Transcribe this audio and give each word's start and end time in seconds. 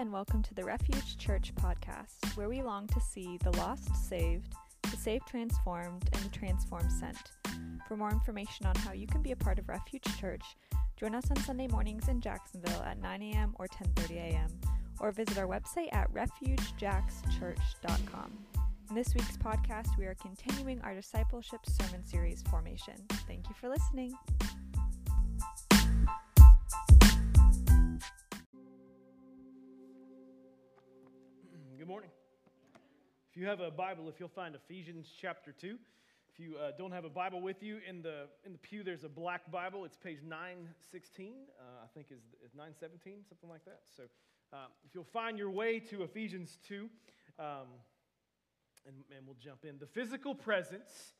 and 0.00 0.10
welcome 0.10 0.42
to 0.42 0.54
the 0.54 0.64
Refuge 0.64 1.18
Church 1.18 1.54
podcast, 1.56 2.34
where 2.34 2.48
we 2.48 2.62
long 2.62 2.86
to 2.86 2.98
see 3.02 3.36
the 3.44 3.50
lost 3.58 3.94
saved, 3.94 4.54
the 4.90 4.96
saved 4.96 5.28
transformed, 5.28 6.08
and 6.14 6.24
the 6.24 6.30
transformed 6.30 6.90
sent. 6.90 7.32
For 7.86 7.98
more 7.98 8.08
information 8.08 8.64
on 8.64 8.74
how 8.76 8.94
you 8.94 9.06
can 9.06 9.20
be 9.20 9.32
a 9.32 9.36
part 9.36 9.58
of 9.58 9.68
Refuge 9.68 10.06
Church, 10.18 10.40
join 10.96 11.14
us 11.14 11.30
on 11.30 11.36
Sunday 11.36 11.68
mornings 11.68 12.08
in 12.08 12.22
Jacksonville 12.22 12.82
at 12.82 12.98
9 12.98 13.20
a.m. 13.20 13.54
or 13.58 13.68
10:30 13.68 14.16
a.m., 14.16 14.48
or 15.00 15.12
visit 15.12 15.36
our 15.36 15.46
website 15.46 15.92
at 15.92 16.10
refugejackschurch.com. 16.14 18.38
In 18.88 18.94
this 18.94 19.14
week's 19.14 19.36
podcast, 19.36 19.98
we 19.98 20.06
are 20.06 20.14
continuing 20.14 20.80
our 20.80 20.94
discipleship 20.94 21.60
sermon 21.66 22.02
series, 22.02 22.40
Formation. 22.48 22.94
Thank 23.28 23.50
you 23.50 23.54
for 23.60 23.68
listening. 23.68 24.14
You 33.40 33.46
have 33.46 33.60
a 33.60 33.70
Bible, 33.70 34.06
if 34.10 34.20
you'll 34.20 34.28
find 34.28 34.54
Ephesians 34.54 35.10
chapter 35.18 35.50
2. 35.50 35.78
If 36.30 36.38
you 36.38 36.56
uh, 36.58 36.72
don't 36.76 36.92
have 36.92 37.06
a 37.06 37.08
Bible 37.08 37.40
with 37.40 37.62
you, 37.62 37.78
in 37.88 38.02
the, 38.02 38.26
in 38.44 38.52
the 38.52 38.58
pew 38.58 38.82
there's 38.82 39.02
a 39.02 39.08
black 39.08 39.50
Bible. 39.50 39.86
It's 39.86 39.96
page 39.96 40.18
916, 40.22 41.32
uh, 41.58 41.62
I 41.82 41.86
think 41.94 42.08
is, 42.10 42.20
is 42.44 42.54
917, 42.54 43.24
something 43.26 43.48
like 43.48 43.64
that. 43.64 43.80
So 43.96 44.02
uh, 44.52 44.66
if 44.86 44.94
you'll 44.94 45.04
find 45.04 45.38
your 45.38 45.48
way 45.48 45.80
to 45.80 46.02
Ephesians 46.02 46.58
2, 46.68 46.90
um, 47.38 47.46
and, 48.86 48.96
and 49.16 49.26
we'll 49.26 49.38
jump 49.42 49.64
in. 49.64 49.78
The 49.78 49.86
physical 49.86 50.34
presence 50.34 51.14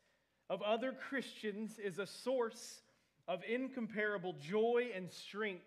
of 0.50 0.60
other 0.60 0.92
Christians 0.92 1.78
is 1.78 1.98
a 1.98 2.06
source 2.06 2.82
of 3.28 3.40
incomparable 3.48 4.34
joy 4.34 4.88
and 4.94 5.10
strength 5.10 5.64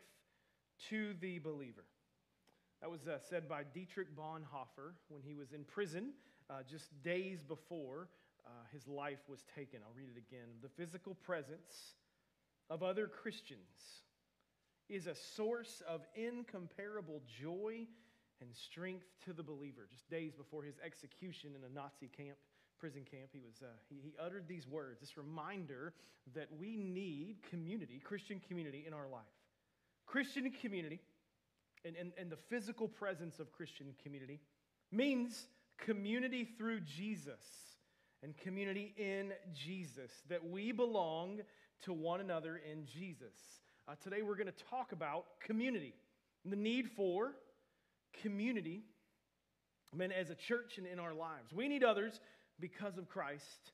to 0.90 1.16
the 1.20 1.40
believer. 1.40 1.86
That 2.81 2.92
was 2.92 3.08
uh, 3.08 3.18
said 3.28 3.50
by 3.50 3.64
Dietrich 3.74 4.16
Bonhoeffer 4.16 4.94
when 5.08 5.24
he 5.24 5.34
was 5.34 5.52
in 5.52 5.64
prison 5.64 6.12
uh, 6.50 6.64
just 6.70 6.86
days 7.04 7.44
before 7.44 8.10
uh, 8.46 8.50
his 8.72 8.88
life 8.88 9.20
was 9.28 9.44
taken. 9.56 9.80
I'll 9.86 9.96
read 9.96 10.10
it 10.16 10.18
again. 10.18 10.48
The 10.62 10.70
physical 10.70 11.16
presence 11.16 11.96
of 12.70 12.84
other 12.84 13.08
Christians 13.08 14.04
is 14.90 15.08
a 15.08 15.16
source 15.16 15.82
of 15.88 16.02
incomparable 16.16 17.22
joy 17.42 17.88
and 18.42 18.54
strength 18.54 19.06
to 19.26 19.34
the 19.34 19.44
believer. 19.44 19.88
Just 19.90 20.10
days 20.10 20.34
before 20.34 20.64
his 20.64 20.76
execution 20.86 21.52
in 21.56 21.64
a 21.64 21.74
Nazi 21.74 22.10
camp, 22.16 22.38
prison 22.80 23.06
camp, 23.10 23.30
he, 23.32 23.40
was, 23.40 23.62
uh, 23.62 23.68
he, 23.90 23.96
he 24.04 24.14
uttered 24.20 24.48
these 24.48 24.68
words, 24.68 25.00
this 25.00 25.18
reminder 25.18 25.94
that 26.36 26.48
we 26.60 26.76
need 26.76 27.38
community, 27.50 28.02
Christian 28.04 28.42
community 28.48 28.84
in 28.86 28.94
our 28.94 29.08
life. 29.08 29.24
Christian 30.06 30.52
community 30.62 31.00
and, 31.86 31.96
and, 31.96 32.12
and 32.18 32.30
the 32.30 32.38
physical 32.38 32.88
presence 32.88 33.40
of 33.40 33.52
Christian 33.52 33.88
community 34.04 34.40
means 34.92 35.48
community 35.86 36.48
through 36.58 36.81
Jesus 36.81 37.44
and 38.22 38.38
community 38.38 38.94
in 38.98 39.34
Jesus, 39.53 40.12
that 40.30 40.45
we 40.45 40.72
belong 40.72 41.42
to 41.84 41.94
one 41.94 42.22
another 42.22 42.62
in 42.72 42.86
Jesus. 42.86 43.36
Uh, 43.88 43.95
today 44.02 44.22
we're 44.22 44.36
going 44.36 44.48
to 44.48 44.64
talk 44.70 44.92
about 44.92 45.25
community 45.45 45.94
the 46.45 46.56
need 46.56 46.90
for 46.95 47.31
community 48.22 48.84
I 49.94 49.95
mean, 49.95 50.12
as 50.12 50.30
a 50.30 50.36
church 50.36 50.78
and 50.78 50.88
in 50.88 51.00
our 51.00 51.14
lives. 51.14 51.53
We 51.53 51.67
need 51.67 51.84
others 51.84 52.20
because 52.59 52.97
of 52.97 53.08
Christ, 53.08 53.72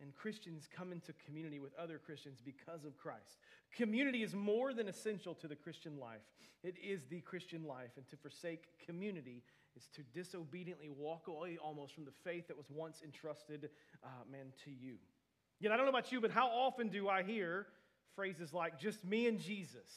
and 0.00 0.14
Christians 0.14 0.68
come 0.76 0.92
into 0.92 1.14
community 1.24 1.58
with 1.58 1.72
other 1.78 1.98
Christians 1.98 2.40
because 2.44 2.84
of 2.84 2.98
Christ. 2.98 3.38
Community 3.74 4.22
is 4.22 4.34
more 4.34 4.74
than 4.74 4.88
essential 4.88 5.34
to 5.36 5.48
the 5.48 5.56
Christian 5.56 5.98
life, 5.98 6.20
it 6.62 6.74
is 6.82 7.06
the 7.08 7.20
Christian 7.20 7.64
life. 7.64 7.90
And 7.96 8.06
to 8.08 8.16
forsake 8.16 8.64
community 8.84 9.42
is 9.76 9.88
to 9.94 10.02
disobediently 10.14 10.88
walk 10.88 11.28
away 11.28 11.58
almost 11.62 11.94
from 11.94 12.04
the 12.04 12.12
faith 12.22 12.48
that 12.48 12.56
was 12.56 12.66
once 12.70 13.02
entrusted, 13.04 13.70
uh, 14.02 14.08
man, 14.30 14.46
to 14.64 14.70
you. 14.70 14.96
Yet, 15.60 15.72
I 15.72 15.76
don't 15.76 15.86
know 15.86 15.90
about 15.90 16.12
you, 16.12 16.20
but 16.20 16.30
how 16.30 16.48
often 16.48 16.88
do 16.88 17.08
I 17.08 17.22
hear 17.22 17.66
phrases 18.14 18.52
like, 18.52 18.78
just 18.78 19.04
me 19.04 19.26
and 19.26 19.38
Jesus? 19.38 19.90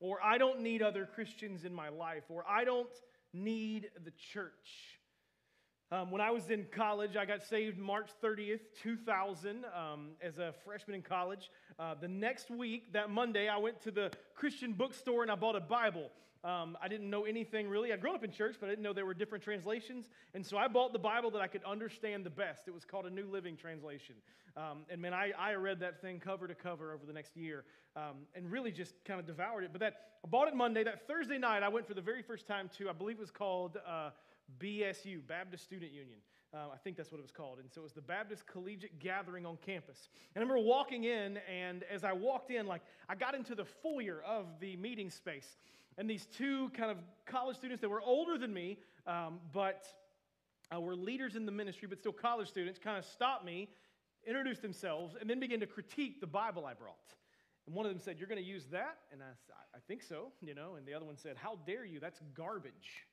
Or, 0.00 0.18
I 0.22 0.38
don't 0.38 0.60
need 0.60 0.82
other 0.82 1.06
Christians 1.06 1.64
in 1.64 1.74
my 1.74 1.88
life. 1.88 2.24
Or, 2.28 2.44
I 2.48 2.64
don't 2.64 2.88
need 3.32 3.90
the 4.04 4.12
church. 4.32 4.96
Um, 5.92 6.10
when 6.10 6.20
I 6.20 6.30
was 6.30 6.50
in 6.50 6.66
college, 6.72 7.16
I 7.16 7.24
got 7.24 7.44
saved 7.44 7.78
March 7.78 8.10
30th, 8.22 8.58
2000, 8.82 9.64
um, 9.66 10.10
as 10.20 10.38
a 10.38 10.52
freshman 10.64 10.96
in 10.96 11.02
college. 11.02 11.48
Uh, 11.78 11.94
the 11.94 12.08
next 12.08 12.50
week, 12.50 12.92
that 12.92 13.08
Monday, 13.08 13.48
I 13.48 13.58
went 13.58 13.80
to 13.82 13.92
the 13.92 14.10
Christian 14.34 14.72
bookstore 14.72 15.22
and 15.22 15.30
I 15.30 15.36
bought 15.36 15.54
a 15.54 15.60
Bible. 15.60 16.10
Um, 16.46 16.78
I 16.80 16.86
didn't 16.86 17.10
know 17.10 17.24
anything 17.24 17.68
really. 17.68 17.92
I'd 17.92 18.00
grown 18.00 18.14
up 18.14 18.22
in 18.22 18.30
church, 18.30 18.54
but 18.60 18.66
I 18.66 18.70
didn't 18.70 18.84
know 18.84 18.92
there 18.92 19.04
were 19.04 19.14
different 19.14 19.42
translations. 19.42 20.08
And 20.32 20.46
so 20.46 20.56
I 20.56 20.68
bought 20.68 20.92
the 20.92 20.98
Bible 20.98 21.28
that 21.32 21.42
I 21.42 21.48
could 21.48 21.64
understand 21.64 22.24
the 22.24 22.30
best. 22.30 22.68
It 22.68 22.74
was 22.74 22.84
called 22.84 23.04
a 23.04 23.10
New 23.10 23.26
Living 23.26 23.56
Translation. 23.56 24.14
Um, 24.56 24.84
and 24.88 25.02
man, 25.02 25.12
I, 25.12 25.32
I 25.36 25.54
read 25.54 25.80
that 25.80 26.00
thing 26.00 26.20
cover 26.20 26.46
to 26.46 26.54
cover 26.54 26.92
over 26.92 27.04
the 27.04 27.12
next 27.12 27.36
year 27.36 27.64
um, 27.96 28.26
and 28.36 28.50
really 28.50 28.70
just 28.70 28.94
kind 29.04 29.18
of 29.18 29.26
devoured 29.26 29.64
it. 29.64 29.70
But 29.72 29.80
that 29.80 29.94
I 30.24 30.28
bought 30.28 30.46
it 30.46 30.54
Monday. 30.54 30.84
That 30.84 31.08
Thursday 31.08 31.36
night, 31.36 31.64
I 31.64 31.68
went 31.68 31.84
for 31.84 31.94
the 31.94 32.00
very 32.00 32.22
first 32.22 32.46
time 32.46 32.70
to, 32.78 32.88
I 32.88 32.92
believe 32.92 33.16
it 33.16 33.20
was 33.20 33.32
called 33.32 33.78
uh, 33.84 34.10
BSU, 34.60 35.26
Baptist 35.26 35.64
Student 35.64 35.90
Union. 35.90 36.18
Uh, 36.54 36.68
I 36.72 36.76
think 36.76 36.96
that's 36.96 37.10
what 37.10 37.18
it 37.18 37.22
was 37.22 37.32
called. 37.32 37.58
And 37.58 37.68
so 37.72 37.80
it 37.80 37.84
was 37.84 37.92
the 37.92 38.00
Baptist 38.00 38.46
Collegiate 38.46 39.00
Gathering 39.00 39.44
on 39.44 39.58
campus. 39.66 40.08
And 40.34 40.42
I 40.42 40.46
remember 40.46 40.62
walking 40.62 41.04
in, 41.04 41.38
and 41.52 41.82
as 41.92 42.04
I 42.04 42.12
walked 42.12 42.52
in, 42.52 42.66
like 42.66 42.82
I 43.08 43.16
got 43.16 43.34
into 43.34 43.56
the 43.56 43.64
foyer 43.64 44.22
of 44.24 44.46
the 44.60 44.76
meeting 44.76 45.10
space, 45.10 45.56
and 45.98 46.08
these 46.08 46.26
two 46.26 46.70
kind 46.70 46.90
of 46.90 46.98
college 47.24 47.56
students 47.56 47.80
that 47.80 47.88
were 47.88 48.02
older 48.02 48.38
than 48.38 48.52
me, 48.52 48.78
um, 49.06 49.40
but 49.52 49.86
uh, 50.74 50.80
were 50.80 50.96
leaders 50.96 51.36
in 51.36 51.46
the 51.46 51.52
ministry, 51.52 51.88
but 51.88 51.98
still 51.98 52.12
college 52.12 52.48
students, 52.48 52.78
kind 52.78 52.98
of 52.98 53.04
stopped 53.04 53.44
me, 53.44 53.68
introduced 54.26 54.62
themselves, 54.62 55.16
and 55.20 55.28
then 55.30 55.40
began 55.40 55.60
to 55.60 55.66
critique 55.66 56.20
the 56.20 56.26
Bible 56.26 56.66
I 56.66 56.74
brought. 56.74 57.14
And 57.66 57.74
one 57.74 57.86
of 57.86 57.92
them 57.92 58.00
said, 58.00 58.16
You're 58.18 58.28
going 58.28 58.42
to 58.42 58.48
use 58.48 58.64
that? 58.72 58.98
And 59.12 59.22
I 59.22 59.26
said, 59.46 59.54
I 59.74 59.78
think 59.88 60.02
so, 60.02 60.32
you 60.40 60.54
know. 60.54 60.74
And 60.76 60.86
the 60.86 60.94
other 60.94 61.04
one 61.04 61.16
said, 61.16 61.36
How 61.36 61.58
dare 61.66 61.84
you? 61.84 62.00
That's 62.00 62.20
garbage. 62.34 63.06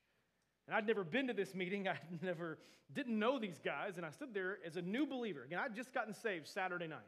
And 0.68 0.76
I'd 0.76 0.88
never 0.88 1.04
been 1.04 1.28
to 1.28 1.34
this 1.34 1.54
meeting. 1.54 1.88
I 1.90 1.98
never 2.22 2.60
didn't 2.94 3.18
know 3.18 3.40
these 3.40 3.60
guys. 3.64 3.98
And 3.98 4.06
I 4.06 4.12
stood 4.12 4.34
there 4.34 4.60
as 4.66 4.78
a 4.78 4.82
new 4.82 5.06
believer. 5.06 5.44
Again, 5.44 5.60
I'd 5.60 5.76
just 5.76 5.94
gotten 5.94 6.14
saved 6.14 6.48
Saturday 6.48 6.88
night. 6.88 7.00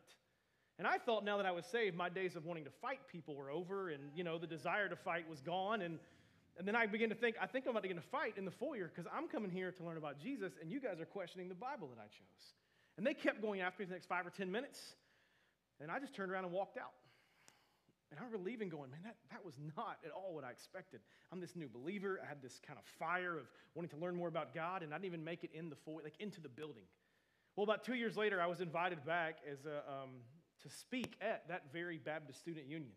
And 0.77 0.85
I 0.85 0.97
thought 0.97 1.23
now 1.23 1.37
that 1.37 1.45
I 1.45 1.51
was 1.51 1.65
saved, 1.65 1.95
my 1.95 2.09
days 2.09 2.35
of 2.35 2.45
wanting 2.45 2.65
to 2.65 2.69
fight 2.81 2.99
people 3.09 3.35
were 3.35 3.49
over, 3.49 3.89
and 3.89 4.03
you 4.15 4.23
know, 4.23 4.37
the 4.37 4.47
desire 4.47 4.89
to 4.89 4.95
fight 4.95 5.29
was 5.29 5.41
gone. 5.41 5.81
And, 5.81 5.99
and 6.57 6.67
then 6.67 6.75
I 6.75 6.85
began 6.85 7.09
to 7.09 7.15
think, 7.15 7.37
I 7.41 7.47
think 7.47 7.65
I'm 7.65 7.71
about 7.71 7.83
to 7.83 7.87
get 7.87 7.93
in 7.93 7.99
a 7.99 8.11
fight 8.11 8.37
in 8.37 8.45
the 8.45 8.51
foyer 8.51 8.91
because 8.93 9.09
I'm 9.15 9.27
coming 9.27 9.51
here 9.51 9.71
to 9.71 9.83
learn 9.83 9.97
about 9.97 10.19
Jesus, 10.19 10.53
and 10.61 10.71
you 10.71 10.81
guys 10.81 10.99
are 10.99 11.05
questioning 11.05 11.47
the 11.47 11.55
Bible 11.55 11.87
that 11.95 12.01
I 12.01 12.07
chose. 12.07 12.53
And 12.97 13.05
they 13.05 13.13
kept 13.13 13.41
going 13.41 13.61
after 13.61 13.81
me 13.81 13.85
for 13.85 13.89
the 13.89 13.95
next 13.95 14.07
five 14.07 14.27
or 14.27 14.29
ten 14.29 14.51
minutes. 14.51 14.95
And 15.81 15.91
I 15.91 15.99
just 15.99 16.13
turned 16.13 16.31
around 16.31 16.45
and 16.45 16.53
walked 16.53 16.77
out. 16.77 16.93
And 18.11 18.19
I 18.19 18.23
remember 18.23 18.45
leaving 18.45 18.69
going, 18.69 18.91
man, 18.91 19.01
that, 19.03 19.15
that 19.31 19.43
was 19.43 19.55
not 19.75 19.97
at 20.05 20.11
all 20.11 20.33
what 20.33 20.43
I 20.43 20.51
expected. 20.51 21.01
I'm 21.31 21.41
this 21.41 21.55
new 21.55 21.67
believer. 21.67 22.19
I 22.23 22.27
had 22.27 22.41
this 22.41 22.61
kind 22.65 22.79
of 22.79 22.85
fire 22.99 23.37
of 23.37 23.47
wanting 23.73 23.89
to 23.89 23.97
learn 23.97 24.15
more 24.15 24.27
about 24.27 24.53
God, 24.53 24.83
and 24.83 24.93
I 24.93 24.97
didn't 24.97 25.07
even 25.07 25.23
make 25.23 25.43
it 25.43 25.49
in 25.53 25.69
the 25.69 25.75
foyer, 25.75 26.03
like 26.03 26.15
into 26.19 26.39
the 26.39 26.49
building. 26.49 26.83
Well, 27.55 27.63
about 27.63 27.83
two 27.83 27.95
years 27.95 28.15
later, 28.15 28.41
I 28.41 28.47
was 28.47 28.61
invited 28.61 29.05
back 29.05 29.39
as 29.51 29.65
a, 29.65 29.77
um, 29.89 30.09
to 30.65 30.75
speak 30.75 31.15
at 31.21 31.47
that 31.47 31.71
very 31.71 31.99
Baptist 31.99 32.39
Student 32.39 32.67
Union. 32.67 32.91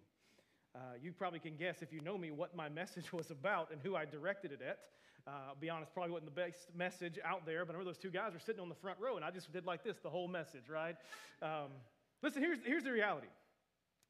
Uh, 0.74 0.78
you 1.02 1.12
probably 1.12 1.38
can 1.38 1.54
guess, 1.56 1.82
if 1.82 1.92
you 1.92 2.00
know 2.00 2.16
me, 2.16 2.30
what 2.30 2.56
my 2.56 2.68
message 2.80 3.12
was 3.12 3.30
about 3.30 3.70
and 3.70 3.80
who 3.82 3.94
I 3.94 4.06
directed 4.06 4.52
it 4.52 4.60
at. 4.62 4.78
Uh, 5.26 5.48
I'll 5.48 5.56
be 5.60 5.68
honest, 5.68 5.92
probably 5.92 6.12
wasn't 6.12 6.34
the 6.34 6.40
best 6.40 6.68
message 6.74 7.18
out 7.22 7.44
there, 7.44 7.66
but 7.66 7.74
I 7.74 7.78
remember 7.78 7.90
those 7.90 7.98
two 7.98 8.10
guys 8.10 8.32
were 8.32 8.40
sitting 8.40 8.62
on 8.62 8.70
the 8.70 8.74
front 8.74 8.98
row, 8.98 9.16
and 9.16 9.24
I 9.24 9.30
just 9.30 9.52
did 9.52 9.66
like 9.66 9.84
this 9.84 9.98
the 10.02 10.08
whole 10.08 10.28
message, 10.28 10.70
right? 10.70 10.96
Um, 11.42 11.68
listen, 12.22 12.40
here's, 12.40 12.58
here's 12.64 12.84
the 12.84 12.92
reality. 12.92 13.26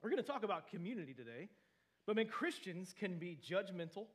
We're 0.02 0.10
going 0.10 0.22
to 0.22 0.28
talk 0.28 0.44
about 0.44 0.70
community 0.70 1.14
today, 1.14 1.48
but 2.06 2.12
I 2.12 2.14
mean, 2.14 2.28
Christians 2.28 2.94
can 2.96 3.18
be 3.18 3.36
judgmental, 3.44 4.06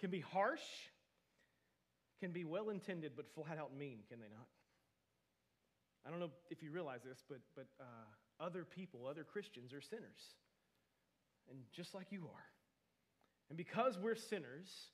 can 0.00 0.10
be 0.10 0.20
harsh, 0.20 0.60
can 2.20 2.30
be 2.30 2.44
well 2.44 2.70
intended, 2.70 3.12
but 3.16 3.26
flat 3.34 3.58
out 3.58 3.76
mean, 3.76 3.98
can 4.08 4.20
they 4.20 4.28
not? 4.30 4.46
I 6.06 6.10
don't 6.10 6.20
know 6.20 6.30
if 6.50 6.62
you 6.62 6.70
realize 6.70 7.00
this, 7.04 7.24
but, 7.28 7.40
but 7.56 7.66
uh, 7.80 8.06
other 8.42 8.64
people, 8.64 9.06
other 9.06 9.24
Christians, 9.24 9.72
are 9.72 9.80
sinners, 9.80 10.34
and 11.48 11.58
just 11.72 11.94
like 11.94 12.06
you 12.10 12.22
are. 12.22 12.44
And 13.48 13.56
because 13.56 13.98
we're 13.98 14.14
sinners, 14.14 14.88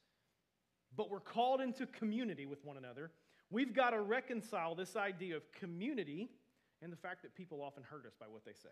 but 0.97 1.11
we're 1.11 1.21
called 1.21 1.61
into 1.61 1.87
community 1.87 2.47
with 2.47 2.65
one 2.65 2.77
another, 2.77 3.11
we've 3.51 3.75
got 3.75 3.91
to 3.91 4.01
reconcile 4.01 4.75
this 4.75 4.97
idea 4.97 5.37
of 5.37 5.43
community 5.53 6.31
and 6.83 6.93
the 6.93 6.97
fact 6.97 7.23
that 7.23 7.35
people 7.35 7.63
often 7.63 7.83
hurt 7.83 8.05
us 8.07 8.15
by 8.19 8.27
what 8.27 8.45
they 8.45 8.53
say 8.53 8.71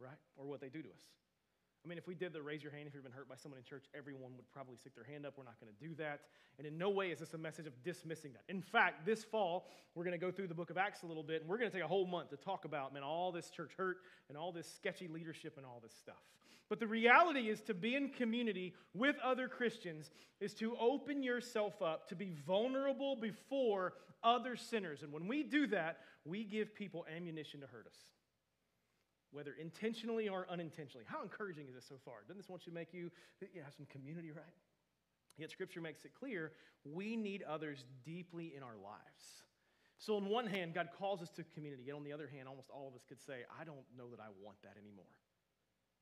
right? 0.00 0.18
Or 0.36 0.46
what 0.46 0.60
they 0.60 0.68
do 0.68 0.82
to 0.82 0.88
us. 0.88 1.04
I 1.84 1.88
mean, 1.88 1.98
if 1.98 2.06
we 2.06 2.14
did 2.14 2.32
the 2.32 2.42
raise 2.42 2.62
your 2.62 2.72
hand 2.72 2.86
if 2.86 2.94
you've 2.94 3.04
been 3.04 3.12
hurt 3.12 3.28
by 3.28 3.36
someone 3.36 3.58
in 3.58 3.64
church, 3.64 3.84
everyone 3.96 4.32
would 4.36 4.50
probably 4.52 4.76
stick 4.76 4.94
their 4.94 5.04
hand 5.04 5.24
up. 5.24 5.34
We're 5.36 5.44
not 5.44 5.60
going 5.60 5.72
to 5.72 5.88
do 5.88 5.94
that. 5.96 6.20
And 6.58 6.66
in 6.66 6.76
no 6.76 6.90
way 6.90 7.10
is 7.10 7.20
this 7.20 7.34
a 7.34 7.38
message 7.38 7.66
of 7.66 7.82
dismissing 7.82 8.32
that. 8.32 8.42
In 8.52 8.60
fact, 8.60 9.06
this 9.06 9.24
fall, 9.24 9.68
we're 9.94 10.04
going 10.04 10.18
to 10.18 10.24
go 10.24 10.32
through 10.32 10.48
the 10.48 10.54
book 10.54 10.70
of 10.70 10.76
Acts 10.76 11.02
a 11.02 11.06
little 11.06 11.22
bit, 11.22 11.40
and 11.40 11.48
we're 11.48 11.58
going 11.58 11.70
to 11.70 11.76
take 11.76 11.84
a 11.84 11.88
whole 11.88 12.06
month 12.06 12.30
to 12.30 12.36
talk 12.36 12.64
about, 12.64 12.92
man, 12.92 13.02
all 13.02 13.30
this 13.30 13.48
church 13.50 13.72
hurt 13.76 13.98
and 14.28 14.36
all 14.36 14.52
this 14.52 14.68
sketchy 14.74 15.08
leadership 15.08 15.54
and 15.56 15.64
all 15.64 15.80
this 15.82 15.94
stuff. 15.94 16.16
But 16.68 16.80
the 16.80 16.86
reality 16.86 17.48
is 17.48 17.62
to 17.62 17.74
be 17.74 17.94
in 17.94 18.10
community 18.10 18.74
with 18.92 19.16
other 19.24 19.48
Christians 19.48 20.10
is 20.40 20.52
to 20.54 20.76
open 20.78 21.22
yourself 21.22 21.80
up 21.80 22.08
to 22.08 22.14
be 22.14 22.34
vulnerable 22.46 23.16
before 23.16 23.94
other 24.22 24.56
sinners. 24.56 25.02
And 25.02 25.12
when 25.12 25.26
we 25.26 25.42
do 25.42 25.66
that, 25.68 26.00
we 26.24 26.44
give 26.44 26.74
people 26.74 27.06
ammunition 27.14 27.60
to 27.60 27.66
hurt 27.66 27.86
us, 27.86 27.96
whether 29.30 29.54
intentionally 29.60 30.28
or 30.28 30.46
unintentionally. 30.50 31.04
How 31.06 31.22
encouraging 31.22 31.66
is 31.68 31.74
this 31.74 31.86
so 31.88 31.96
far? 32.04 32.22
Doesn't 32.26 32.38
this 32.38 32.48
want 32.48 32.66
you 32.66 32.72
to 32.72 32.74
make 32.74 32.92
you, 32.92 33.10
you 33.40 33.62
have 33.62 33.74
some 33.74 33.86
community, 33.86 34.30
right? 34.30 34.56
Yet 35.36 35.50
Scripture 35.50 35.80
makes 35.80 36.04
it 36.04 36.12
clear 36.18 36.52
we 36.84 37.16
need 37.16 37.42
others 37.42 37.84
deeply 38.04 38.52
in 38.56 38.62
our 38.62 38.76
lives. 38.76 39.44
So, 39.98 40.16
on 40.16 40.26
one 40.26 40.46
hand, 40.46 40.74
God 40.74 40.90
calls 40.96 41.22
us 41.22 41.30
to 41.30 41.44
community. 41.54 41.84
Yet, 41.86 41.96
on 41.96 42.04
the 42.04 42.12
other 42.12 42.28
hand, 42.28 42.46
almost 42.46 42.70
all 42.70 42.86
of 42.88 42.94
us 42.94 43.02
could 43.08 43.20
say, 43.20 43.42
I 43.60 43.64
don't 43.64 43.82
know 43.96 44.08
that 44.10 44.20
I 44.20 44.30
want 44.42 44.62
that 44.62 44.76
anymore 44.80 45.10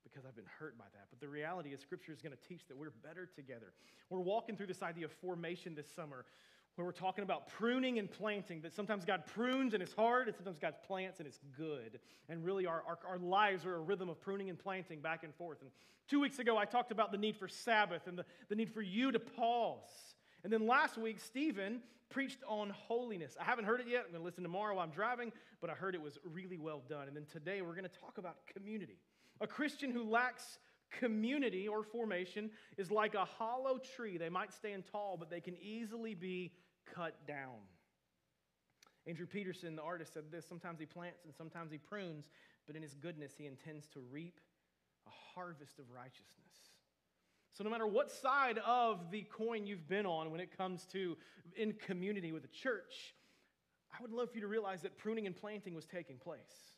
because 0.04 0.24
I've 0.24 0.36
been 0.36 0.48
hurt 0.58 0.78
by 0.78 0.84
that. 0.94 1.06
But 1.10 1.20
the 1.20 1.28
reality 1.28 1.70
is, 1.70 1.80
Scripture 1.80 2.12
is 2.12 2.20
going 2.20 2.36
to 2.36 2.48
teach 2.48 2.68
that 2.68 2.76
we're 2.76 2.92
better 3.02 3.28
together. 3.34 3.72
We're 4.10 4.20
walking 4.20 4.56
through 4.56 4.68
this 4.68 4.82
idea 4.82 5.06
of 5.06 5.12
formation 5.12 5.74
this 5.74 5.90
summer 5.90 6.24
where 6.76 6.84
we're 6.84 6.92
talking 6.92 7.24
about 7.24 7.48
pruning 7.48 7.98
and 7.98 8.10
planting, 8.10 8.60
that 8.60 8.74
sometimes 8.74 9.04
God 9.06 9.24
prunes 9.26 9.72
and 9.72 9.82
it's 9.82 9.94
hard, 9.94 10.28
and 10.28 10.36
sometimes 10.36 10.58
God 10.58 10.74
plants 10.86 11.18
and 11.18 11.26
it's 11.26 11.40
good. 11.56 11.98
And 12.28 12.44
really, 12.44 12.66
our, 12.66 12.82
our, 12.86 12.98
our, 13.08 13.18
lives 13.18 13.64
are 13.64 13.76
a 13.76 13.80
rhythm 13.80 14.10
of 14.10 14.20
pruning 14.20 14.50
and 14.50 14.58
planting 14.58 15.00
back 15.00 15.24
and 15.24 15.34
forth. 15.34 15.62
And 15.62 15.70
two 16.06 16.20
weeks 16.20 16.38
ago, 16.38 16.58
I 16.58 16.66
talked 16.66 16.92
about 16.92 17.12
the 17.12 17.18
need 17.18 17.36
for 17.36 17.48
Sabbath 17.48 18.06
and 18.06 18.18
the, 18.18 18.26
the 18.50 18.54
need 18.54 18.70
for 18.70 18.82
you 18.82 19.10
to 19.10 19.18
pause. 19.18 19.88
And 20.44 20.52
then 20.52 20.66
last 20.66 20.98
week, 20.98 21.18
Stephen 21.18 21.80
preached 22.10 22.38
on 22.46 22.70
holiness. 22.70 23.36
I 23.40 23.44
haven't 23.44 23.64
heard 23.64 23.80
it 23.80 23.88
yet. 23.88 24.04
I'm 24.04 24.12
going 24.12 24.20
to 24.20 24.24
listen 24.24 24.42
tomorrow 24.42 24.74
while 24.74 24.84
I'm 24.84 24.90
driving, 24.90 25.32
but 25.62 25.70
I 25.70 25.72
heard 25.72 25.94
it 25.94 26.02
was 26.02 26.18
really 26.30 26.58
well 26.58 26.82
done. 26.88 27.08
And 27.08 27.16
then 27.16 27.24
today, 27.32 27.62
we're 27.62 27.74
going 27.74 27.84
to 27.84 28.00
talk 28.00 28.18
about 28.18 28.36
community. 28.54 28.98
A 29.40 29.46
Christian 29.46 29.90
who 29.90 30.04
lacks 30.04 30.58
community 30.90 31.68
or 31.68 31.82
formation 31.82 32.50
is 32.76 32.90
like 32.90 33.14
a 33.14 33.24
hollow 33.24 33.78
tree. 33.96 34.18
They 34.18 34.28
might 34.28 34.52
stand 34.52 34.84
tall, 34.90 35.16
but 35.18 35.30
they 35.30 35.40
can 35.40 35.56
easily 35.60 36.14
be 36.14 36.52
cut 36.94 37.26
down. 37.26 37.60
Andrew 39.06 39.26
Peterson, 39.26 39.76
the 39.76 39.82
artist, 39.82 40.14
said 40.14 40.24
this 40.30 40.46
sometimes 40.46 40.80
he 40.80 40.86
plants 40.86 41.24
and 41.24 41.34
sometimes 41.34 41.70
he 41.70 41.78
prunes, 41.78 42.28
but 42.66 42.76
in 42.76 42.82
his 42.82 42.94
goodness, 42.94 43.32
he 43.38 43.46
intends 43.46 43.86
to 43.88 44.00
reap 44.10 44.40
a 45.06 45.10
harvest 45.34 45.78
of 45.78 45.84
righteousness. 45.94 46.72
So, 47.52 47.64
no 47.64 47.70
matter 47.70 47.86
what 47.86 48.10
side 48.10 48.58
of 48.66 49.10
the 49.10 49.22
coin 49.22 49.66
you've 49.66 49.88
been 49.88 50.04
on 50.04 50.30
when 50.30 50.40
it 50.40 50.56
comes 50.56 50.84
to 50.92 51.16
in 51.56 51.72
community 51.72 52.32
with 52.32 52.42
the 52.42 52.48
church, 52.48 53.14
I 53.96 54.02
would 54.02 54.12
love 54.12 54.30
for 54.30 54.36
you 54.36 54.42
to 54.42 54.48
realize 54.48 54.82
that 54.82 54.98
pruning 54.98 55.26
and 55.26 55.34
planting 55.34 55.74
was 55.74 55.86
taking 55.86 56.18
place. 56.18 56.76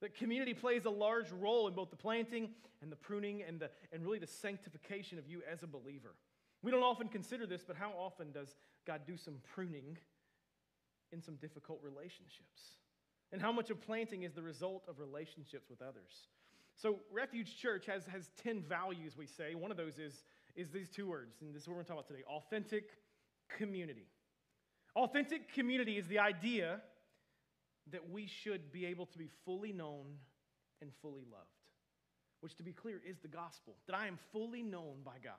That 0.00 0.14
community 0.14 0.54
plays 0.54 0.84
a 0.84 0.90
large 0.90 1.30
role 1.32 1.66
in 1.66 1.74
both 1.74 1.90
the 1.90 1.96
planting 1.96 2.50
and 2.80 2.92
the 2.92 2.96
pruning 2.96 3.42
and, 3.42 3.58
the, 3.58 3.70
and 3.92 4.02
really 4.04 4.18
the 4.18 4.26
sanctification 4.26 5.18
of 5.18 5.26
you 5.26 5.42
as 5.50 5.62
a 5.62 5.66
believer. 5.66 6.14
We 6.62 6.70
don't 6.70 6.82
often 6.82 7.08
consider 7.08 7.46
this, 7.46 7.62
but 7.66 7.76
how 7.76 7.92
often 7.98 8.32
does 8.32 8.54
God 8.86 9.02
do 9.06 9.16
some 9.16 9.36
pruning 9.54 9.96
in 11.12 11.22
some 11.22 11.36
difficult 11.36 11.80
relationships? 11.82 12.78
And 13.32 13.40
how 13.40 13.52
much 13.52 13.70
of 13.70 13.80
planting 13.80 14.24
is 14.24 14.32
the 14.32 14.42
result 14.42 14.84
of 14.88 14.98
relationships 14.98 15.70
with 15.70 15.80
others? 15.80 16.28
So, 16.76 16.96
Refuge 17.12 17.56
Church 17.56 17.86
has, 17.86 18.06
has 18.06 18.30
10 18.42 18.62
values, 18.62 19.16
we 19.16 19.26
say. 19.26 19.54
One 19.54 19.70
of 19.70 19.76
those 19.76 19.98
is, 19.98 20.24
is 20.56 20.70
these 20.70 20.88
two 20.88 21.08
words, 21.08 21.36
and 21.40 21.54
this 21.54 21.62
is 21.62 21.68
what 21.68 21.76
we're 21.76 21.82
going 21.82 21.86
to 21.86 21.92
talk 21.92 21.98
about 21.98 22.08
today 22.08 22.24
authentic 22.28 22.90
community. 23.56 24.06
Authentic 24.96 25.52
community 25.52 25.98
is 25.98 26.06
the 26.08 26.18
idea 26.18 26.80
that 27.92 28.10
we 28.10 28.26
should 28.26 28.72
be 28.72 28.86
able 28.86 29.06
to 29.06 29.18
be 29.18 29.28
fully 29.44 29.72
known 29.72 30.06
and 30.80 30.90
fully 31.02 31.24
loved, 31.30 31.44
which, 32.40 32.56
to 32.56 32.62
be 32.62 32.72
clear, 32.72 33.00
is 33.06 33.18
the 33.18 33.28
gospel 33.28 33.74
that 33.86 33.96
I 33.96 34.06
am 34.06 34.18
fully 34.32 34.62
known 34.62 35.02
by 35.04 35.16
God. 35.22 35.34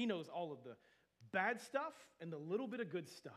He 0.00 0.06
knows 0.06 0.30
all 0.34 0.50
of 0.50 0.64
the 0.64 0.76
bad 1.30 1.60
stuff 1.60 1.92
and 2.22 2.32
the 2.32 2.38
little 2.38 2.66
bit 2.66 2.80
of 2.80 2.88
good 2.88 3.06
stuff 3.06 3.34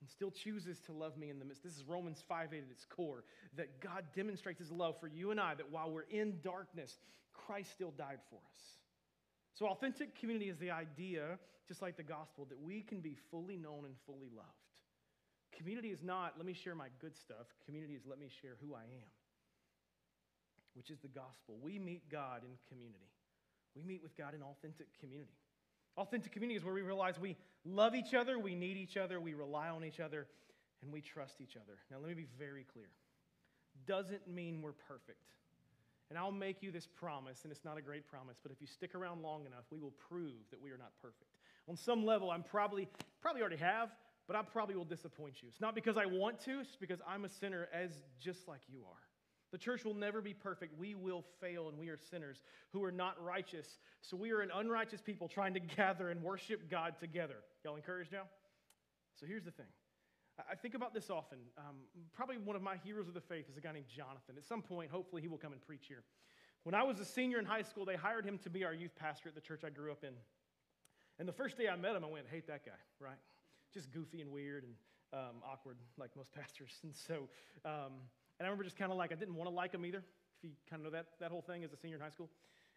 and 0.00 0.10
still 0.10 0.32
chooses 0.32 0.80
to 0.80 0.92
love 0.92 1.16
me 1.16 1.30
in 1.30 1.38
the 1.38 1.44
midst. 1.44 1.62
This 1.62 1.76
is 1.76 1.84
Romans 1.84 2.20
5 2.28 2.48
8 2.52 2.56
at 2.56 2.64
its 2.68 2.84
core 2.84 3.22
that 3.56 3.80
God 3.80 4.06
demonstrates 4.12 4.58
his 4.58 4.72
love 4.72 4.98
for 4.98 5.06
you 5.06 5.30
and 5.30 5.38
I, 5.38 5.54
that 5.54 5.70
while 5.70 5.88
we're 5.88 6.10
in 6.10 6.40
darkness, 6.42 6.98
Christ 7.32 7.70
still 7.70 7.92
died 7.96 8.18
for 8.28 8.40
us. 8.52 8.60
So, 9.54 9.66
authentic 9.68 10.18
community 10.18 10.48
is 10.48 10.58
the 10.58 10.72
idea, 10.72 11.38
just 11.68 11.80
like 11.80 11.96
the 11.96 12.02
gospel, 12.02 12.44
that 12.46 12.60
we 12.60 12.80
can 12.80 12.98
be 12.98 13.16
fully 13.30 13.56
known 13.56 13.84
and 13.84 13.94
fully 14.04 14.30
loved. 14.34 14.48
Community 15.56 15.90
is 15.90 16.02
not, 16.02 16.34
let 16.38 16.44
me 16.44 16.54
share 16.54 16.74
my 16.74 16.88
good 17.00 17.16
stuff. 17.16 17.46
Community 17.64 17.94
is, 17.94 18.02
let 18.04 18.18
me 18.18 18.26
share 18.40 18.56
who 18.60 18.74
I 18.74 18.82
am, 18.82 19.12
which 20.74 20.90
is 20.90 20.98
the 20.98 21.06
gospel. 21.06 21.56
We 21.62 21.78
meet 21.78 22.10
God 22.10 22.42
in 22.42 22.50
community, 22.68 23.12
we 23.76 23.84
meet 23.84 24.02
with 24.02 24.16
God 24.16 24.34
in 24.34 24.42
authentic 24.42 24.88
community. 24.98 25.38
Authentic 25.96 26.32
community 26.32 26.56
is 26.56 26.64
where 26.64 26.74
we 26.74 26.82
realize 26.82 27.18
we 27.18 27.36
love 27.64 27.94
each 27.94 28.14
other, 28.14 28.38
we 28.38 28.54
need 28.54 28.76
each 28.76 28.96
other, 28.96 29.20
we 29.20 29.34
rely 29.34 29.68
on 29.68 29.84
each 29.84 30.00
other, 30.00 30.26
and 30.82 30.92
we 30.92 31.00
trust 31.00 31.40
each 31.40 31.56
other. 31.56 31.78
Now, 31.90 31.98
let 31.98 32.08
me 32.08 32.14
be 32.14 32.28
very 32.38 32.64
clear. 32.72 32.88
Doesn't 33.86 34.26
mean 34.26 34.62
we're 34.62 34.72
perfect. 34.72 35.18
And 36.10 36.18
I'll 36.18 36.32
make 36.32 36.62
you 36.62 36.70
this 36.70 36.86
promise, 36.86 37.40
and 37.44 37.52
it's 37.52 37.64
not 37.64 37.78
a 37.78 37.82
great 37.82 38.06
promise, 38.06 38.36
but 38.42 38.52
if 38.52 38.60
you 38.60 38.66
stick 38.66 38.94
around 38.94 39.22
long 39.22 39.46
enough, 39.46 39.64
we 39.70 39.78
will 39.78 39.94
prove 40.08 40.34
that 40.50 40.60
we 40.60 40.70
are 40.70 40.76
not 40.76 40.92
perfect. 41.00 41.30
On 41.68 41.76
some 41.76 42.04
level, 42.04 42.30
I'm 42.30 42.42
probably, 42.42 42.88
probably 43.20 43.40
already 43.40 43.56
have, 43.56 43.90
but 44.26 44.36
I 44.36 44.42
probably 44.42 44.76
will 44.76 44.84
disappoint 44.84 45.42
you. 45.42 45.48
It's 45.48 45.60
not 45.60 45.74
because 45.74 45.96
I 45.96 46.06
want 46.06 46.40
to, 46.44 46.60
it's 46.60 46.76
because 46.76 47.00
I'm 47.08 47.24
a 47.24 47.28
sinner 47.28 47.68
as 47.72 47.90
just 48.20 48.46
like 48.48 48.60
you 48.68 48.80
are. 48.80 49.11
The 49.52 49.58
church 49.58 49.84
will 49.84 49.94
never 49.94 50.20
be 50.20 50.34
perfect. 50.34 50.78
We 50.78 50.94
will 50.94 51.24
fail, 51.40 51.68
and 51.68 51.78
we 51.78 51.88
are 51.88 51.98
sinners 52.10 52.42
who 52.72 52.82
are 52.82 52.90
not 52.90 53.22
righteous. 53.22 53.78
So 54.00 54.16
we 54.16 54.32
are 54.32 54.40
an 54.40 54.50
unrighteous 54.54 55.00
people 55.00 55.28
trying 55.28 55.54
to 55.54 55.60
gather 55.76 56.10
and 56.10 56.22
worship 56.22 56.70
God 56.70 56.94
together. 56.98 57.36
Y'all 57.64 57.76
encouraged 57.76 58.12
now? 58.12 58.24
So 59.14 59.26
here's 59.26 59.44
the 59.44 59.50
thing. 59.50 59.66
I 60.50 60.54
think 60.54 60.74
about 60.74 60.94
this 60.94 61.10
often. 61.10 61.38
Um, 61.58 61.76
probably 62.14 62.38
one 62.38 62.56
of 62.56 62.62
my 62.62 62.76
heroes 62.82 63.06
of 63.06 63.14
the 63.14 63.20
faith 63.20 63.44
is 63.50 63.58
a 63.58 63.60
guy 63.60 63.72
named 63.72 63.88
Jonathan. 63.94 64.36
At 64.38 64.44
some 64.44 64.62
point, 64.62 64.90
hopefully, 64.90 65.20
he 65.20 65.28
will 65.28 65.38
come 65.38 65.52
and 65.52 65.60
preach 65.60 65.84
here. 65.86 66.02
When 66.64 66.74
I 66.74 66.82
was 66.82 66.98
a 67.00 67.04
senior 67.04 67.38
in 67.38 67.44
high 67.44 67.62
school, 67.62 67.84
they 67.84 67.96
hired 67.96 68.24
him 68.24 68.38
to 68.38 68.50
be 68.50 68.64
our 68.64 68.72
youth 68.72 68.96
pastor 68.96 69.28
at 69.28 69.34
the 69.34 69.40
church 69.40 69.62
I 69.64 69.70
grew 69.70 69.92
up 69.92 70.04
in. 70.04 70.14
And 71.18 71.28
the 71.28 71.32
first 71.32 71.58
day 71.58 71.68
I 71.68 71.76
met 71.76 71.94
him, 71.94 72.04
I 72.04 72.08
went, 72.08 72.26
hate 72.30 72.46
that 72.46 72.64
guy, 72.64 72.72
right? 72.98 73.18
just 73.72 73.90
goofy 73.90 74.20
and 74.20 74.30
weird 74.30 74.64
and 74.64 74.74
um, 75.12 75.42
awkward, 75.44 75.76
like 75.96 76.10
most 76.16 76.32
pastors. 76.38 76.72
And 76.82 76.94
so, 76.94 77.28
um, 77.64 77.92
and 78.38 78.46
I 78.46 78.50
remember 78.50 78.64
just 78.64 78.76
kind 78.76 78.90
of 78.90 78.98
like, 78.98 79.12
I 79.12 79.14
didn't 79.14 79.34
want 79.34 79.48
to 79.48 79.54
like 79.54 79.72
him 79.72 79.84
either, 79.84 79.98
if 79.98 80.44
you 80.44 80.50
kind 80.68 80.80
of 80.80 80.92
know 80.92 80.98
that, 80.98 81.06
that 81.20 81.30
whole 81.30 81.42
thing 81.42 81.64
as 81.64 81.72
a 81.72 81.76
senior 81.76 81.96
in 81.96 82.02
high 82.02 82.10
school. 82.10 82.28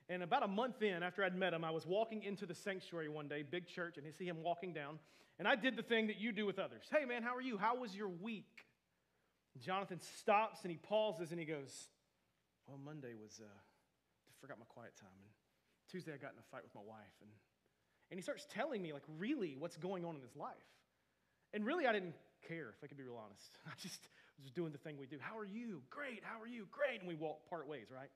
And 0.07 0.21
about 0.21 0.43
a 0.43 0.47
month 0.47 0.83
in, 0.83 1.01
after 1.01 1.23
I'd 1.23 1.35
met 1.35 1.53
him, 1.53 1.63
I 1.63 1.71
was 1.71 1.85
walking 1.85 2.21
into 2.23 2.45
the 2.45 2.53
sanctuary 2.53 3.09
one 3.09 3.27
day, 3.27 3.43
big 3.43 3.67
church, 3.67 3.97
and 3.97 4.05
I 4.05 4.11
see 4.11 4.25
him 4.25 4.43
walking 4.43 4.71
down. 4.73 4.99
And 5.39 5.47
I 5.47 5.55
did 5.55 5.75
the 5.75 5.83
thing 5.83 6.07
that 6.07 6.19
you 6.19 6.31
do 6.31 6.45
with 6.45 6.59
others. 6.59 6.85
Hey, 6.91 7.05
man, 7.05 7.23
how 7.23 7.35
are 7.35 7.41
you? 7.41 7.57
How 7.57 7.75
was 7.75 7.95
your 7.95 8.07
week? 8.07 8.65
Jonathan 9.59 9.99
stops 10.19 10.59
and 10.63 10.71
he 10.71 10.77
pauses 10.77 11.31
and 11.31 11.39
he 11.39 11.45
goes, 11.45 11.87
Well, 12.67 12.77
Monday 12.77 13.13
was, 13.15 13.39
uh, 13.41 13.47
I 13.47 14.31
forgot 14.41 14.59
my 14.59 14.65
quiet 14.69 14.95
time. 14.99 15.15
And 15.17 15.31
Tuesday 15.89 16.13
I 16.13 16.17
got 16.17 16.33
in 16.33 16.39
a 16.39 16.47
fight 16.51 16.63
with 16.63 16.75
my 16.75 16.85
wife. 16.85 17.15
And, 17.21 17.31
and 18.11 18.19
he 18.19 18.21
starts 18.21 18.45
telling 18.53 18.81
me, 18.81 18.93
like, 18.93 19.03
really 19.17 19.55
what's 19.57 19.77
going 19.77 20.05
on 20.05 20.15
in 20.15 20.21
his 20.21 20.35
life. 20.35 20.69
And 21.53 21.65
really, 21.65 21.87
I 21.87 21.93
didn't 21.93 22.15
care, 22.47 22.69
if 22.69 22.83
I 22.83 22.87
could 22.87 22.97
be 22.97 23.03
real 23.03 23.19
honest. 23.23 23.57
I 23.65 23.71
just 23.81 24.07
was 24.43 24.51
doing 24.51 24.71
the 24.71 24.77
thing 24.77 24.97
we 24.97 25.05
do. 25.05 25.17
How 25.19 25.37
are 25.37 25.45
you? 25.45 25.81
Great. 25.89 26.21
How 26.23 26.41
are 26.41 26.47
you? 26.47 26.67
Great. 26.71 26.99
And 26.99 27.07
we 27.07 27.15
walk 27.15 27.49
part 27.49 27.67
ways, 27.67 27.87
right? 27.93 28.09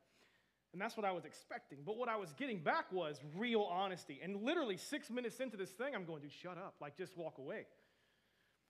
And 0.73 0.81
that's 0.81 0.95
what 0.95 1.05
I 1.05 1.11
was 1.11 1.25
expecting. 1.25 1.79
But 1.85 1.97
what 1.97 2.09
I 2.09 2.17
was 2.17 2.33
getting 2.33 2.59
back 2.59 2.91
was 2.91 3.19
real 3.35 3.63
honesty. 3.63 4.19
And 4.21 4.43
literally 4.43 4.77
six 4.77 5.09
minutes 5.09 5.39
into 5.39 5.57
this 5.57 5.71
thing, 5.71 5.95
I'm 5.95 6.05
going 6.05 6.21
to 6.21 6.29
shut 6.29 6.57
up, 6.57 6.75
like 6.79 6.95
just 6.95 7.17
walk 7.17 7.37
away. 7.37 7.65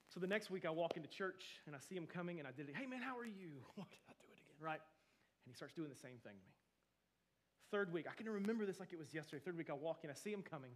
So 0.08 0.18
the 0.18 0.26
next 0.26 0.50
week, 0.50 0.64
I 0.64 0.70
walk 0.70 0.96
into 0.96 1.08
church 1.08 1.44
and 1.66 1.76
I 1.76 1.78
see 1.78 1.94
him 1.94 2.06
coming 2.06 2.38
and 2.38 2.48
I 2.48 2.52
did 2.52 2.68
it. 2.68 2.74
Hey, 2.76 2.86
man, 2.86 3.02
how 3.02 3.18
are 3.18 3.26
you? 3.26 3.50
Why 3.74 3.84
did 3.90 4.00
I 4.08 4.14
do 4.20 4.28
it 4.32 4.40
again? 4.40 4.58
Right? 4.58 4.80
And 5.44 5.52
he 5.52 5.54
starts 5.54 5.74
doing 5.74 5.88
the 5.88 6.00
same 6.00 6.18
thing 6.24 6.34
to 6.34 6.46
me. 6.46 6.56
Third 7.70 7.92
week, 7.92 8.06
I 8.10 8.14
can 8.14 8.28
remember 8.28 8.66
this 8.66 8.80
like 8.80 8.92
it 8.92 8.98
was 8.98 9.14
yesterday. 9.14 9.42
Third 9.44 9.56
week, 9.56 9.70
I 9.70 9.74
walk 9.74 10.00
in, 10.02 10.10
I 10.10 10.14
see 10.14 10.32
him 10.32 10.42
coming, 10.42 10.72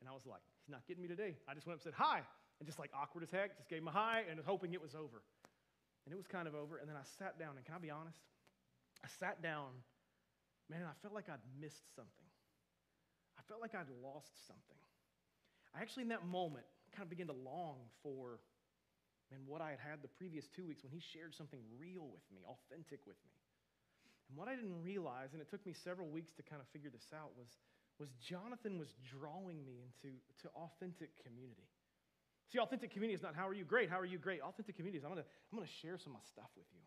and 0.00 0.08
I 0.08 0.12
was 0.12 0.24
like, 0.24 0.40
he's 0.64 0.72
not 0.72 0.86
getting 0.86 1.02
me 1.02 1.08
today. 1.08 1.36
I 1.46 1.52
just 1.52 1.66
went 1.66 1.78
up 1.78 1.84
and 1.84 1.92
said, 1.92 1.98
hi 1.98 2.22
and 2.62 2.66
just 2.68 2.78
like 2.78 2.90
awkward 2.94 3.24
as 3.24 3.30
heck, 3.30 3.56
just 3.56 3.68
gave 3.68 3.82
him 3.82 3.88
a 3.88 3.90
hi 3.90 4.22
and 4.30 4.38
hoping 4.46 4.72
it 4.72 4.80
was 4.80 4.94
over. 4.94 5.22
And 6.04 6.12
it 6.12 6.16
was 6.16 6.26
kind 6.26 6.48
of 6.48 6.54
over. 6.54 6.78
And 6.78 6.88
then 6.88 6.96
I 6.96 7.06
sat 7.18 7.38
down, 7.38 7.56
and 7.56 7.64
can 7.64 7.74
I 7.74 7.78
be 7.78 7.90
honest? 7.90 8.18
I 9.04 9.08
sat 9.18 9.42
down, 9.42 9.70
man, 10.70 10.82
I 10.86 10.94
felt 11.02 11.14
like 11.14 11.28
I'd 11.28 11.42
missed 11.60 11.94
something. 11.94 12.30
I 13.38 13.42
felt 13.48 13.60
like 13.60 13.74
I'd 13.74 13.90
lost 14.02 14.46
something. 14.46 14.82
I 15.74 15.80
actually, 15.80 16.04
in 16.04 16.12
that 16.14 16.26
moment, 16.26 16.66
kind 16.92 17.02
of 17.02 17.10
began 17.10 17.26
to 17.26 17.38
long 17.38 17.88
for, 18.02 18.38
man, 19.32 19.40
what 19.46 19.60
I 19.64 19.70
had 19.70 19.80
had 19.80 19.98
the 20.02 20.12
previous 20.20 20.46
two 20.52 20.66
weeks 20.66 20.84
when 20.84 20.92
he 20.92 21.00
shared 21.00 21.34
something 21.34 21.60
real 21.80 22.06
with 22.12 22.22
me, 22.30 22.44
authentic 22.44 23.00
with 23.06 23.16
me. 23.24 23.32
And 24.28 24.36
what 24.36 24.48
I 24.48 24.54
didn't 24.54 24.80
realize, 24.82 25.32
and 25.32 25.40
it 25.40 25.48
took 25.48 25.64
me 25.64 25.72
several 25.72 26.08
weeks 26.08 26.32
to 26.36 26.42
kind 26.42 26.60
of 26.60 26.68
figure 26.68 26.90
this 26.92 27.08
out, 27.12 27.32
was, 27.36 27.48
was 27.98 28.12
Jonathan 28.20 28.78
was 28.78 28.92
drawing 29.00 29.64
me 29.64 29.80
into 29.80 30.16
to 30.44 30.48
authentic 30.54 31.10
community. 31.24 31.68
See, 32.52 32.58
authentic 32.58 32.92
community 32.92 33.14
is 33.14 33.22
not 33.22 33.34
how 33.34 33.48
are 33.48 33.54
you? 33.54 33.64
Great. 33.64 33.88
How 33.88 33.98
are 33.98 34.04
you? 34.04 34.18
Great. 34.18 34.42
Authentic 34.42 34.76
community 34.76 34.98
is 34.98 35.04
I'm 35.04 35.16
to 35.16 35.24
I'm 35.24 35.58
to 35.58 35.72
share 35.80 35.96
some 35.96 36.12
of 36.12 36.20
my 36.20 36.26
stuff 36.28 36.52
with 36.54 36.68
you. 36.76 36.84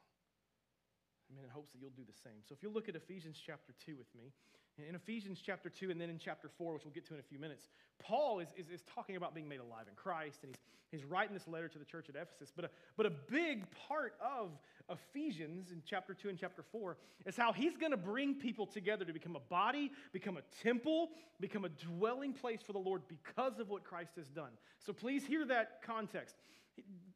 I 1.26 1.34
mean, 1.34 1.44
in 1.44 1.50
hopes 1.50 1.72
that 1.74 1.82
you'll 1.82 1.98
do 1.98 2.06
the 2.06 2.14
same. 2.14 2.46
So 2.48 2.54
if 2.54 2.62
you'll 2.62 2.74
look 2.74 2.88
at 2.88 2.96
Ephesians 2.96 3.42
chapter 3.44 3.74
2 3.84 3.98
with 3.98 4.14
me, 4.14 4.30
in 4.78 4.94
Ephesians 4.94 5.42
chapter 5.44 5.70
2 5.70 5.90
and 5.90 6.00
then 6.00 6.10
in 6.10 6.20
chapter 6.20 6.50
4, 6.58 6.74
which 6.74 6.84
we'll 6.86 6.94
get 6.94 7.08
to 7.08 7.16
in 7.16 7.20
a 7.20 7.24
few 7.24 7.40
minutes, 7.40 7.70
Paul 7.98 8.40
is, 8.40 8.50
is, 8.56 8.70
is 8.70 8.84
talking 8.94 9.16
about 9.16 9.34
being 9.34 9.48
made 9.48 9.60
alive 9.60 9.88
in 9.90 9.96
Christ, 9.96 10.44
and 10.44 10.54
he's, 10.54 11.02
he's 11.02 11.10
writing 11.10 11.34
this 11.34 11.48
letter 11.48 11.68
to 11.68 11.80
the 11.80 11.86
church 11.86 12.10
at 12.10 12.16
Ephesus. 12.16 12.52
But 12.56 12.66
a, 12.66 12.70
but 12.98 13.06
a 13.06 13.10
big 13.10 13.66
part 13.88 14.16
of 14.22 14.52
Ephesians 14.90 15.72
in 15.72 15.82
chapter 15.86 16.14
2 16.14 16.30
and 16.30 16.38
chapter 16.38 16.64
4 16.72 16.98
is 17.26 17.36
how 17.36 17.52
he's 17.52 17.76
going 17.76 17.92
to 17.92 17.98
bring 17.98 18.36
people 18.36 18.66
together 18.66 19.04
to 19.06 19.14
become 19.14 19.36
a 19.36 19.40
body, 19.40 19.92
become 20.14 20.38
a 20.38 20.64
temple, 20.64 21.10
become 21.40 21.66
a 21.66 21.70
dwelling 21.70 22.34
place 22.34 22.60
for 22.62 22.74
the 22.74 22.80
Lord 22.80 23.02
because 23.08 23.60
of 23.60 23.70
what 23.70 23.84
Christ 23.84 24.12
has 24.18 24.28
done. 24.28 24.52
So 24.86 24.94
please 24.94 25.26
hear 25.26 25.46
that 25.46 25.82
context. 25.84 26.36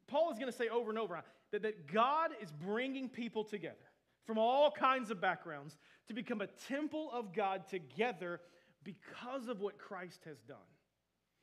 Paul 0.08 0.32
is 0.32 0.38
going 0.38 0.50
to 0.50 0.56
say 0.56 0.68
over 0.68 0.90
and 0.90 0.98
over 0.98 1.22
that, 1.52 1.62
that 1.62 1.92
God 1.92 2.30
is 2.42 2.50
bringing 2.50 3.08
people 3.08 3.44
together 3.44 3.76
from 4.24 4.38
all 4.38 4.70
kinds 4.70 5.10
of 5.10 5.20
backgrounds 5.20 5.76
to 6.08 6.14
become 6.14 6.40
a 6.40 6.46
temple 6.68 7.10
of 7.12 7.32
God 7.32 7.68
together 7.68 8.40
because 8.82 9.48
of 9.48 9.60
what 9.60 9.78
Christ 9.78 10.20
has 10.24 10.38
done. 10.40 10.56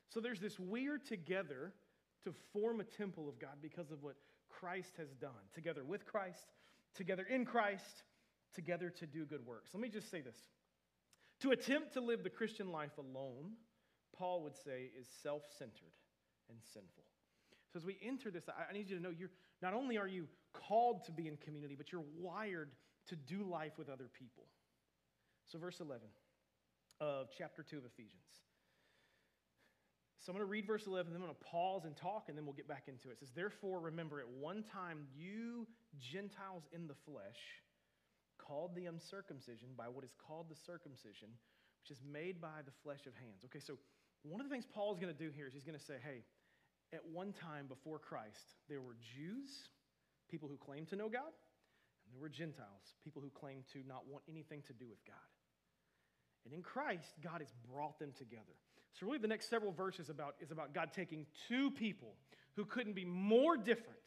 So 0.09 0.19
there's 0.19 0.39
this 0.39 0.59
we're 0.59 0.97
together 0.97 1.73
to 2.23 2.33
form 2.53 2.79
a 2.79 2.83
temple 2.83 3.29
of 3.29 3.39
God 3.39 3.57
because 3.61 3.91
of 3.91 4.03
what 4.03 4.15
Christ 4.59 4.93
has 4.97 5.09
done. 5.21 5.31
Together 5.53 5.83
with 5.83 6.05
Christ, 6.05 6.53
together 6.95 7.25
in 7.29 7.45
Christ, 7.45 8.03
together 8.53 8.89
to 8.89 9.05
do 9.05 9.25
good 9.25 9.45
works. 9.45 9.71
Let 9.73 9.81
me 9.81 9.89
just 9.89 10.09
say 10.09 10.21
this. 10.21 10.37
To 11.41 11.51
attempt 11.51 11.93
to 11.93 12.01
live 12.01 12.23
the 12.23 12.29
Christian 12.29 12.71
life 12.71 12.97
alone, 12.97 13.53
Paul 14.17 14.41
would 14.43 14.55
say, 14.55 14.89
is 14.99 15.07
self 15.21 15.43
centered 15.57 15.93
and 16.49 16.57
sinful. 16.73 17.03
So 17.71 17.77
as 17.77 17.85
we 17.85 17.97
enter 18.01 18.31
this, 18.31 18.45
I 18.47 18.73
need 18.73 18.89
you 18.89 18.95
to 18.95 19.03
know 19.03 19.09
you're 19.09 19.29
not 19.61 19.73
only 19.73 19.97
are 19.97 20.07
you 20.07 20.27
called 20.53 21.03
to 21.05 21.11
be 21.11 21.27
in 21.27 21.37
community, 21.37 21.75
but 21.75 21.91
you're 21.91 22.05
wired 22.17 22.71
to 23.07 23.15
do 23.15 23.43
life 23.43 23.73
with 23.77 23.89
other 23.89 24.09
people. 24.17 24.45
So, 25.45 25.59
verse 25.59 25.79
11 25.79 26.07
of 26.99 27.27
chapter 27.37 27.63
2 27.63 27.77
of 27.77 27.85
Ephesians. 27.85 28.46
So, 30.27 30.35
I'm 30.35 30.43
going 30.43 30.43
to 30.43 30.51
read 30.51 30.67
verse 30.67 30.83
11, 30.83 31.15
then 31.15 31.23
I'm 31.23 31.25
going 31.31 31.39
to 31.39 31.47
pause 31.47 31.87
and 31.87 31.95
talk, 31.95 32.27
and 32.27 32.35
then 32.35 32.43
we'll 32.43 32.59
get 32.59 32.67
back 32.67 32.91
into 32.91 33.07
it. 33.07 33.15
It 33.15 33.19
says, 33.23 33.31
Therefore, 33.31 33.79
remember 33.79 34.19
at 34.19 34.27
one 34.27 34.59
time 34.75 35.07
you 35.15 35.63
Gentiles 36.03 36.67
in 36.75 36.83
the 36.83 36.99
flesh 37.07 37.39
called 38.35 38.75
the 38.75 38.91
uncircumcision 38.91 39.71
by 39.79 39.87
what 39.87 40.03
is 40.03 40.11
called 40.19 40.51
the 40.51 40.59
circumcision, 40.67 41.31
which 41.79 41.95
is 41.95 42.03
made 42.03 42.43
by 42.43 42.59
the 42.67 42.75
flesh 42.83 43.07
of 43.07 43.15
hands. 43.15 43.47
Okay, 43.47 43.63
so 43.63 43.79
one 44.27 44.43
of 44.43 44.51
the 44.51 44.51
things 44.51 44.67
Paul 44.67 44.91
is 44.91 44.99
going 44.99 45.15
to 45.15 45.15
do 45.15 45.31
here 45.31 45.47
is 45.47 45.55
he's 45.55 45.63
going 45.63 45.79
to 45.79 45.87
say, 45.87 45.95
hey, 46.03 46.27
at 46.91 47.07
one 47.07 47.31
time 47.31 47.71
before 47.71 47.95
Christ, 47.95 48.59
there 48.67 48.83
were 48.83 48.99
Jews, 49.15 49.71
people 50.27 50.51
who 50.51 50.59
claimed 50.59 50.91
to 50.91 50.99
know 50.99 51.07
God, 51.07 51.31
and 52.03 52.11
there 52.11 52.19
were 52.19 52.27
Gentiles, 52.27 52.83
people 52.99 53.23
who 53.23 53.31
claimed 53.31 53.63
to 53.71 53.79
not 53.87 54.03
want 54.11 54.27
anything 54.27 54.59
to 54.67 54.75
do 54.75 54.91
with 54.91 54.99
God. 55.07 55.31
And 56.43 56.51
in 56.51 56.67
Christ, 56.67 57.15
God 57.23 57.39
has 57.39 57.55
brought 57.63 57.95
them 57.95 58.11
together. 58.19 58.59
So, 58.99 59.05
really, 59.05 59.19
the 59.19 59.27
next 59.27 59.49
several 59.49 59.71
verses 59.71 60.09
about, 60.09 60.35
is 60.39 60.51
about 60.51 60.73
God 60.73 60.91
taking 60.93 61.25
two 61.47 61.69
people 61.71 62.15
who 62.55 62.65
couldn't 62.65 62.93
be 62.93 63.05
more 63.05 63.55
different, 63.55 63.99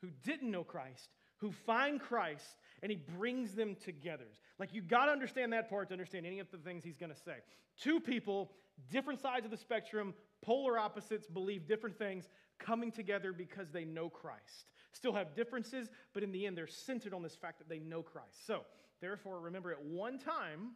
who 0.00 0.08
didn't 0.24 0.50
know 0.50 0.64
Christ, 0.64 1.10
who 1.36 1.52
find 1.52 2.00
Christ, 2.00 2.56
and 2.82 2.90
he 2.90 2.98
brings 3.16 3.54
them 3.54 3.76
together. 3.76 4.26
Like, 4.58 4.74
you 4.74 4.82
got 4.82 5.06
to 5.06 5.12
understand 5.12 5.52
that 5.52 5.70
part 5.70 5.88
to 5.88 5.94
understand 5.94 6.26
any 6.26 6.40
of 6.40 6.50
the 6.50 6.58
things 6.58 6.82
he's 6.82 6.96
going 6.96 7.12
to 7.12 7.18
say. 7.18 7.36
Two 7.80 8.00
people, 8.00 8.50
different 8.90 9.20
sides 9.20 9.44
of 9.44 9.50
the 9.52 9.56
spectrum, 9.56 10.14
polar 10.42 10.78
opposites 10.78 11.28
believe 11.28 11.68
different 11.68 11.96
things 11.96 12.28
coming 12.58 12.90
together 12.90 13.32
because 13.32 13.70
they 13.70 13.84
know 13.84 14.08
Christ. 14.08 14.66
Still 14.92 15.12
have 15.12 15.34
differences, 15.34 15.88
but 16.14 16.22
in 16.22 16.32
the 16.32 16.46
end, 16.46 16.58
they're 16.58 16.66
centered 16.66 17.14
on 17.14 17.22
this 17.22 17.36
fact 17.36 17.58
that 17.58 17.68
they 17.68 17.78
know 17.78 18.02
Christ. 18.02 18.46
So, 18.46 18.62
therefore, 19.00 19.40
remember 19.40 19.70
at 19.70 19.82
one 19.82 20.18
time, 20.18 20.72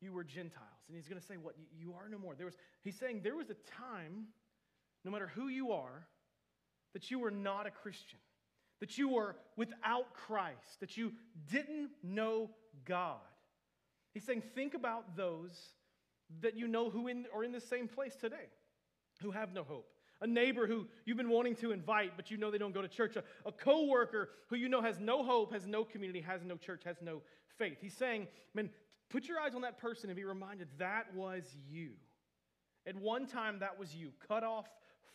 you 0.00 0.12
were 0.12 0.24
Gentiles. 0.24 0.84
And 0.88 0.96
he's 0.96 1.08
going 1.08 1.20
to 1.20 1.26
say, 1.26 1.36
What? 1.36 1.54
You 1.78 1.94
are 1.94 2.08
no 2.08 2.18
more. 2.18 2.34
There 2.34 2.46
was, 2.46 2.56
he's 2.82 2.98
saying 2.98 3.20
there 3.22 3.36
was 3.36 3.50
a 3.50 3.56
time, 3.88 4.26
no 5.04 5.10
matter 5.10 5.30
who 5.34 5.48
you 5.48 5.72
are, 5.72 6.06
that 6.92 7.10
you 7.10 7.18
were 7.18 7.30
not 7.30 7.66
a 7.66 7.70
Christian, 7.70 8.18
that 8.80 8.98
you 8.98 9.08
were 9.08 9.36
without 9.56 10.14
Christ, 10.14 10.80
that 10.80 10.96
you 10.96 11.12
didn't 11.50 11.90
know 12.02 12.50
God. 12.84 13.16
He's 14.14 14.24
saying, 14.24 14.42
Think 14.54 14.74
about 14.74 15.16
those 15.16 15.56
that 16.40 16.56
you 16.56 16.66
know 16.66 16.90
who 16.90 17.08
in, 17.08 17.26
are 17.34 17.44
in 17.44 17.52
the 17.52 17.60
same 17.60 17.88
place 17.88 18.16
today, 18.16 18.48
who 19.22 19.30
have 19.30 19.52
no 19.52 19.62
hope. 19.62 19.90
A 20.22 20.26
neighbor 20.26 20.66
who 20.66 20.86
you've 21.04 21.18
been 21.18 21.28
wanting 21.28 21.54
to 21.56 21.72
invite, 21.72 22.12
but 22.16 22.30
you 22.30 22.38
know 22.38 22.50
they 22.50 22.58
don't 22.58 22.72
go 22.72 22.80
to 22.80 22.88
church. 22.88 23.16
A, 23.16 23.24
a 23.44 23.52
coworker 23.52 24.30
who 24.48 24.56
you 24.56 24.68
know 24.68 24.80
has 24.80 24.98
no 24.98 25.22
hope, 25.22 25.52
has 25.52 25.66
no 25.66 25.84
community, 25.84 26.22
has 26.22 26.42
no 26.42 26.56
church, 26.56 26.82
has 26.84 26.96
no 27.02 27.20
faith. 27.58 27.76
He's 27.80 27.94
saying, 27.94 28.26
man, 28.54 28.70
put 29.10 29.28
your 29.28 29.40
eyes 29.40 29.54
on 29.54 29.62
that 29.62 29.78
person 29.78 30.10
and 30.10 30.16
be 30.16 30.24
reminded 30.24 30.68
that 30.78 31.14
was 31.14 31.44
you. 31.68 31.92
At 32.86 32.96
one 32.96 33.26
time, 33.26 33.58
that 33.60 33.78
was 33.78 33.94
you, 33.94 34.12
cut 34.28 34.44
off 34.44 34.66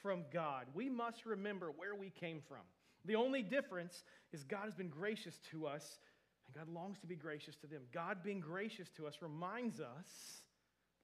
from 0.01 0.25
God. 0.33 0.65
We 0.73 0.89
must 0.89 1.25
remember 1.25 1.71
where 1.75 1.95
we 1.95 2.09
came 2.09 2.41
from. 2.47 2.65
The 3.05 3.15
only 3.15 3.41
difference 3.41 4.03
is 4.33 4.43
God 4.43 4.65
has 4.65 4.75
been 4.75 4.89
gracious 4.89 5.39
to 5.51 5.67
us, 5.67 5.99
and 6.47 6.55
God 6.55 6.73
longs 6.73 6.99
to 6.99 7.07
be 7.07 7.15
gracious 7.15 7.55
to 7.57 7.67
them. 7.67 7.81
God 7.93 8.17
being 8.23 8.39
gracious 8.39 8.89
to 8.97 9.07
us 9.07 9.17
reminds 9.21 9.79
us 9.79 10.41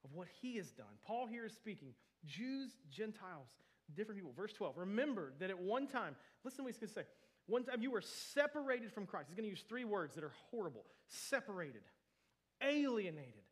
of 0.04 0.12
what 0.12 0.28
he 0.40 0.56
has 0.56 0.70
done. 0.70 0.86
Paul 1.06 1.26
here 1.26 1.46
is 1.46 1.52
speaking 1.52 1.94
Jews, 2.26 2.70
Gentiles, 2.90 3.48
different 3.94 4.18
people. 4.18 4.34
Verse 4.36 4.52
12. 4.52 4.76
Remember 4.76 5.32
that 5.40 5.50
at 5.50 5.58
one 5.58 5.86
time, 5.86 6.16
listen 6.44 6.58
to 6.58 6.62
what 6.64 6.72
he's 6.72 6.78
going 6.78 6.88
to 6.88 6.94
say. 6.94 7.06
One 7.46 7.64
time 7.64 7.80
you 7.80 7.90
were 7.90 8.02
separated 8.02 8.92
from 8.92 9.06
Christ. 9.06 9.28
He's 9.28 9.36
going 9.36 9.46
to 9.46 9.50
use 9.50 9.64
three 9.68 9.84
words 9.84 10.14
that 10.14 10.24
are 10.24 10.34
horrible 10.50 10.84
separated, 11.06 11.80
alienated, 12.62 13.44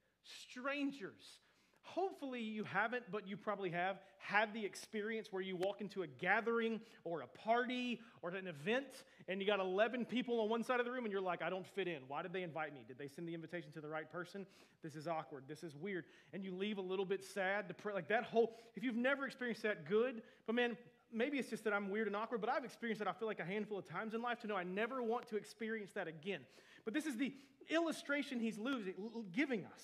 strangers, 0.51 1.41
Hopefully, 1.87 2.41
you 2.41 2.65
haven't, 2.65 3.05
but 3.13 3.29
you 3.29 3.37
probably 3.37 3.71
have 3.71 4.01
had 4.19 4.53
the 4.53 4.65
experience 4.65 5.29
where 5.31 5.41
you 5.41 5.55
walk 5.55 5.81
into 5.81 6.03
a 6.03 6.07
gathering 6.07 6.81
or 7.05 7.21
a 7.21 7.27
party 7.29 8.01
or 8.23 8.31
an 8.31 8.49
event 8.49 9.05
and 9.29 9.41
you 9.41 9.47
got 9.47 9.61
11 9.61 10.05
people 10.05 10.41
on 10.41 10.49
one 10.49 10.65
side 10.65 10.81
of 10.81 10.85
the 10.85 10.91
room 10.91 11.05
and 11.05 11.13
you're 11.13 11.23
like, 11.23 11.43
I 11.43 11.49
don't 11.49 11.67
fit 11.67 11.87
in. 11.87 12.03
Why 12.09 12.23
did 12.23 12.33
they 12.33 12.43
invite 12.43 12.75
me? 12.75 12.81
Did 12.87 12.99
they 12.99 13.07
send 13.07 13.29
the 13.29 13.35
invitation 13.35 13.71
to 13.73 13.81
the 13.81 13.89
right 13.89 14.11
person? 14.11 14.47
This 14.83 14.97
is 14.97 15.07
awkward. 15.07 15.45
This 15.47 15.63
is 15.63 15.77
weird. 15.77 16.05
And 16.33 16.45
you 16.45 16.55
leave 16.55 16.79
a 16.79 16.83
little 16.83 17.07
bit 17.07 17.25
sad. 17.25 17.67
Depre- 17.69 17.95
like 17.95 18.09
that 18.09 18.25
whole, 18.25 18.57
if 18.75 18.83
you've 18.83 18.97
never 18.97 19.25
experienced 19.25 19.63
that, 19.63 19.89
good. 19.89 20.23
But 20.45 20.57
man, 20.57 20.77
maybe 21.13 21.39
it's 21.39 21.51
just 21.51 21.65
that 21.65 21.73
I'm 21.73 21.91
weird 21.91 22.07
and 22.07 22.17
awkward, 22.17 22.41
but 22.41 22.51
I've 22.51 22.65
experienced 22.65 22.99
that 22.99 23.09
I 23.09 23.13
feel 23.13 23.29
like 23.29 23.41
a 23.41 23.45
handful 23.45 23.79
of 23.79 23.89
times 23.89 24.15
in 24.15 24.23
life 24.23 24.41
to 24.41 24.47
know 24.47 24.57
I 24.57 24.65
never 24.65 25.03
want 25.03 25.29
to 25.29 25.37
experience 25.37 25.91
that 25.95 26.09
again. 26.09 26.41
But 26.85 26.95
this 26.95 27.07
is 27.07 27.17
the 27.17 27.33
illustration 27.71 28.41
he's 28.41 28.59
losing, 28.59 28.95
giving 29.33 29.65
us. 29.65 29.83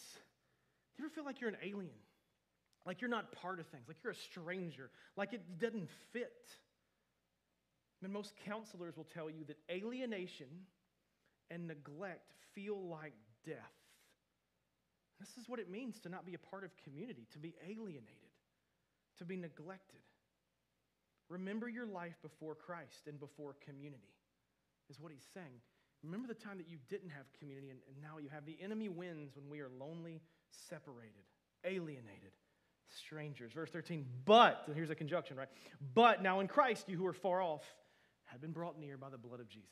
Do 0.96 1.02
you 1.02 1.06
ever 1.06 1.14
feel 1.14 1.24
like 1.24 1.40
you're 1.40 1.50
an 1.50 1.56
alien? 1.62 1.94
Like 2.84 3.00
you're 3.00 3.10
not 3.10 3.32
part 3.32 3.60
of 3.60 3.66
things, 3.66 3.84
like 3.86 3.98
you're 4.02 4.12
a 4.12 4.16
stranger, 4.16 4.90
like 5.16 5.32
it 5.32 5.58
doesn't 5.58 5.88
fit? 6.12 6.48
I 8.00 8.06
mean, 8.06 8.12
most 8.12 8.34
counselors 8.44 8.96
will 8.96 9.06
tell 9.14 9.30
you 9.30 9.44
that 9.46 9.56
alienation 9.70 10.48
and 11.50 11.68
neglect 11.68 12.32
feel 12.54 12.88
like 12.88 13.12
death. 13.46 13.56
This 15.20 15.36
is 15.40 15.48
what 15.48 15.60
it 15.60 15.70
means 15.70 16.00
to 16.00 16.08
not 16.08 16.26
be 16.26 16.34
a 16.34 16.38
part 16.38 16.64
of 16.64 16.70
community, 16.82 17.28
to 17.32 17.38
be 17.38 17.54
alienated, 17.64 18.32
to 19.18 19.24
be 19.24 19.36
neglected. 19.36 20.00
Remember 21.32 21.66
your 21.66 21.86
life 21.86 22.14
before 22.20 22.54
Christ 22.54 23.06
and 23.06 23.18
before 23.18 23.56
community, 23.64 24.12
is 24.90 25.00
what 25.00 25.12
he's 25.12 25.26
saying. 25.32 25.62
Remember 26.04 26.28
the 26.28 26.34
time 26.34 26.58
that 26.58 26.68
you 26.68 26.76
didn't 26.90 27.08
have 27.08 27.24
community 27.38 27.70
and, 27.70 27.78
and 27.88 27.96
now 28.02 28.18
you 28.18 28.28
have. 28.28 28.44
The 28.44 28.58
enemy 28.60 28.90
wins 28.90 29.30
when 29.34 29.48
we 29.48 29.60
are 29.60 29.70
lonely, 29.80 30.20
separated, 30.68 31.24
alienated, 31.64 32.32
strangers. 32.98 33.52
Verse 33.52 33.70
13, 33.70 34.04
but, 34.26 34.64
and 34.66 34.76
here's 34.76 34.90
a 34.90 34.94
conjunction, 34.94 35.38
right? 35.38 35.48
But 35.94 36.22
now 36.22 36.40
in 36.40 36.48
Christ, 36.48 36.90
you 36.90 36.98
who 36.98 37.06
are 37.06 37.14
far 37.14 37.40
off 37.40 37.64
have 38.24 38.42
been 38.42 38.52
brought 38.52 38.78
near 38.78 38.98
by 38.98 39.08
the 39.08 39.16
blood 39.16 39.40
of 39.40 39.48
Jesus. 39.48 39.70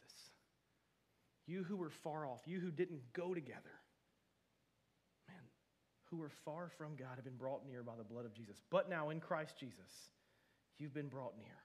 You 1.47 1.63
who 1.63 1.77
were 1.77 1.91
far 1.91 2.25
off, 2.25 2.41
you 2.47 2.61
who 2.61 2.71
didn't 2.71 3.01
go 3.13 3.35
together, 3.35 3.75
man, 5.29 5.43
who 6.05 6.17
were 6.17 6.31
far 6.45 6.71
from 6.79 6.97
God 6.97 7.17
have 7.17 7.25
been 7.25 7.37
brought 7.37 7.67
near 7.67 7.83
by 7.83 7.97
the 7.99 8.05
blood 8.05 8.25
of 8.25 8.33
Jesus. 8.33 8.63
But 8.71 8.89
now 8.89 9.11
in 9.11 9.21
Christ 9.21 9.57
Jesus, 9.59 10.11
you've 10.81 10.95
been 10.95 11.09
brought 11.09 11.37
near. 11.37 11.57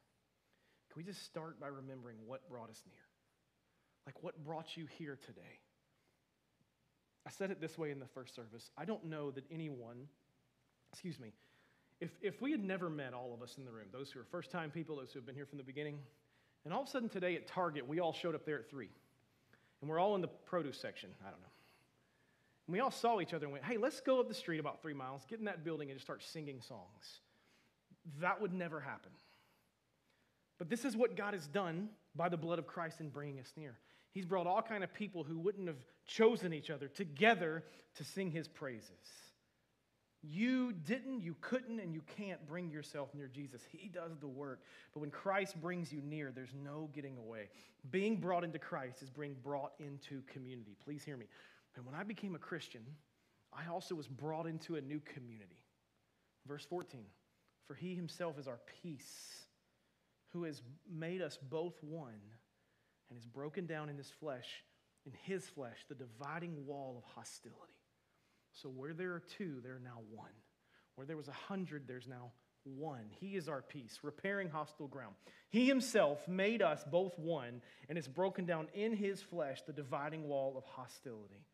Can 0.91 0.97
we 0.97 1.03
just 1.03 1.25
start 1.25 1.59
by 1.59 1.67
remembering 1.67 2.17
what 2.25 2.47
brought 2.49 2.69
us 2.69 2.81
near? 2.87 2.99
Like 4.05 4.21
what 4.21 4.43
brought 4.43 4.77
you 4.77 4.85
here 4.97 5.17
today? 5.25 5.59
I 7.25 7.31
said 7.31 7.49
it 7.49 7.59
this 7.59 7.77
way 7.77 7.91
in 7.91 7.99
the 7.99 8.05
first 8.05 8.35
service. 8.35 8.69
I 8.77 8.85
don't 8.85 9.05
know 9.05 9.31
that 9.31 9.45
anyone, 9.51 10.07
excuse 10.93 11.19
me, 11.19 11.33
if, 11.99 12.11
if 12.21 12.41
we 12.41 12.51
had 12.51 12.63
never 12.63 12.89
met 12.89 13.13
all 13.13 13.33
of 13.33 13.41
us 13.41 13.55
in 13.57 13.65
the 13.65 13.71
room, 13.71 13.87
those 13.91 14.11
who 14.11 14.19
are 14.19 14.25
first 14.25 14.51
time 14.51 14.69
people, 14.69 14.97
those 14.97 15.11
who 15.11 15.19
have 15.19 15.25
been 15.25 15.35
here 15.35 15.45
from 15.45 15.57
the 15.57 15.63
beginning, 15.63 15.97
and 16.65 16.73
all 16.73 16.81
of 16.81 16.87
a 16.87 16.91
sudden 16.91 17.09
today 17.09 17.35
at 17.35 17.47
Target, 17.47 17.87
we 17.87 17.99
all 17.99 18.13
showed 18.13 18.35
up 18.35 18.45
there 18.45 18.59
at 18.59 18.69
3. 18.69 18.89
And 19.81 19.89
we're 19.89 19.99
all 19.99 20.15
in 20.15 20.21
the 20.21 20.27
produce 20.27 20.77
section. 20.77 21.09
I 21.21 21.29
don't 21.29 21.39
know. 21.39 21.47
And 22.67 22.73
we 22.73 22.79
all 22.79 22.91
saw 22.91 23.21
each 23.21 23.33
other 23.33 23.45
and 23.45 23.53
went, 23.53 23.65
hey, 23.65 23.77
let's 23.77 24.01
go 24.01 24.19
up 24.19 24.27
the 24.27 24.33
street 24.33 24.59
about 24.59 24.81
three 24.81 24.93
miles, 24.93 25.23
get 25.27 25.39
in 25.39 25.45
that 25.45 25.63
building, 25.63 25.89
and 25.89 25.97
just 25.97 26.05
start 26.05 26.23
singing 26.23 26.61
songs. 26.61 27.21
That 28.21 28.41
would 28.41 28.53
never 28.53 28.79
happen. 28.79 29.11
But 30.57 30.69
this 30.69 30.85
is 30.85 30.95
what 30.95 31.15
God 31.15 31.33
has 31.33 31.47
done 31.47 31.89
by 32.15 32.29
the 32.29 32.37
blood 32.37 32.59
of 32.59 32.67
Christ 32.67 33.01
in 33.01 33.09
bringing 33.09 33.39
us 33.39 33.51
near. 33.57 33.77
He's 34.11 34.25
brought 34.25 34.47
all 34.47 34.61
kind 34.61 34.83
of 34.83 34.93
people 34.93 35.23
who 35.23 35.37
wouldn't 35.37 35.67
have 35.67 35.83
chosen 36.05 36.53
each 36.53 36.69
other 36.69 36.87
together 36.87 37.63
to 37.95 38.03
sing 38.03 38.31
his 38.31 38.47
praises. 38.47 38.89
You 40.21 40.71
didn't, 40.71 41.21
you 41.21 41.35
couldn't, 41.41 41.79
and 41.79 41.93
you 41.93 42.01
can't 42.17 42.43
bring 42.47 42.71
yourself 42.71 43.13
near 43.13 43.27
Jesus. 43.27 43.61
He 43.69 43.89
does 43.89 44.17
the 44.19 44.27
work. 44.27 44.61
But 44.93 45.01
when 45.01 45.11
Christ 45.11 45.59
brings 45.61 45.91
you 45.91 46.01
near, 46.01 46.31
there's 46.33 46.55
no 46.63 46.89
getting 46.93 47.17
away. 47.17 47.49
Being 47.91 48.17
brought 48.17 48.43
into 48.43 48.57
Christ 48.57 49.03
is 49.03 49.09
being 49.09 49.35
brought 49.43 49.73
into 49.79 50.21
community. 50.23 50.75
Please 50.83 51.03
hear 51.03 51.17
me. 51.17 51.25
And 51.75 51.85
when 51.85 51.93
I 51.93 52.03
became 52.03 52.33
a 52.33 52.39
Christian, 52.39 52.81
I 53.53 53.69
also 53.69 53.93
was 53.93 54.07
brought 54.07 54.47
into 54.47 54.77
a 54.77 54.81
new 54.81 54.99
community. 55.01 55.61
Verse 56.47 56.65
14 56.65 57.05
For 57.67 57.73
he 57.73 57.95
himself 57.95 58.37
is 58.37 58.47
our 58.47 58.59
peace, 58.83 59.45
who 60.29 60.43
has 60.43 60.61
made 60.91 61.21
us 61.21 61.37
both 61.49 61.75
one 61.81 62.21
and 63.09 63.17
has 63.17 63.25
broken 63.25 63.65
down 63.65 63.89
in 63.89 63.97
his 63.97 64.11
flesh, 64.19 64.63
in 65.05 65.13
his 65.23 65.45
flesh, 65.45 65.77
the 65.87 65.95
dividing 65.95 66.65
wall 66.65 66.95
of 66.97 67.03
hostility. 67.15 67.79
So 68.53 68.69
where 68.69 68.93
there 68.93 69.13
are 69.13 69.23
two, 69.37 69.59
there 69.63 69.75
are 69.75 69.81
now 69.83 69.99
one. 70.11 70.31
Where 70.95 71.07
there 71.07 71.17
was 71.17 71.27
a 71.27 71.33
hundred, 71.33 71.87
there's 71.87 72.07
now 72.07 72.31
one. 72.63 73.05
He 73.19 73.35
is 73.35 73.47
our 73.47 73.61
peace, 73.61 73.99
repairing 74.01 74.49
hostile 74.49 74.87
ground. 74.87 75.15
He 75.49 75.67
himself 75.67 76.27
made 76.27 76.61
us 76.61 76.83
both 76.89 77.17
one 77.19 77.61
and 77.89 77.97
has 77.97 78.07
broken 78.07 78.45
down 78.45 78.67
in 78.73 78.93
his 78.93 79.21
flesh 79.21 79.61
the 79.65 79.73
dividing 79.73 80.27
wall 80.27 80.55
of 80.57 80.63
hostility. 80.65 81.45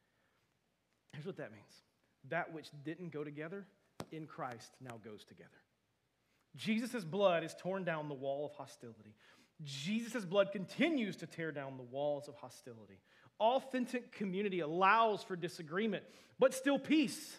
Here's 1.14 1.26
what 1.26 1.38
that 1.38 1.52
means 1.52 1.84
that 2.30 2.54
which 2.54 2.70
didn't 2.84 3.12
go 3.12 3.24
together 3.24 3.66
in 4.12 4.28
Christ 4.28 4.72
now 4.80 5.00
goes 5.04 5.26
together. 5.26 5.50
Jesus' 6.56 7.04
blood 7.04 7.44
has 7.44 7.56
torn 7.56 7.84
down 7.84 8.10
the 8.10 8.16
wall 8.16 8.46
of 8.46 8.52
hostility. 8.54 9.16
Jesus' 9.64 10.26
blood 10.26 10.52
continues 10.52 11.18
to 11.18 11.28
tear 11.28 11.52
down 11.52 11.78
the 11.78 11.84
walls 11.84 12.28
of 12.28 12.36
hostility. 12.36 13.00
Authentic 13.40 14.12
community 14.12 14.60
allows 14.60 15.24
for 15.24 15.36
disagreement, 15.36 16.04
but 16.40 16.54
still 16.54 16.80
peace. 16.80 17.38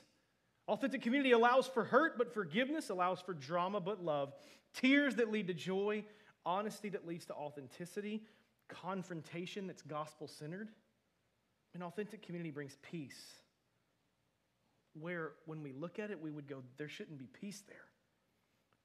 Authentic 0.68 1.02
community 1.02 1.32
allows 1.32 1.66
for 1.66 1.84
hurt, 1.84 2.16
but 2.16 2.32
forgiveness 2.32 2.90
allows 2.90 3.20
for 3.20 3.34
drama, 3.34 3.80
but 3.80 4.02
love. 4.02 4.32
Tears 4.74 5.16
that 5.16 5.30
lead 5.30 5.48
to 5.48 5.54
joy, 5.54 6.04
honesty 6.46 6.88
that 6.90 7.06
leads 7.06 7.26
to 7.26 7.34
authenticity, 7.34 8.22
confrontation 8.68 9.66
that's 9.66 9.82
gospel 9.82 10.28
centered. 10.28 10.70
An 11.74 11.82
authentic 11.82 12.22
community 12.22 12.50
brings 12.50 12.76
peace. 12.82 13.20
Where, 14.94 15.32
when 15.46 15.62
we 15.62 15.72
look 15.72 15.98
at 15.98 16.10
it, 16.10 16.20
we 16.20 16.30
would 16.30 16.46
go, 16.46 16.62
there 16.76 16.88
shouldn't 16.88 17.18
be 17.18 17.26
peace 17.26 17.62
there. 17.66 17.84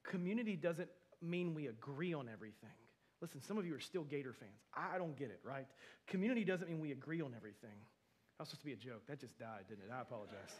Community 0.07 0.55
doesn't 0.55 0.89
mean 1.21 1.53
we 1.53 1.67
agree 1.67 2.13
on 2.13 2.29
everything. 2.31 2.69
Listen, 3.21 3.41
some 3.41 3.57
of 3.57 3.65
you 3.65 3.75
are 3.75 3.79
still 3.79 4.03
Gator 4.03 4.33
fans. 4.33 4.61
I 4.73 4.97
don't 4.97 5.15
get 5.17 5.29
it, 5.29 5.39
right? 5.43 5.67
Community 6.07 6.43
doesn't 6.43 6.69
mean 6.69 6.79
we 6.79 6.91
agree 6.91 7.21
on 7.21 7.33
everything. 7.35 7.69
That 8.37 8.43
was 8.43 8.49
supposed 8.49 8.61
to 8.61 8.65
be 8.65 8.73
a 8.73 8.75
joke. 8.75 9.01
That 9.07 9.19
just 9.19 9.37
died, 9.39 9.65
didn't 9.67 9.85
it? 9.85 9.91
I 9.95 10.01
apologize. 10.01 10.51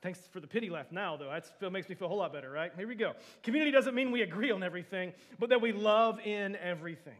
Thanks 0.00 0.20
for 0.30 0.40
the 0.40 0.46
pity 0.46 0.70
laugh 0.70 0.92
now, 0.92 1.16
though. 1.16 1.36
That 1.60 1.70
makes 1.72 1.88
me 1.88 1.94
feel 1.94 2.06
a 2.06 2.08
whole 2.08 2.18
lot 2.18 2.32
better, 2.32 2.50
right? 2.50 2.70
Here 2.76 2.86
we 2.86 2.94
go. 2.94 3.14
Community 3.42 3.72
doesn't 3.72 3.94
mean 3.94 4.12
we 4.12 4.22
agree 4.22 4.50
on 4.52 4.62
everything, 4.62 5.12
but 5.38 5.48
that 5.48 5.60
we 5.60 5.72
love 5.72 6.20
in 6.20 6.54
everything. 6.56 7.16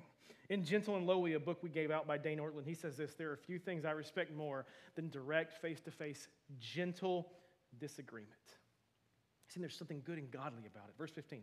In 0.50 0.64
Gentle 0.64 0.96
and 0.96 1.06
Lowly, 1.06 1.34
a 1.34 1.40
book 1.40 1.58
we 1.62 1.70
gave 1.70 1.90
out 1.90 2.06
by 2.06 2.16
Dane 2.18 2.38
Ortlund, 2.38 2.66
he 2.66 2.74
says 2.74 2.96
this 2.96 3.14
There 3.14 3.30
are 3.30 3.34
a 3.34 3.38
few 3.38 3.58
things 3.58 3.84
I 3.84 3.90
respect 3.90 4.34
more 4.34 4.64
than 4.94 5.10
direct, 5.10 5.60
face 5.60 5.80
to 5.80 5.90
face, 5.90 6.28
gentle 6.60 7.32
disagreement. 7.80 8.32
See, 9.48 9.60
there's 9.60 9.76
something 9.76 10.02
good 10.04 10.18
and 10.18 10.30
godly 10.30 10.66
about 10.66 10.88
it. 10.88 10.94
Verse 10.98 11.10
15. 11.10 11.42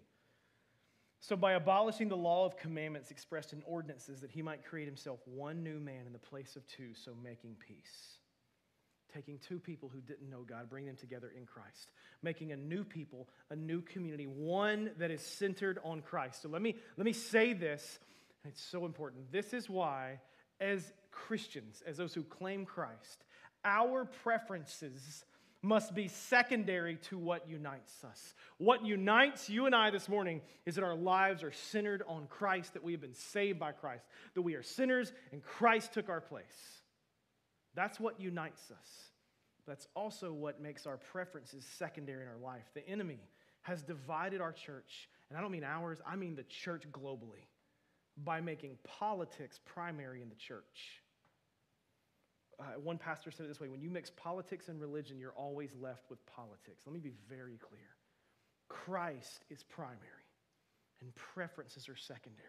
So, 1.20 1.36
by 1.36 1.54
abolishing 1.54 2.08
the 2.08 2.18
law 2.18 2.46
of 2.46 2.58
commandments 2.58 3.10
expressed 3.10 3.54
in 3.54 3.64
ordinances, 3.66 4.22
that 4.22 4.30
he 4.30 4.42
might 4.42 4.64
create 4.64 4.86
himself 4.86 5.20
one 5.26 5.64
new 5.64 5.80
man 5.80 6.06
in 6.06 6.14
the 6.14 6.20
place 6.20 6.56
of 6.56 6.68
two, 6.68 6.94
so 6.94 7.14
making 7.24 7.56
peace. 7.68 8.20
Taking 9.12 9.40
two 9.40 9.60
people 9.60 9.90
who 9.90 10.02
didn't 10.02 10.30
know 10.30 10.44
God, 10.48 10.70
bring 10.70 10.86
them 10.86 10.98
together 10.98 11.32
in 11.36 11.46
Christ. 11.46 11.92
Making 12.22 12.52
a 12.52 12.58
new 12.58 12.84
people, 12.84 13.28
a 13.50 13.56
new 13.56 13.82
community, 13.82 14.26
one 14.26 14.91
that 15.00 15.10
is 15.10 15.22
centered 15.22 15.80
on 15.84 16.02
Christ. 16.02 16.44
So, 16.44 16.50
let 16.50 16.62
me, 16.62 16.76
let 16.98 17.06
me 17.06 17.13
say 17.13 17.54
this, 17.54 17.98
it's 18.44 18.62
so 18.62 18.86
important. 18.86 19.32
This 19.32 19.52
is 19.54 19.68
why, 19.68 20.20
as 20.60 20.94
Christians, 21.10 21.82
as 21.88 21.98
those 21.98 22.13
who 22.13 22.24
claim 22.24 22.65
Christ, 22.65 23.24
our 23.63 24.06
preferences 24.06 25.26
must 25.65 25.95
be 25.95 26.08
secondary 26.08 26.97
to 26.97 27.17
what 27.17 27.49
unites 27.49 28.04
us. 28.04 28.34
What 28.58 28.86
unites 28.86 29.49
you 29.49 29.65
and 29.65 29.75
I 29.75 29.89
this 29.89 30.08
morning 30.08 30.41
is 30.65 30.75
that 30.75 30.84
our 30.84 30.95
lives 30.95 31.43
are 31.43 31.51
centered 31.51 32.04
on 32.08 32.28
Christ, 32.28 32.73
that 32.73 32.84
we 32.84 32.91
have 32.91 33.01
been 33.01 33.13
saved 33.13 33.60
by 33.60 33.71
Christ, 33.71 34.06
that 34.36 34.41
we 34.43 34.56
are 34.56 34.63
sinners 34.63 35.12
and 35.32 35.43
Christ 35.43 35.93
took 35.93 36.08
our 36.08 36.21
place. 36.21 36.45
That's 37.73 37.99
what 37.99 38.21
unites 38.21 38.71
us. 38.71 38.88
That's 39.67 39.88
also 39.95 40.32
what 40.32 40.62
makes 40.62 40.86
our 40.86 40.97
preferences 40.97 41.65
secondary 41.78 42.21
in 42.21 42.30
our 42.30 42.38
life. 42.38 42.63
The 42.73 42.88
enemy 42.88 43.19
has 43.63 43.82
divided 43.82 44.39
our 44.39 44.54
church, 44.54 45.10
and 45.30 45.38
I 45.38 45.41
don't 45.41 45.51
mean 45.51 45.63
ours, 45.63 45.99
I 46.06 46.15
mean 46.15 46.36
the 46.36 46.43
church 46.43 46.84
globally, 46.91 47.47
by 48.23 48.39
making 48.41 48.78
politics 48.84 49.60
primary 49.65 50.21
in 50.21 50.30
the 50.30 50.36
church. 50.36 51.01
Uh, 52.60 52.80
one 52.82 52.98
pastor 52.98 53.32
said 53.32 53.46
it 53.46 53.50
this 53.50 53.60
way 53.60 53.68
when 53.68 53.82
you 53.82 53.89
mix 53.89 54.12
politics 54.12 54.70
and 54.70 54.80
religion, 54.80 55.20
you're 55.20 55.34
always 55.34 55.72
left 55.82 56.10
with 56.10 56.26
politics. 56.26 56.84
Let 56.86 56.94
me 56.94 57.00
be 57.00 57.13
very 57.30 57.58
clear 57.58 57.96
Christ 58.70 59.46
is 59.50 59.63
primary, 59.63 60.00
and 61.02 61.13
preferences 61.15 61.89
are 61.89 61.96
secondary. 61.96 62.48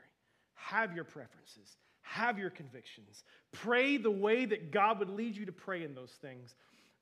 Have 0.54 0.94
your 0.94 1.04
preferences, 1.04 1.76
have 2.02 2.38
your 2.38 2.50
convictions. 2.50 3.24
Pray 3.52 3.96
the 3.96 4.10
way 4.10 4.46
that 4.46 4.70
God 4.70 4.98
would 4.98 5.10
lead 5.10 5.36
you 5.36 5.46
to 5.46 5.52
pray 5.52 5.84
in 5.84 5.94
those 5.94 6.12
things. 6.22 6.54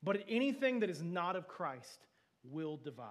But 0.03 0.25
anything 0.29 0.81
that 0.81 0.91
is 0.91 1.03
not 1.03 1.35
of 1.35 1.49
Christ 1.49 2.07
will 2.45 2.77
divide. 2.77 3.09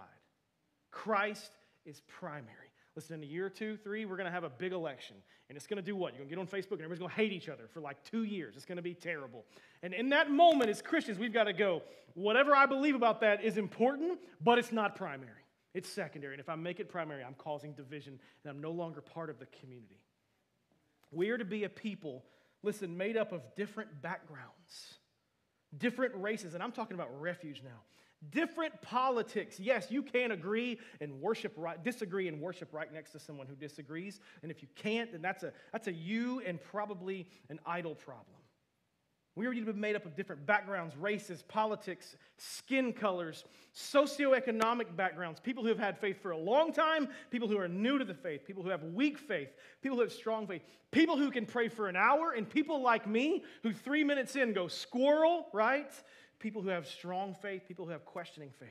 Christ 0.91 1.51
is 1.85 2.01
primary. 2.07 2.62
Listen, 2.95 3.15
in 3.15 3.23
a 3.23 3.31
year 3.31 3.47
or 3.47 3.49
two, 3.49 3.75
three, 3.77 4.05
we're 4.05 4.17
going 4.17 4.27
to 4.27 4.31
have 4.31 4.43
a 4.43 4.49
big 4.49 4.71
election. 4.71 5.15
And 5.49 5.55
it's 5.55 5.65
going 5.65 5.77
to 5.77 5.83
do 5.83 5.95
what? 5.95 6.13
You're 6.13 6.19
going 6.25 6.29
to 6.29 6.35
get 6.35 6.39
on 6.39 6.47
Facebook 6.47 6.73
and 6.73 6.81
everybody's 6.81 6.99
going 6.99 7.09
to 7.09 7.15
hate 7.15 7.31
each 7.31 7.49
other 7.49 7.67
for 7.73 7.81
like 7.81 8.03
two 8.03 8.23
years. 8.23 8.55
It's 8.55 8.65
going 8.65 8.75
to 8.75 8.83
be 8.83 8.93
terrible. 8.93 9.45
And 9.81 9.93
in 9.93 10.09
that 10.09 10.29
moment, 10.29 10.69
as 10.69 10.81
Christians, 10.81 11.17
we've 11.17 11.33
got 11.33 11.45
to 11.45 11.53
go, 11.53 11.81
whatever 12.13 12.55
I 12.55 12.67
believe 12.67 12.93
about 12.93 13.21
that 13.21 13.43
is 13.43 13.57
important, 13.57 14.19
but 14.41 14.59
it's 14.59 14.71
not 14.71 14.95
primary. 14.95 15.31
It's 15.73 15.89
secondary. 15.89 16.35
And 16.35 16.39
if 16.39 16.49
I 16.49 16.55
make 16.55 16.79
it 16.79 16.87
primary, 16.87 17.23
I'm 17.23 17.33
causing 17.33 17.73
division 17.73 18.19
and 18.43 18.51
I'm 18.51 18.61
no 18.61 18.71
longer 18.71 19.01
part 19.01 19.31
of 19.31 19.39
the 19.39 19.47
community. 19.47 19.99
We 21.11 21.29
are 21.31 21.37
to 21.37 21.45
be 21.45 21.63
a 21.63 21.69
people, 21.69 22.23
listen, 22.61 22.95
made 22.95 23.17
up 23.17 23.31
of 23.31 23.41
different 23.55 24.03
backgrounds, 24.03 24.99
different 25.75 26.13
races. 26.15 26.53
And 26.53 26.61
I'm 26.61 26.71
talking 26.71 26.93
about 26.93 27.09
refuge 27.19 27.63
now 27.63 27.81
different 28.31 28.81
politics. 28.81 29.59
Yes, 29.59 29.87
you 29.89 30.01
can 30.01 30.31
agree 30.31 30.79
and 31.01 31.21
worship 31.21 31.53
right, 31.57 31.81
disagree 31.83 32.27
and 32.27 32.41
worship 32.41 32.73
right 32.73 32.91
next 32.91 33.11
to 33.11 33.19
someone 33.19 33.47
who 33.47 33.55
disagrees. 33.55 34.19
And 34.41 34.51
if 34.51 34.61
you 34.61 34.67
can't, 34.75 35.11
then 35.11 35.21
that's 35.21 35.43
a, 35.43 35.53
that's 35.71 35.87
a 35.87 35.93
you 35.93 36.41
and 36.45 36.61
probably 36.61 37.27
an 37.49 37.59
idol 37.65 37.95
problem. 37.95 38.37
We 39.35 39.47
are 39.47 39.53
to 39.53 39.65
be 39.65 39.73
made 39.73 39.95
up 39.95 40.05
of 40.05 40.15
different 40.15 40.45
backgrounds, 40.45 40.95
races, 40.95 41.41
politics, 41.47 42.15
skin 42.37 42.93
colors, 42.93 43.45
socioeconomic 43.75 44.95
backgrounds, 44.95 45.39
people 45.39 45.63
who 45.63 45.69
have 45.69 45.79
had 45.79 45.97
faith 45.97 46.21
for 46.21 46.31
a 46.31 46.37
long 46.37 46.71
time, 46.71 47.09
people 47.31 47.47
who 47.47 47.57
are 47.57 47.67
new 47.67 47.97
to 47.97 48.05
the 48.05 48.13
faith, 48.13 48.45
people 48.45 48.61
who 48.61 48.69
have 48.69 48.83
weak 48.83 49.17
faith, 49.17 49.49
people 49.81 49.97
who 49.97 50.03
have 50.03 50.13
strong 50.13 50.45
faith, 50.45 50.61
people 50.91 51.17
who 51.17 51.31
can 51.31 51.47
pray 51.47 51.67
for 51.67 51.87
an 51.87 51.95
hour, 51.95 52.33
and 52.33 52.47
people 52.47 52.83
like 52.83 53.07
me 53.07 53.43
who 53.63 53.73
three 53.73 54.03
minutes 54.03 54.35
in 54.35 54.53
go 54.53 54.67
squirrel, 54.67 55.47
right? 55.51 55.91
People 56.43 56.61
who 56.61 56.69
have 56.69 56.85
strong 56.85 57.33
faith, 57.41 57.63
people 57.69 57.85
who 57.85 57.91
have 57.91 58.03
questioning 58.03 58.51
faith, 58.59 58.69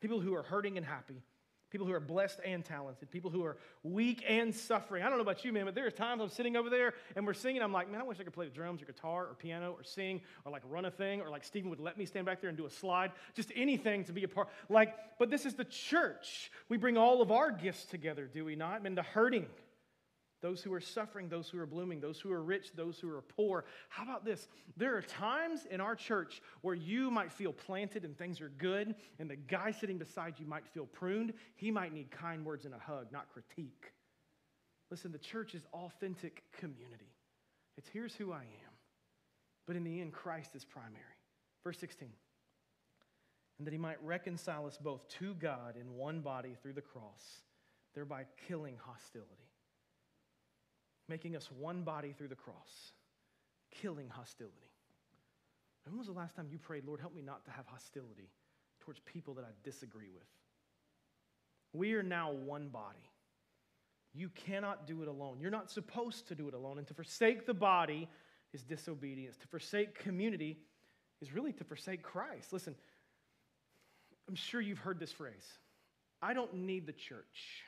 people 0.00 0.20
who 0.20 0.32
are 0.32 0.44
hurting 0.44 0.76
and 0.76 0.86
happy, 0.86 1.20
people 1.68 1.88
who 1.88 1.92
are 1.92 1.98
blessed 1.98 2.38
and 2.44 2.64
talented, 2.64 3.10
people 3.10 3.32
who 3.32 3.44
are 3.44 3.56
weak 3.82 4.24
and 4.28 4.54
suffering. 4.54 5.02
I 5.02 5.08
don't 5.08 5.18
know 5.18 5.22
about 5.22 5.44
you, 5.44 5.52
man, 5.52 5.64
but 5.64 5.74
there 5.74 5.84
are 5.88 5.90
times 5.90 6.22
I'm 6.22 6.28
sitting 6.28 6.56
over 6.56 6.70
there 6.70 6.94
and 7.16 7.26
we're 7.26 7.34
singing. 7.34 7.62
I'm 7.62 7.72
like, 7.72 7.90
man, 7.90 8.00
I 8.00 8.04
wish 8.04 8.20
I 8.20 8.22
could 8.22 8.32
play 8.32 8.46
the 8.46 8.54
drums 8.54 8.80
or 8.80 8.84
guitar 8.84 9.26
or 9.26 9.34
piano 9.34 9.72
or 9.76 9.82
sing 9.82 10.20
or 10.44 10.52
like 10.52 10.62
run 10.70 10.84
a 10.84 10.90
thing 10.90 11.20
or 11.20 11.30
like 11.30 11.42
Stephen 11.42 11.68
would 11.68 11.80
let 11.80 11.98
me 11.98 12.06
stand 12.06 12.26
back 12.26 12.40
there 12.40 12.48
and 12.48 12.56
do 12.56 12.66
a 12.66 12.70
slide, 12.70 13.10
just 13.34 13.50
anything 13.56 14.04
to 14.04 14.12
be 14.12 14.22
a 14.22 14.28
part. 14.28 14.48
Like, 14.68 14.94
but 15.18 15.30
this 15.30 15.44
is 15.44 15.54
the 15.54 15.64
church. 15.64 16.52
We 16.68 16.76
bring 16.76 16.96
all 16.96 17.22
of 17.22 17.32
our 17.32 17.50
gifts 17.50 17.86
together, 17.86 18.30
do 18.32 18.44
we 18.44 18.54
not? 18.54 18.86
And 18.86 18.96
the 18.96 19.02
hurting 19.02 19.46
those 20.44 20.60
who 20.60 20.74
are 20.74 20.80
suffering, 20.80 21.30
those 21.30 21.48
who 21.48 21.58
are 21.58 21.64
blooming, 21.64 22.00
those 22.00 22.20
who 22.20 22.30
are 22.30 22.42
rich, 22.42 22.72
those 22.76 22.98
who 22.98 23.08
are 23.08 23.22
poor. 23.22 23.64
How 23.88 24.02
about 24.02 24.26
this? 24.26 24.46
There 24.76 24.94
are 24.94 25.00
times 25.00 25.66
in 25.70 25.80
our 25.80 25.96
church 25.96 26.42
where 26.60 26.74
you 26.74 27.10
might 27.10 27.32
feel 27.32 27.50
planted 27.50 28.04
and 28.04 28.14
things 28.14 28.42
are 28.42 28.50
good, 28.50 28.94
and 29.18 29.30
the 29.30 29.36
guy 29.36 29.70
sitting 29.70 29.96
beside 29.96 30.38
you 30.38 30.44
might 30.44 30.66
feel 30.68 30.84
pruned. 30.84 31.32
He 31.54 31.70
might 31.70 31.94
need 31.94 32.10
kind 32.10 32.44
words 32.44 32.66
and 32.66 32.74
a 32.74 32.78
hug, 32.78 33.06
not 33.10 33.32
critique. 33.32 33.94
Listen, 34.90 35.12
the 35.12 35.18
church 35.18 35.54
is 35.54 35.62
authentic 35.72 36.42
community. 36.52 37.14
It's 37.78 37.88
here's 37.88 38.14
who 38.14 38.30
I 38.30 38.42
am. 38.42 38.74
But 39.66 39.76
in 39.76 39.84
the 39.84 40.02
end, 40.02 40.12
Christ 40.12 40.54
is 40.54 40.62
primary. 40.62 41.00
Verse 41.64 41.78
16. 41.78 42.10
And 43.56 43.66
that 43.66 43.72
he 43.72 43.78
might 43.78 44.04
reconcile 44.04 44.66
us 44.66 44.76
both 44.76 45.08
to 45.20 45.32
God 45.32 45.76
in 45.80 45.94
one 45.94 46.20
body 46.20 46.54
through 46.60 46.74
the 46.74 46.82
cross, 46.82 47.40
thereby 47.94 48.26
killing 48.46 48.76
hostility 48.84 49.53
making 51.08 51.36
us 51.36 51.50
one 51.50 51.82
body 51.82 52.12
through 52.16 52.28
the 52.28 52.34
cross, 52.34 52.92
killing 53.70 54.08
hostility. 54.08 54.54
When 55.84 55.98
was 55.98 56.06
the 56.06 56.12
last 56.12 56.36
time 56.36 56.48
you 56.50 56.58
prayed, 56.58 56.84
Lord, 56.86 57.00
help 57.00 57.14
me 57.14 57.22
not 57.22 57.44
to 57.44 57.50
have 57.50 57.66
hostility 57.66 58.30
towards 58.80 59.00
people 59.00 59.34
that 59.34 59.44
I 59.44 59.50
disagree 59.62 60.08
with? 60.08 60.26
We 61.72 61.94
are 61.94 62.02
now 62.02 62.32
one 62.32 62.68
body. 62.68 63.10
You 64.14 64.30
cannot 64.30 64.86
do 64.86 65.02
it 65.02 65.08
alone. 65.08 65.38
You're 65.40 65.50
not 65.50 65.70
supposed 65.70 66.28
to 66.28 66.34
do 66.34 66.48
it 66.48 66.54
alone. 66.54 66.78
And 66.78 66.86
to 66.86 66.94
forsake 66.94 67.46
the 67.46 67.54
body 67.54 68.08
is 68.52 68.62
disobedience. 68.62 69.36
To 69.38 69.48
forsake 69.48 69.98
community 69.98 70.58
is 71.20 71.32
really 71.32 71.52
to 71.52 71.64
forsake 71.64 72.02
Christ. 72.02 72.52
Listen, 72.52 72.76
I'm 74.28 74.36
sure 74.36 74.60
you've 74.60 74.78
heard 74.78 74.98
this 74.98 75.12
phrase 75.12 75.46
I 76.22 76.32
don't 76.32 76.54
need 76.54 76.86
the 76.86 76.92
church. 76.92 77.64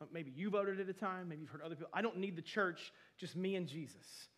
Uh, 0.00 0.06
maybe 0.12 0.32
you 0.34 0.50
voted 0.50 0.80
at 0.80 0.88
a 0.88 0.92
time, 0.92 1.28
maybe 1.28 1.42
you've 1.42 1.50
heard 1.50 1.62
other 1.62 1.74
people. 1.74 1.90
I 1.92 2.02
don't 2.02 2.18
need 2.18 2.36
the 2.36 2.42
church, 2.42 2.92
just 3.18 3.36
me 3.36 3.56
and 3.56 3.66
Jesus. 3.66 4.28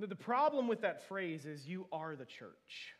The 0.00 0.16
problem 0.16 0.66
with 0.66 0.80
that 0.82 1.06
phrase 1.06 1.46
is 1.46 1.66
you 1.66 1.86
are 1.92 2.16
the 2.16 2.24
church. 2.24 2.94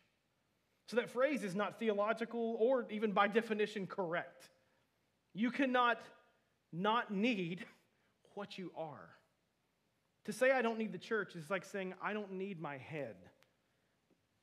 So 0.87 0.97
that 0.97 1.11
phrase 1.11 1.43
is 1.43 1.55
not 1.55 1.79
theological 1.79 2.57
or 2.61 2.87
even 2.91 3.13
by 3.13 3.29
definition 3.29 3.87
correct. 3.87 4.51
You 5.35 5.51
cannot 5.51 5.99
not 6.73 7.13
need 7.13 7.65
what 8.35 8.59
you 8.59 8.71
are. 8.77 9.11
To 10.27 10.33
say 10.33 10.53
I 10.53 10.63
don't 10.63 10.79
need 10.79 10.93
the 10.93 10.99
church 10.99 11.35
is 11.35 11.51
like 11.51 11.65
saying 11.65 11.95
I 12.03 12.13
don't 12.13 12.33
need 12.33 12.61
my 12.61 12.79
head. 12.79 13.17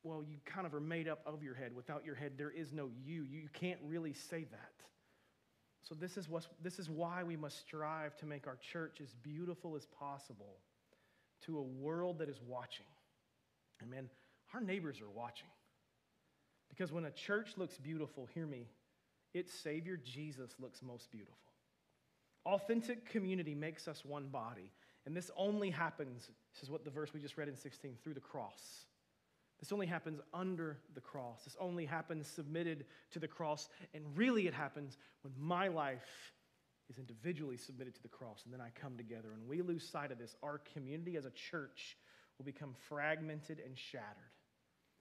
Well, 0.04 0.24
you 0.24 0.38
kind 0.46 0.66
of 0.66 0.74
are 0.74 0.82
made 0.82 1.08
up 1.08 1.22
of 1.26 1.44
your 1.44 1.56
head. 1.56 1.74
Without 1.76 2.06
your 2.06 2.16
head, 2.16 2.34
there 2.38 2.52
is 2.52 2.74
no 2.74 2.90
you. 3.04 3.24
You 3.24 3.50
can't 3.54 3.80
really 3.86 4.14
say 4.14 4.46
that. 4.52 4.74
So, 5.82 5.96
this 5.96 6.18
is, 6.18 6.30
what, 6.30 6.46
this 6.62 6.78
is 6.78 6.90
why 6.90 7.24
we 7.24 7.36
must 7.36 7.60
strive 7.60 8.16
to 8.18 8.26
make 8.26 8.48
our 8.48 8.58
church 8.58 9.00
as 9.02 9.14
beautiful 9.24 9.76
as 9.76 9.86
possible 9.86 10.58
to 11.46 11.58
a 11.58 11.64
world 11.64 12.20
that 12.20 12.30
is 12.30 12.40
watching. 12.46 12.86
And 13.82 13.90
man, 13.90 14.10
our 14.54 14.62
neighbors 14.62 15.02
are 15.02 15.10
watching. 15.10 15.48
Because 16.70 16.92
when 16.92 17.06
a 17.06 17.12
church 17.12 17.54
looks 17.58 17.78
beautiful, 17.78 18.28
hear 18.34 18.46
me, 18.46 18.68
its 19.34 19.54
Savior 19.54 19.98
Jesus 19.98 20.52
looks 20.60 20.82
most 20.82 21.12
beautiful. 21.12 21.36
Authentic 22.46 23.10
community 23.10 23.56
makes 23.56 23.88
us 23.88 24.04
one 24.06 24.28
body. 24.28 24.72
And 25.06 25.16
this 25.16 25.32
only 25.36 25.70
happens, 25.70 26.30
this 26.54 26.64
is 26.64 26.70
what 26.70 26.84
the 26.84 26.92
verse 26.92 27.14
we 27.14 27.20
just 27.20 27.38
read 27.38 27.48
in 27.48 27.56
16, 27.56 27.98
through 28.04 28.14
the 28.14 28.20
cross. 28.20 28.86
This 29.60 29.72
only 29.72 29.88
happens 29.88 30.22
under 30.34 30.78
the 30.96 31.02
cross. 31.02 31.44
This 31.44 31.58
only 31.60 31.86
happens 31.86 32.28
submitted 32.28 32.86
to 33.12 33.20
the 33.20 33.28
cross. 33.28 33.70
And 33.94 34.04
really, 34.16 34.48
it 34.48 34.54
happens 34.54 34.98
when 35.22 35.34
my 35.38 35.68
life 35.68 36.34
is 36.90 36.98
individually 36.98 37.58
submitted 37.58 37.94
to 37.96 38.02
the 38.02 38.10
cross, 38.10 38.42
and 38.46 38.54
then 38.54 38.62
I 38.62 38.72
come 38.80 38.98
together. 38.98 39.30
And 39.34 39.48
we 39.48 39.62
lose 39.62 39.88
sight 39.88 40.12
of 40.12 40.18
this. 40.18 40.36
Our 40.42 40.60
community 40.74 41.18
as 41.18 41.26
a 41.26 41.32
church 41.32 41.98
will 42.38 42.46
become 42.46 42.74
fragmented 42.88 43.62
and 43.64 43.78
shattered. 43.78 44.08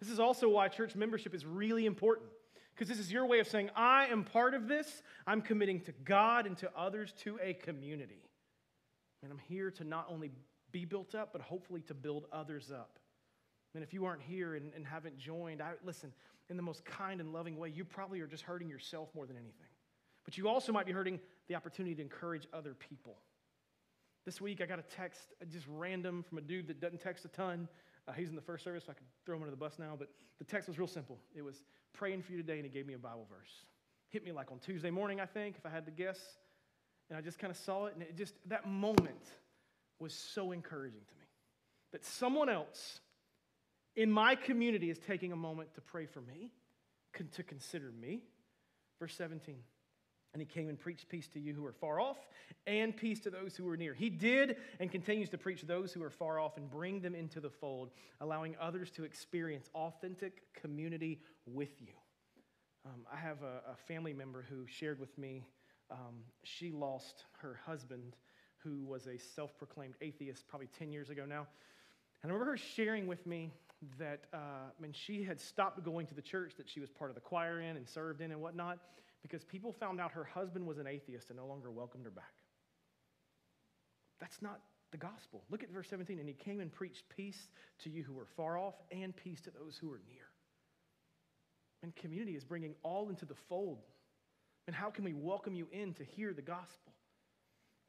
This 0.01 0.11
is 0.11 0.21
also 0.21 0.49
why 0.49 0.69
church 0.69 0.95
membership 0.95 1.35
is 1.35 1.47
really 1.47 1.87
important, 1.87 2.29
because 2.75 2.89
this 2.89 2.99
is 2.99 3.11
your 3.11 3.27
way 3.27 3.39
of 3.39 3.49
saying, 3.49 3.71
I 3.75 4.07
am 4.07 4.25
part 4.25 4.55
of 4.55 4.69
this. 4.69 5.03
I'm 5.27 5.41
committing 5.41 5.81
to 5.83 5.93
God 6.05 6.47
and 6.47 6.57
to 6.59 6.71
others, 6.77 7.15
to 7.23 7.39
a 7.43 7.55
community. 7.55 8.23
And 9.23 9.33
I'm 9.33 9.39
here 9.49 9.71
to 9.73 9.85
not 9.85 10.07
only 10.11 10.31
be 10.71 10.85
built 10.85 11.15
up, 11.15 11.31
but 11.33 11.41
hopefully 11.41 11.81
to 11.83 11.95
build 11.95 12.27
others 12.33 12.71
up. 12.71 12.99
And 13.75 13.83
if 13.83 13.93
you 13.93 14.05
aren't 14.05 14.23
here 14.23 14.55
and, 14.55 14.73
and 14.75 14.87
haven't 14.87 15.19
joined, 15.19 15.61
I, 15.63 15.73
listen, 15.85 16.13
in 16.49 16.57
the 16.57 16.63
most 16.63 16.85
kind 16.85 17.21
and 17.21 17.33
loving 17.33 17.59
way, 17.59 17.69
you 17.69 17.85
probably 17.85 18.21
are 18.21 18.27
just 18.27 18.43
hurting 18.43 18.69
yourself 18.69 19.09
more 19.15 19.27
than 19.27 19.37
anything. 19.37 19.69
But 20.25 20.37
you 20.37 20.49
also 20.49 20.73
might 20.73 20.87
be 20.87 20.93
hurting 20.93 21.21
the 21.49 21.55
opportunity 21.55 21.95
to 21.95 22.03
encourage 22.03 22.47
other 22.53 22.75
people. 22.75 23.17
This 24.25 24.41
week, 24.41 24.61
I 24.61 24.67
got 24.67 24.79
a 24.79 24.83
text 24.83 25.21
uh, 25.41 25.47
just 25.47 25.67
random 25.69 26.23
from 26.23 26.39
a 26.39 26.41
dude 26.43 26.67
that 26.69 26.81
doesn't 26.81 27.01
text 27.01 27.25
a 27.25 27.29
ton. 27.29 27.69
Uh, 28.07 28.13
he's 28.13 28.29
in 28.29 28.35
the 28.35 28.43
first 28.43 28.65
service, 28.65 28.85
so 28.85 28.93
I 28.93 28.95
could 28.95 29.07
throw 29.25 29.37
him 29.37 29.43
under 29.43 29.51
the 29.51 29.57
bus 29.57 29.79
now. 29.79 29.95
But 29.99 30.09
the 30.39 30.45
text 30.45 30.69
was 30.69 30.79
real 30.79 30.89
simple. 30.89 31.19
It 31.35 31.43
was 31.43 31.63
praying 31.95 32.23
for 32.23 32.33
you 32.33 32.39
today, 32.39 32.57
and 32.57 32.65
he 32.65 32.71
gave 32.71 32.87
me 32.87 32.95
a 32.95 32.99
Bible 32.99 33.27
verse. 33.31 33.51
Hit 34.11 34.25
me 34.25 34.33
like 34.33 34.51
on 34.51 34.59
Tuesday 34.59 34.91
morning, 34.91 35.21
I 35.21 35.27
think, 35.27 35.57
if 35.57 35.65
I 35.65 35.71
had 35.71 35.87
to 35.87 35.93
guess. 35.93 36.19
And 37.09 37.19
I 37.19 37.23
just 37.23 37.39
kind 37.39 37.51
of 37.51 37.57
saw 37.57 37.87
it, 37.87 37.95
and 37.95 38.03
it 38.03 38.17
just, 38.17 38.35
that 38.47 38.67
moment 38.67 39.31
was 39.99 40.13
so 40.13 40.53
encouraging 40.53 41.01
to 41.09 41.15
me. 41.15 41.27
That 41.93 42.05
someone 42.05 42.49
else 42.49 43.01
in 43.97 44.11
my 44.11 44.35
community 44.35 44.91
is 44.91 44.99
taking 44.99 45.33
a 45.33 45.37
moment 45.37 45.75
to 45.75 45.81
pray 45.81 46.07
for 46.07 46.21
me, 46.21 46.53
to 47.33 47.43
consider 47.43 47.91
me. 47.91 48.23
Verse 49.01 49.15
17. 49.17 49.57
And 50.35 50.43
he 50.43 50.47
came 50.47 50.69
and 50.69 50.79
preached 50.79 51.09
peace 51.09 51.27
to 51.29 51.41
you 51.41 51.55
who 51.55 51.65
are 51.65 51.73
far 51.73 52.01
off 52.01 52.19
and 52.67 52.97
peace 52.97 53.21
to 53.21 53.31
those 53.31 53.57
who 53.57 53.69
are 53.69 53.77
near. 53.77 53.95
He 53.95 54.11
did 54.11 54.57
and 54.79 54.91
continues 54.91 55.31
to 55.31 55.39
preach 55.39 55.63
those 55.63 55.93
who 55.93 56.03
are 56.03 56.11
far 56.11 56.39
off 56.39 56.57
and 56.57 56.71
bring 56.71 57.01
them 57.01 57.15
into 57.15 57.41
the 57.41 57.51
fold, 57.51 57.91
allowing 58.21 58.55
others 58.61 58.91
to 58.93 59.05
experience 59.05 59.71
authentic 59.75 60.53
community 60.53 61.23
with 61.47 61.81
you. 61.81 61.95
Um, 62.85 63.07
I 63.13 63.17
have 63.17 63.43
a, 63.43 63.73
a, 63.73 63.77
family 63.87 64.13
member 64.13 64.45
who 64.49 64.67
shared 64.67 65.01
with 65.01 65.17
me 65.19 65.45
um, 65.91 66.23
she 66.43 66.71
lost 66.71 67.25
her 67.39 67.59
husband, 67.65 68.17
who 68.59 68.85
was 68.85 69.07
a 69.07 69.19
self 69.19 69.57
proclaimed 69.57 69.95
atheist 70.01 70.47
probably 70.47 70.69
10 70.79 70.93
years 70.93 71.11
ago 71.11 71.25
now. 71.27 71.47
And 72.23 72.31
I 72.31 72.35
remember 72.35 72.53
her 72.53 72.57
sharing 72.57 73.07
with 73.07 73.27
me 73.27 73.53
that 73.99 74.25
uh, 74.33 74.71
when 74.79 74.93
she 74.93 75.23
had 75.23 75.41
stopped 75.41 75.83
going 75.85 76.07
to 76.07 76.15
the 76.15 76.23
church 76.23 76.55
that 76.57 76.69
she 76.69 76.81
was 76.81 76.91
part 76.91 77.11
of 77.11 77.15
the 77.15 77.21
choir 77.21 77.61
in 77.61 77.77
and 77.77 77.89
served 77.89 78.21
in 78.21 78.33
and 78.33 78.41
whatnot 78.41 78.79
because 79.23 79.45
people 79.45 79.73
found 79.73 80.01
out 80.01 80.13
her 80.13 80.25
husband 80.25 80.67
was 80.67 80.79
an 80.79 80.87
atheist 80.87 81.31
and 81.31 81.39
no 81.39 81.47
longer 81.47 81.71
welcomed 81.71 82.05
her 82.05 82.11
back. 82.11 82.35
That's 84.21 84.43
not 84.43 84.61
the 84.91 84.97
gospel. 84.97 85.45
Look 85.51 85.63
at 85.63 85.71
verse 85.71 85.89
17. 85.89 86.19
And 86.19 86.29
he 86.29 86.35
came 86.35 86.61
and 86.61 86.73
preached 86.73 87.05
peace 87.15 87.49
to 87.81 87.91
you 87.91 88.03
who 88.03 88.15
were 88.15 88.27
far 88.37 88.59
off 88.59 88.75
and 88.91 89.15
peace 89.15 89.41
to 89.43 89.51
those 89.51 89.77
who 89.77 89.89
were 89.89 90.01
near. 90.09 90.25
And 91.83 91.95
community 91.95 92.35
is 92.35 92.45
bringing 92.45 92.75
all 92.83 93.09
into 93.09 93.25
the 93.25 93.37
fold. 93.49 93.85
And 94.67 94.75
how 94.75 94.91
can 94.91 95.05
we 95.05 95.13
welcome 95.13 95.55
you 95.55 95.69
in 95.73 95.95
to 95.95 96.05
hear 96.05 96.33
the 96.33 96.43
gospel? 96.43 96.93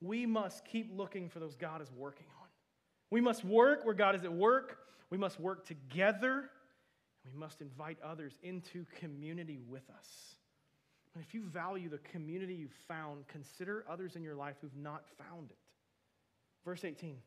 We 0.01 0.25
must 0.25 0.65
keep 0.65 0.91
looking 0.95 1.29
for 1.29 1.39
those 1.39 1.55
God 1.55 1.81
is 1.81 1.91
working 1.91 2.27
on. 2.38 2.38
We 3.11 3.21
must 3.21 3.43
work 3.43 3.85
where 3.85 3.93
God 3.93 4.15
is 4.15 4.23
at 4.23 4.33
work. 4.33 4.77
We 5.09 5.17
must 5.17 5.39
work 5.39 5.65
together. 5.65 6.49
We 7.25 7.37
must 7.37 7.61
invite 7.61 7.97
others 8.03 8.37
into 8.43 8.85
community 8.99 9.59
with 9.67 9.89
us. 9.89 10.35
And 11.13 11.23
if 11.23 11.33
you 11.33 11.43
value 11.43 11.89
the 11.89 11.97
community 11.97 12.53
you've 12.53 12.71
found, 12.87 13.27
consider 13.27 13.83
others 13.89 14.15
in 14.15 14.23
your 14.23 14.35
life 14.35 14.55
who've 14.61 14.75
not 14.75 15.05
found 15.17 15.51
it. 15.51 15.57
Verse 16.63 16.85
18 16.85 17.17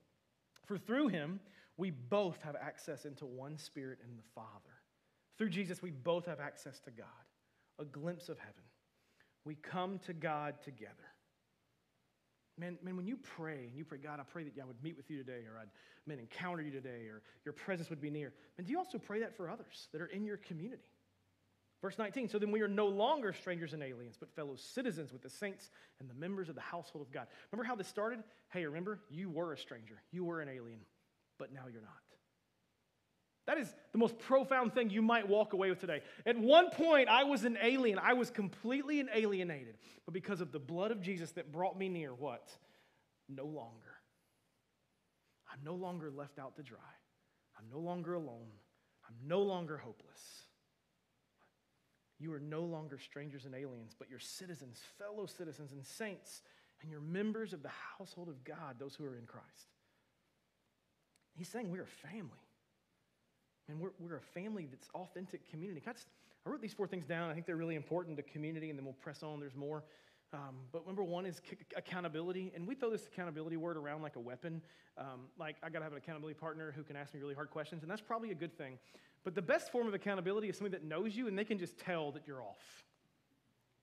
For 0.65 0.79
through 0.79 1.09
him 1.09 1.41
we 1.77 1.91
both 1.91 2.41
have 2.43 2.55
access 2.55 3.05
into 3.05 3.27
one 3.27 3.59
spirit 3.59 3.99
in 4.05 4.17
the 4.17 4.23
Father. 4.35 4.49
Through 5.39 5.51
Jesus, 5.51 5.83
we 5.83 5.91
both 5.91 6.27
have 6.27 6.41
access 6.41 6.79
to 6.81 6.91
God, 6.91 7.07
a 7.79 7.85
glimpse 7.85 8.29
of 8.29 8.39
heaven. 8.39 8.63
We 9.45 9.57
come 9.57 9.99
to 10.07 10.13
God 10.13 10.55
together. 10.63 11.12
Man, 12.63 12.79
man, 12.81 12.97
when 12.97 13.09
you 13.09 13.17
pray 13.17 13.67
and 13.67 13.77
you 13.77 13.85
pray, 13.85 13.99
God, 13.99 14.21
I 14.21 14.23
pray 14.23 14.45
that 14.45 14.53
I 14.63 14.65
would 14.65 14.81
meet 14.85 14.97
with 14.97 15.11
you 15.11 15.19
today, 15.19 15.41
or 15.51 15.59
I'd 15.61 15.69
man, 16.07 16.21
encounter 16.21 16.63
you 16.63 16.71
today, 16.71 17.09
or 17.09 17.21
your 17.45 17.53
presence 17.53 17.91
would 17.91 18.01
be 18.01 18.09
near. 18.09 18.33
And 18.57 18.65
do 18.65 18.73
you 18.73 18.79
also 18.79 18.99
pray 18.99 19.19
that 19.19 19.37
for 19.37 19.51
others 19.51 19.89
that 19.91 20.01
are 20.01 20.07
in 20.07 20.25
your 20.25 20.37
community? 20.37 20.93
Verse 21.81 21.99
19, 21.99 22.29
so 22.29 22.39
then 22.39 22.53
we 22.53 22.61
are 22.61 22.69
no 22.69 22.87
longer 22.87 23.33
strangers 23.33 23.73
and 23.73 23.83
aliens, 23.83 24.17
but 24.17 24.33
fellow 24.37 24.55
citizens 24.55 25.13
with 25.13 25.23
the 25.23 25.29
saints 25.29 25.71
and 25.99 26.09
the 26.09 26.15
members 26.15 26.49
of 26.49 26.55
the 26.55 26.61
household 26.61 27.05
of 27.05 27.13
God. 27.13 27.27
Remember 27.51 27.67
how 27.67 27.75
this 27.75 27.89
started? 27.89 28.23
Hey, 28.53 28.65
remember, 28.65 29.01
you 29.11 29.29
were 29.29 29.53
a 29.53 29.59
stranger, 29.59 30.01
you 30.13 30.25
were 30.25 30.41
an 30.41 30.49
alien, 30.49 30.79
but 31.41 31.53
now 31.53 31.65
you're 31.69 31.83
not. 31.83 32.12
That 33.47 33.59
is 33.59 33.75
the 33.91 33.99
most 33.99 34.19
profound 34.19 34.73
thing 34.73 34.91
you 34.91 35.03
might 35.03 35.29
walk 35.29 35.53
away 35.53 35.69
with 35.69 35.81
today. 35.81 36.01
At 36.25 36.39
one 36.39 36.71
point, 36.71 37.09
I 37.09 37.25
was 37.25 37.45
an 37.45 37.59
alien. 37.61 37.99
I 37.99 38.13
was 38.13 38.31
completely 38.31 39.05
alienated. 39.13 39.79
But 40.05 40.15
because 40.15 40.41
of 40.41 40.53
the 40.53 40.61
blood 40.61 40.93
of 40.93 41.01
Jesus 41.01 41.33
that 41.33 41.51
brought 41.51 41.77
me 41.77 41.89
near, 41.89 42.15
what? 42.15 42.51
No 43.29 43.45
longer. 43.45 43.97
I'm 45.53 45.59
no 45.65 45.75
longer 45.75 46.11
left 46.11 46.39
out 46.39 46.57
to 46.57 46.63
dry. 46.63 46.79
I'm 47.59 47.65
no 47.71 47.81
longer 47.81 48.15
alone. 48.15 48.51
I'm 49.07 49.29
no 49.29 49.43
longer 49.43 49.77
hopeless. 49.77 50.23
You 52.19 52.33
are 52.33 52.41
no 52.41 52.63
longer 52.63 52.99
strangers 52.99 53.47
and 53.47 53.55
aliens, 53.55 53.97
but 53.99 54.09
you're 54.09 54.21
citizens, 54.21 54.81
fellow 54.97 55.27
citizens, 55.27 55.73
and 55.73 55.85
saints, 55.85 56.43
and 56.81 56.91
you're 56.91 57.01
members 57.01 57.53
of 57.53 57.65
the 57.65 57.71
household 57.99 58.29
of 58.29 58.45
God, 58.45 58.77
those 58.79 58.95
who 58.95 59.05
are 59.05 59.17
in 59.17 59.27
Christ. 59.27 59.75
He's 61.35 61.49
saying 61.49 61.71
we're 61.71 61.83
a 61.83 62.09
family. 62.09 62.31
And 63.73 63.81
we're, 63.81 63.91
we're 63.99 64.17
a 64.17 64.21
family 64.21 64.69
that's 64.71 64.89
authentic 64.95 65.49
community. 65.51 65.83
I, 65.87 65.91
I 65.91 66.51
wrote 66.51 66.61
these 66.61 66.75
four 66.75 66.87
things 66.87 67.07
down. 67.07 67.31
I 67.31 67.35
think 67.35 67.47
they're 67.47 67.57
really 67.57 67.75
important 67.75 68.19
to 68.19 68.23
community, 68.23 68.69
and 68.69 68.79
then 68.79 68.85
we'll 68.85 68.95
press 68.95 69.23
on. 69.23 69.41
There's 69.41 69.57
more. 69.57 69.83
Um, 70.35 70.57
but 70.73 70.87
number 70.87 71.03
one 71.03 71.25
is 71.25 71.41
c- 71.49 71.57
accountability. 71.75 72.53
And 72.55 72.67
we 72.67 72.75
throw 72.75 72.91
this 72.91 73.07
accountability 73.07 73.57
word 73.57 73.79
around 73.79 74.03
like 74.03 74.17
a 74.17 74.21
weapon. 74.21 74.61
Um, 74.99 75.29
like, 75.39 75.57
I 75.63 75.71
got 75.71 75.79
to 75.79 75.85
have 75.85 75.93
an 75.93 75.99
accountability 75.99 76.39
partner 76.39 76.73
who 76.77 76.83
can 76.83 76.97
ask 76.97 77.15
me 77.15 77.21
really 77.21 77.35
hard 77.35 77.51
questions, 77.51 77.83
and 77.83 77.91
that's 77.91 78.03
probably 78.03 78.31
a 78.31 78.35
good 78.35 78.57
thing. 78.57 78.79
But 79.25 79.35
the 79.35 79.43
best 79.43 79.73
form 79.73 79.89
of 79.89 79.95
accountability 79.95 80.49
is 80.51 80.59
somebody 80.59 80.77
that 80.77 80.85
knows 80.85 81.17
you 81.17 81.29
and 81.29 81.39
they 81.39 81.45
can 81.45 81.59
just 81.59 81.79
tell 81.79 82.13
that 82.13 82.25
you're 82.27 82.43
off. 82.43 82.85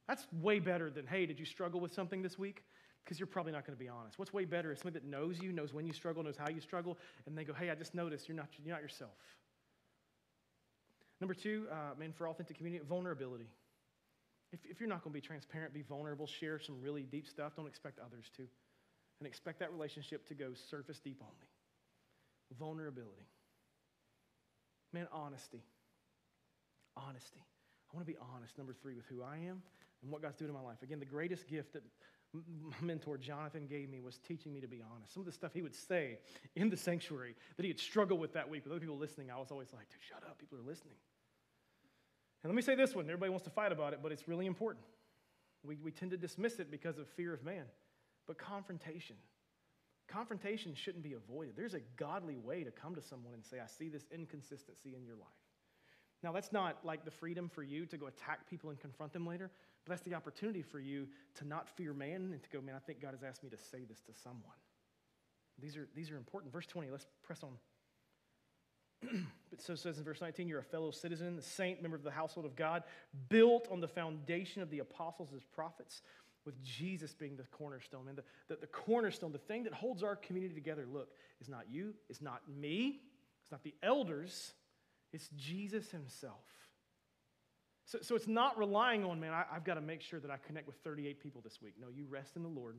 That's 0.07 0.27
way 0.33 0.59
better 0.59 0.91
than, 0.91 1.07
hey, 1.07 1.25
did 1.25 1.39
you 1.39 1.45
struggle 1.45 1.79
with 1.79 1.93
something 1.93 2.21
this 2.21 2.37
week? 2.37 2.63
because 3.09 3.19
you're 3.19 3.25
probably 3.25 3.51
not 3.51 3.65
going 3.65 3.75
to 3.75 3.83
be 3.83 3.89
honest. 3.89 4.19
What's 4.19 4.31
way 4.31 4.45
better 4.45 4.71
is 4.71 4.79
somebody 4.79 4.99
that 4.99 5.09
knows 5.09 5.39
you, 5.39 5.51
knows 5.51 5.73
when 5.73 5.87
you 5.87 5.93
struggle, 5.93 6.21
knows 6.21 6.37
how 6.37 6.47
you 6.49 6.61
struggle, 6.61 6.95
and 7.25 7.35
they 7.35 7.43
go, 7.43 7.53
hey, 7.53 7.71
I 7.71 7.75
just 7.75 7.95
noticed 7.95 8.27
you're 8.27 8.37
not, 8.37 8.49
you're 8.63 8.75
not 8.75 8.83
yourself. 8.83 9.15
Number 11.21 11.33
two, 11.33 11.67
uh, 11.71 11.99
man, 11.99 12.13
for 12.13 12.27
authentic 12.29 12.57
community, 12.57 12.83
vulnerability. 12.87 13.49
If, 14.51 14.59
if 14.65 14.79
you're 14.79 14.89
not 14.89 15.03
going 15.03 15.13
to 15.13 15.21
be 15.21 15.25
transparent, 15.25 15.73
be 15.73 15.81
vulnerable, 15.81 16.25
share 16.25 16.59
some 16.59 16.81
really 16.81 17.03
deep 17.03 17.27
stuff, 17.27 17.55
don't 17.55 17.67
expect 17.67 17.99
others 17.99 18.31
to. 18.37 18.43
And 19.19 19.27
expect 19.27 19.59
that 19.59 19.71
relationship 19.71 20.25
to 20.29 20.33
go 20.33 20.53
surface 20.69 20.99
deep 20.99 21.21
only. 21.21 21.49
Vulnerability. 22.57 23.27
Man, 24.93 25.07
honesty. 25.11 25.61
Honesty. 26.95 27.43
I 27.91 27.95
want 27.95 28.07
to 28.07 28.13
be 28.13 28.17
honest, 28.33 28.57
number 28.57 28.73
three, 28.73 28.95
with 28.95 29.05
who 29.07 29.21
I 29.21 29.35
am 29.37 29.61
and 30.01 30.11
what 30.11 30.21
God's 30.21 30.37
doing 30.37 30.49
in 30.49 30.55
my 30.55 30.61
life. 30.61 30.81
Again, 30.81 30.99
the 30.99 31.05
greatest 31.05 31.47
gift 31.47 31.73
that 31.73 31.83
my 32.33 32.75
mentor 32.81 33.17
Jonathan 33.17 33.67
gave 33.67 33.89
me 33.89 33.99
was 33.99 34.19
teaching 34.19 34.53
me 34.53 34.61
to 34.61 34.67
be 34.67 34.81
honest. 34.93 35.13
Some 35.13 35.21
of 35.21 35.25
the 35.25 35.31
stuff 35.31 35.51
he 35.53 35.61
would 35.61 35.75
say 35.75 36.19
in 36.55 36.69
the 36.69 36.77
sanctuary 36.77 37.35
that 37.57 37.63
he 37.63 37.69
had 37.69 37.79
struggled 37.79 38.19
with 38.19 38.33
that 38.33 38.49
week 38.49 38.63
with 38.63 38.71
other 38.71 38.79
people 38.79 38.97
listening, 38.97 39.31
I 39.31 39.37
was 39.37 39.51
always 39.51 39.73
like, 39.73 39.89
dude, 39.89 39.99
shut 40.07 40.23
up, 40.23 40.39
people 40.39 40.57
are 40.57 40.67
listening. 40.67 40.95
And 42.43 42.51
let 42.51 42.55
me 42.55 42.61
say 42.61 42.75
this 42.75 42.95
one 42.95 43.05
everybody 43.05 43.29
wants 43.29 43.43
to 43.45 43.49
fight 43.49 43.71
about 43.71 43.93
it, 43.93 43.99
but 44.01 44.11
it's 44.11 44.27
really 44.27 44.45
important. 44.45 44.85
We, 45.63 45.77
we 45.83 45.91
tend 45.91 46.11
to 46.11 46.17
dismiss 46.17 46.59
it 46.59 46.71
because 46.71 46.97
of 46.97 47.07
fear 47.09 47.33
of 47.33 47.43
man. 47.43 47.65
But 48.27 48.37
confrontation, 48.37 49.15
confrontation 50.07 50.73
shouldn't 50.73 51.03
be 51.03 51.13
avoided. 51.13 51.55
There's 51.57 51.73
a 51.73 51.81
godly 51.97 52.37
way 52.37 52.63
to 52.63 52.71
come 52.71 52.95
to 52.95 53.01
someone 53.01 53.33
and 53.33 53.43
say, 53.43 53.59
I 53.59 53.65
see 53.65 53.89
this 53.89 54.05
inconsistency 54.11 54.95
in 54.95 55.03
your 55.03 55.15
life. 55.15 55.27
Now, 56.21 56.31
that's 56.31 56.51
not 56.51 56.77
like 56.83 57.05
the 57.05 57.11
freedom 57.11 57.49
for 57.49 57.63
you 57.63 57.85
to 57.85 57.97
go 57.97 58.07
attack 58.07 58.49
people 58.49 58.69
and 58.69 58.79
confront 58.79 59.13
them 59.13 59.25
later, 59.25 59.49
but 59.85 59.91
that's 59.91 60.01
the 60.01 60.13
opportunity 60.13 60.61
for 60.61 60.79
you 60.79 61.07
to 61.35 61.47
not 61.47 61.69
fear 61.69 61.93
man 61.93 62.31
and 62.33 62.43
to 62.43 62.49
go, 62.49 62.61
man, 62.61 62.75
I 62.75 62.79
think 62.79 63.01
God 63.01 63.11
has 63.11 63.23
asked 63.23 63.43
me 63.43 63.49
to 63.49 63.57
say 63.57 63.85
this 63.87 64.01
to 64.01 64.13
someone. 64.13 64.57
These 65.61 65.77
are, 65.77 65.87
these 65.95 66.11
are 66.11 66.17
important. 66.17 66.51
Verse 66.51 66.67
20, 66.67 66.91
let's 66.91 67.07
press 67.23 67.43
on. 67.43 67.51
but 69.49 69.61
so 69.61 69.75
says 69.75 69.97
in 69.97 70.03
verse 70.03 70.21
19, 70.21 70.47
you're 70.47 70.59
a 70.59 70.63
fellow 70.63 70.91
citizen, 70.91 71.37
a 71.37 71.41
saint, 71.41 71.81
member 71.81 71.95
of 71.95 72.03
the 72.03 72.11
household 72.11 72.45
of 72.45 72.55
God, 72.55 72.83
built 73.29 73.67
on 73.71 73.79
the 73.79 73.87
foundation 73.87 74.61
of 74.61 74.69
the 74.69 74.79
apostles 74.79 75.29
as 75.35 75.43
prophets, 75.43 76.01
with 76.45 76.61
Jesus 76.63 77.13
being 77.13 77.35
the 77.35 77.43
cornerstone. 77.51 78.07
And 78.07 78.17
the, 78.17 78.23
the, 78.47 78.55
the 78.61 78.67
cornerstone, 78.67 79.31
the 79.31 79.37
thing 79.37 79.63
that 79.63 79.73
holds 79.73 80.03
our 80.03 80.15
community 80.15 80.55
together, 80.55 80.87
look, 80.91 81.09
is 81.41 81.49
not 81.49 81.65
you, 81.69 81.93
it's 82.09 82.21
not 82.21 82.41
me, 82.49 83.01
it's 83.43 83.51
not 83.51 83.63
the 83.63 83.75
elders, 83.83 84.53
it's 85.13 85.29
Jesus 85.35 85.91
himself. 85.91 86.45
So, 87.85 87.99
so 88.01 88.15
it's 88.15 88.27
not 88.27 88.57
relying 88.57 89.03
on, 89.03 89.19
man, 89.19 89.33
I, 89.33 89.45
I've 89.51 89.63
got 89.63 89.75
to 89.75 89.81
make 89.81 90.01
sure 90.01 90.19
that 90.19 90.31
I 90.31 90.37
connect 90.37 90.67
with 90.67 90.77
38 90.77 91.19
people 91.19 91.41
this 91.43 91.61
week. 91.61 91.73
No, 91.79 91.87
you 91.89 92.05
rest 92.07 92.35
in 92.35 92.43
the 92.43 92.49
Lord. 92.49 92.77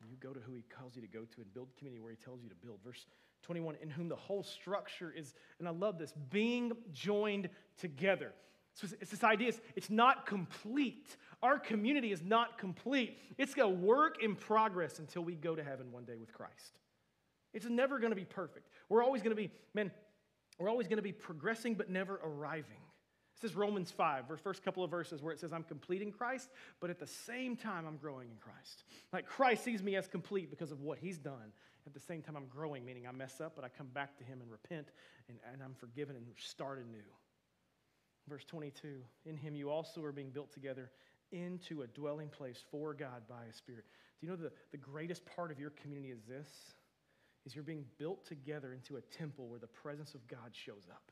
And 0.00 0.10
you 0.10 0.16
go 0.16 0.32
to 0.32 0.40
who 0.40 0.54
he 0.54 0.62
calls 0.62 0.96
you 0.96 1.02
to 1.02 1.08
go 1.08 1.20
to 1.20 1.40
and 1.40 1.54
build 1.54 1.68
community 1.78 2.02
where 2.02 2.10
he 2.10 2.16
tells 2.16 2.42
you 2.42 2.48
to 2.48 2.54
build. 2.54 2.80
Verse 2.84 3.06
21, 3.42 3.76
in 3.82 3.90
whom 3.90 4.08
the 4.08 4.16
whole 4.16 4.42
structure 4.42 5.12
is, 5.16 5.34
and 5.58 5.68
I 5.68 5.70
love 5.70 5.98
this, 5.98 6.12
being 6.30 6.72
joined 6.92 7.48
together. 7.78 8.32
So 8.74 8.88
it's, 9.00 9.10
this 9.10 9.24
idea, 9.24 9.48
it's, 9.48 9.60
it's 9.76 9.90
not 9.90 10.26
complete. 10.26 11.16
Our 11.42 11.58
community 11.58 12.12
is 12.12 12.22
not 12.22 12.56
complete. 12.58 13.18
It's 13.36 13.56
a 13.58 13.68
work 13.68 14.22
in 14.22 14.34
progress 14.34 14.98
until 14.98 15.22
we 15.22 15.34
go 15.34 15.54
to 15.54 15.62
heaven 15.62 15.92
one 15.92 16.04
day 16.04 16.16
with 16.16 16.32
Christ. 16.32 16.78
It's 17.52 17.66
never 17.66 17.98
going 17.98 18.12
to 18.12 18.16
be 18.16 18.24
perfect. 18.24 18.68
We're 18.88 19.02
always 19.02 19.22
going 19.22 19.36
to 19.36 19.40
be, 19.40 19.50
man, 19.74 19.90
we're 20.58 20.70
always 20.70 20.86
going 20.86 20.96
to 20.96 21.02
be 21.02 21.12
progressing 21.12 21.74
but 21.74 21.90
never 21.90 22.20
arriving. 22.24 22.78
This 23.42 23.50
is 23.50 23.56
Romans 23.56 23.90
5, 23.90 24.28
the 24.28 24.36
first 24.36 24.62
couple 24.62 24.84
of 24.84 24.90
verses 24.90 25.20
where 25.20 25.32
it 25.32 25.40
says, 25.40 25.52
I'm 25.52 25.64
completing 25.64 26.12
Christ, 26.12 26.48
but 26.78 26.90
at 26.90 27.00
the 27.00 27.08
same 27.08 27.56
time, 27.56 27.86
I'm 27.88 27.96
growing 27.96 28.30
in 28.30 28.36
Christ. 28.36 28.84
Like 29.12 29.26
Christ 29.26 29.64
sees 29.64 29.82
me 29.82 29.96
as 29.96 30.06
complete 30.06 30.48
because 30.48 30.70
of 30.70 30.80
what 30.80 30.98
he's 30.98 31.18
done. 31.18 31.52
At 31.84 31.92
the 31.92 31.98
same 31.98 32.22
time, 32.22 32.36
I'm 32.36 32.46
growing, 32.46 32.84
meaning 32.84 33.04
I 33.04 33.10
mess 33.10 33.40
up, 33.40 33.54
but 33.56 33.64
I 33.64 33.68
come 33.68 33.88
back 33.88 34.16
to 34.18 34.24
him 34.24 34.40
and 34.40 34.48
repent, 34.48 34.92
and, 35.28 35.38
and 35.52 35.60
I'm 35.60 35.74
forgiven 35.74 36.14
and 36.14 36.24
start 36.36 36.78
anew. 36.78 37.02
Verse 38.28 38.44
22 38.44 39.00
In 39.26 39.36
him 39.36 39.56
you 39.56 39.70
also 39.70 40.04
are 40.04 40.12
being 40.12 40.30
built 40.30 40.52
together 40.52 40.92
into 41.32 41.82
a 41.82 41.88
dwelling 41.88 42.28
place 42.28 42.62
for 42.70 42.94
God 42.94 43.22
by 43.28 43.44
a 43.50 43.52
Spirit. 43.52 43.86
Do 44.20 44.26
you 44.26 44.32
know 44.32 44.36
the, 44.36 44.52
the 44.70 44.78
greatest 44.78 45.26
part 45.26 45.50
of 45.50 45.58
your 45.58 45.70
community 45.70 46.12
is 46.12 46.22
this? 46.28 46.48
Is 47.44 47.56
you're 47.56 47.64
being 47.64 47.86
built 47.98 48.24
together 48.24 48.72
into 48.72 48.98
a 48.98 49.00
temple 49.00 49.48
where 49.48 49.58
the 49.58 49.66
presence 49.66 50.14
of 50.14 50.28
God 50.28 50.52
shows 50.52 50.86
up. 50.88 51.10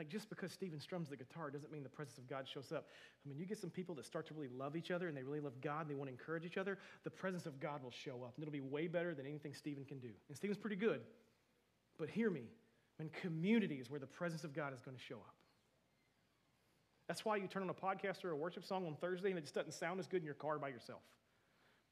Like 0.00 0.08
just 0.08 0.30
because 0.30 0.50
Stephen 0.50 0.80
strums 0.80 1.10
the 1.10 1.16
guitar 1.18 1.50
doesn't 1.50 1.70
mean 1.70 1.82
the 1.82 1.90
presence 1.90 2.16
of 2.16 2.26
God 2.26 2.48
shows 2.48 2.72
up. 2.72 2.86
I 2.88 3.28
mean, 3.28 3.38
you 3.38 3.44
get 3.44 3.58
some 3.58 3.68
people 3.68 3.94
that 3.96 4.06
start 4.06 4.26
to 4.28 4.32
really 4.32 4.48
love 4.48 4.74
each 4.74 4.90
other 4.90 5.08
and 5.08 5.14
they 5.14 5.22
really 5.22 5.40
love 5.40 5.60
God 5.60 5.82
and 5.82 5.90
they 5.90 5.94
want 5.94 6.08
to 6.08 6.12
encourage 6.12 6.46
each 6.46 6.56
other, 6.56 6.78
the 7.04 7.10
presence 7.10 7.44
of 7.44 7.60
God 7.60 7.82
will 7.82 7.90
show 7.90 8.22
up 8.24 8.32
and 8.34 8.42
it'll 8.42 8.50
be 8.50 8.62
way 8.62 8.86
better 8.86 9.14
than 9.14 9.26
anything 9.26 9.52
Stephen 9.52 9.84
can 9.84 9.98
do. 9.98 10.08
And 10.28 10.36
Stephen's 10.38 10.56
pretty 10.56 10.76
good. 10.76 11.02
But 11.98 12.08
hear 12.08 12.30
me, 12.30 12.44
when 12.96 13.10
community 13.10 13.74
is 13.74 13.90
where 13.90 14.00
the 14.00 14.06
presence 14.06 14.42
of 14.42 14.54
God 14.54 14.72
is 14.72 14.80
going 14.80 14.96
to 14.96 15.02
show 15.02 15.16
up. 15.16 15.34
That's 17.06 17.22
why 17.26 17.36
you 17.36 17.46
turn 17.46 17.62
on 17.62 17.68
a 17.68 17.74
podcast 17.74 18.24
or 18.24 18.30
a 18.30 18.36
worship 18.36 18.64
song 18.64 18.86
on 18.86 18.96
Thursday 19.02 19.28
and 19.28 19.36
it 19.36 19.42
just 19.42 19.54
doesn't 19.54 19.74
sound 19.74 20.00
as 20.00 20.06
good 20.06 20.20
in 20.20 20.24
your 20.24 20.32
car 20.32 20.58
by 20.58 20.68
yourself. 20.68 21.02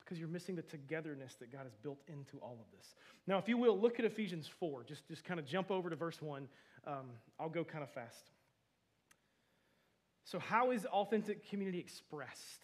Because 0.00 0.18
you're 0.18 0.28
missing 0.28 0.56
the 0.56 0.62
togetherness 0.62 1.34
that 1.40 1.52
God 1.52 1.64
has 1.64 1.74
built 1.82 1.98
into 2.08 2.38
all 2.38 2.56
of 2.58 2.74
this. 2.74 2.94
Now, 3.26 3.36
if 3.36 3.50
you 3.50 3.58
will, 3.58 3.78
look 3.78 3.98
at 3.98 4.06
Ephesians 4.06 4.48
4. 4.58 4.84
Just, 4.84 5.06
just 5.08 5.24
kind 5.24 5.38
of 5.38 5.44
jump 5.44 5.70
over 5.70 5.90
to 5.90 5.96
verse 5.96 6.22
1. 6.22 6.48
Um, 6.86 7.06
I'll 7.38 7.48
go 7.48 7.64
kind 7.64 7.82
of 7.82 7.90
fast. 7.90 8.30
So, 10.24 10.38
how 10.38 10.72
is 10.72 10.84
authentic 10.86 11.48
community 11.48 11.78
expressed? 11.78 12.60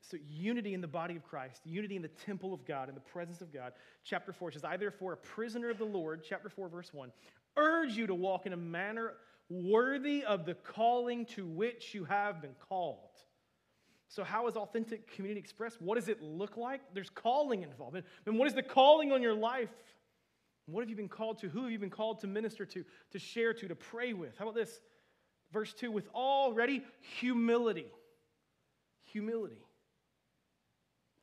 So, 0.00 0.16
unity 0.26 0.74
in 0.74 0.80
the 0.80 0.88
body 0.88 1.16
of 1.16 1.22
Christ, 1.22 1.60
unity 1.64 1.96
in 1.96 2.02
the 2.02 2.08
temple 2.08 2.54
of 2.54 2.64
God, 2.64 2.88
in 2.88 2.94
the 2.94 3.00
presence 3.00 3.40
of 3.40 3.52
God. 3.52 3.72
Chapter 4.04 4.32
4 4.32 4.52
says, 4.52 4.64
I 4.64 4.76
therefore, 4.76 5.12
a 5.12 5.16
prisoner 5.16 5.70
of 5.70 5.78
the 5.78 5.84
Lord, 5.84 6.22
chapter 6.28 6.48
4, 6.48 6.68
verse 6.68 6.92
1, 6.92 7.12
urge 7.56 7.92
you 7.92 8.06
to 8.06 8.14
walk 8.14 8.46
in 8.46 8.52
a 8.52 8.56
manner 8.56 9.12
worthy 9.50 10.24
of 10.24 10.46
the 10.46 10.54
calling 10.54 11.26
to 11.26 11.46
which 11.46 11.94
you 11.94 12.04
have 12.04 12.40
been 12.40 12.54
called. 12.68 13.10
So, 14.08 14.24
how 14.24 14.46
is 14.46 14.56
authentic 14.56 15.14
community 15.14 15.40
expressed? 15.40 15.80
What 15.80 15.94
does 15.94 16.08
it 16.08 16.22
look 16.22 16.56
like? 16.56 16.80
There's 16.92 17.10
calling 17.10 17.62
involved. 17.62 18.02
And 18.26 18.38
what 18.38 18.48
is 18.48 18.54
the 18.54 18.62
calling 18.62 19.12
on 19.12 19.22
your 19.22 19.34
life? 19.34 19.70
What 20.66 20.82
have 20.82 20.90
you 20.90 20.96
been 20.96 21.08
called 21.08 21.38
to? 21.40 21.48
Who 21.48 21.62
have 21.62 21.72
you 21.72 21.78
been 21.78 21.90
called 21.90 22.20
to 22.20 22.26
minister 22.26 22.64
to, 22.66 22.84
to 23.10 23.18
share 23.18 23.52
to, 23.54 23.68
to 23.68 23.74
pray 23.74 24.12
with? 24.12 24.36
How 24.38 24.44
about 24.44 24.54
this? 24.54 24.80
Verse 25.52 25.72
2 25.74 25.90
with 25.90 26.08
already 26.14 26.82
humility. 27.18 27.86
Humility. 29.04 29.62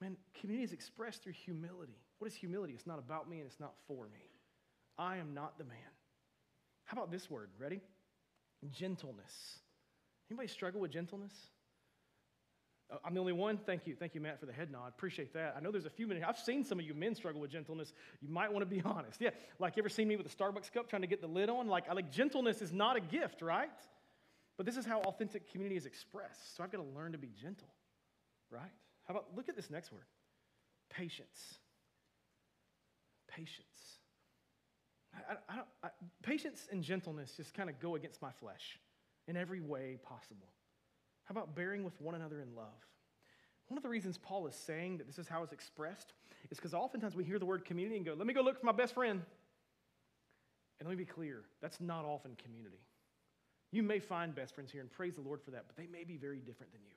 Man, 0.01 0.17
community 0.39 0.63
is 0.63 0.73
expressed 0.73 1.23
through 1.23 1.33
humility. 1.33 1.97
What 2.19 2.29
is 2.29 2.35
humility? 2.35 2.73
It's 2.73 2.87
not 2.87 2.99
about 2.99 3.29
me 3.29 3.39
and 3.39 3.47
it's 3.47 3.59
not 3.59 3.73
for 3.87 4.05
me. 4.05 4.29
I 4.97 5.17
am 5.17 5.33
not 5.33 5.57
the 5.57 5.63
man. 5.63 5.77
How 6.85 6.97
about 6.97 7.11
this 7.11 7.29
word? 7.29 7.49
Ready? 7.57 7.81
Gentleness. 8.71 9.59
Anybody 10.29 10.47
struggle 10.47 10.81
with 10.81 10.91
gentleness? 10.91 11.33
Uh, 12.91 12.97
I'm 13.05 13.13
the 13.13 13.19
only 13.19 13.33
one. 13.33 13.57
Thank 13.57 13.85
you. 13.85 13.95
Thank 13.95 14.15
you, 14.15 14.21
Matt, 14.21 14.39
for 14.39 14.45
the 14.45 14.53
head 14.53 14.71
nod. 14.71 14.89
Appreciate 14.89 15.33
that. 15.33 15.55
I 15.57 15.61
know 15.61 15.71
there's 15.71 15.85
a 15.85 15.89
few 15.89 16.07
men. 16.07 16.23
I've 16.27 16.37
seen 16.37 16.63
some 16.63 16.79
of 16.79 16.85
you 16.85 16.93
men 16.93 17.15
struggle 17.15 17.41
with 17.41 17.51
gentleness. 17.51 17.93
You 18.21 18.29
might 18.29 18.51
want 18.51 18.67
to 18.67 18.75
be 18.75 18.81
honest. 18.85 19.21
Yeah. 19.21 19.29
Like, 19.59 19.75
you 19.75 19.81
ever 19.81 19.89
seen 19.89 20.07
me 20.07 20.15
with 20.15 20.25
a 20.25 20.35
Starbucks 20.35 20.71
cup 20.71 20.89
trying 20.89 21.01
to 21.03 21.07
get 21.07 21.21
the 21.21 21.27
lid 21.27 21.49
on? 21.49 21.67
Like, 21.67 21.93
like 21.93 22.11
gentleness 22.11 22.61
is 22.61 22.71
not 22.71 22.97
a 22.97 23.01
gift, 23.01 23.41
right? 23.41 23.69
But 24.57 24.65
this 24.65 24.75
is 24.75 24.85
how 24.85 24.99
authentic 25.01 25.51
community 25.51 25.77
is 25.77 25.85
expressed. 25.85 26.55
So 26.55 26.63
I've 26.63 26.71
got 26.71 26.79
to 26.79 26.89
learn 26.99 27.13
to 27.13 27.17
be 27.17 27.29
gentle, 27.41 27.69
right? 28.49 28.71
How 29.07 29.13
about, 29.13 29.27
look 29.35 29.49
at 29.49 29.55
this 29.55 29.69
next 29.69 29.91
word 29.91 30.03
patience. 30.89 31.59
Patience. 33.27 33.99
I, 35.13 35.35
I, 35.47 35.61
I, 35.83 35.89
patience 36.23 36.67
and 36.71 36.83
gentleness 36.83 37.33
just 37.37 37.53
kind 37.53 37.69
of 37.69 37.79
go 37.79 37.95
against 37.95 38.21
my 38.21 38.31
flesh 38.31 38.79
in 39.27 39.37
every 39.37 39.61
way 39.61 39.97
possible. 40.03 40.49
How 41.29 41.33
about 41.33 41.55
bearing 41.55 41.83
with 41.83 41.93
one 42.01 42.15
another 42.15 42.41
in 42.41 42.55
love? 42.55 42.65
One 43.67 43.77
of 43.77 43.83
the 43.83 43.89
reasons 43.89 44.17
Paul 44.17 44.47
is 44.47 44.55
saying 44.55 44.97
that 44.97 45.05
this 45.05 45.19
is 45.19 45.27
how 45.27 45.43
it's 45.43 45.53
expressed 45.53 46.13
is 46.49 46.57
because 46.57 46.73
oftentimes 46.73 47.15
we 47.15 47.23
hear 47.23 47.37
the 47.37 47.45
word 47.45 47.65
community 47.65 47.97
and 47.97 48.05
go, 48.05 48.15
let 48.15 48.25
me 48.25 48.33
go 48.33 48.41
look 48.41 48.59
for 48.59 48.65
my 48.65 48.71
best 48.71 48.95
friend. 48.95 49.21
And 50.79 50.89
let 50.89 50.97
me 50.97 51.03
be 51.03 51.05
clear, 51.05 51.43
that's 51.61 51.79
not 51.79 52.03
often 52.03 52.35
community. 52.43 52.79
You 53.71 53.83
may 53.83 53.99
find 53.99 54.33
best 54.33 54.55
friends 54.55 54.71
here, 54.71 54.81
and 54.81 54.89
praise 54.89 55.13
the 55.13 55.21
Lord 55.21 55.43
for 55.43 55.51
that, 55.51 55.65
but 55.67 55.77
they 55.77 55.85
may 55.85 56.03
be 56.03 56.17
very 56.17 56.39
different 56.39 56.71
than 56.71 56.81
you. 56.81 56.95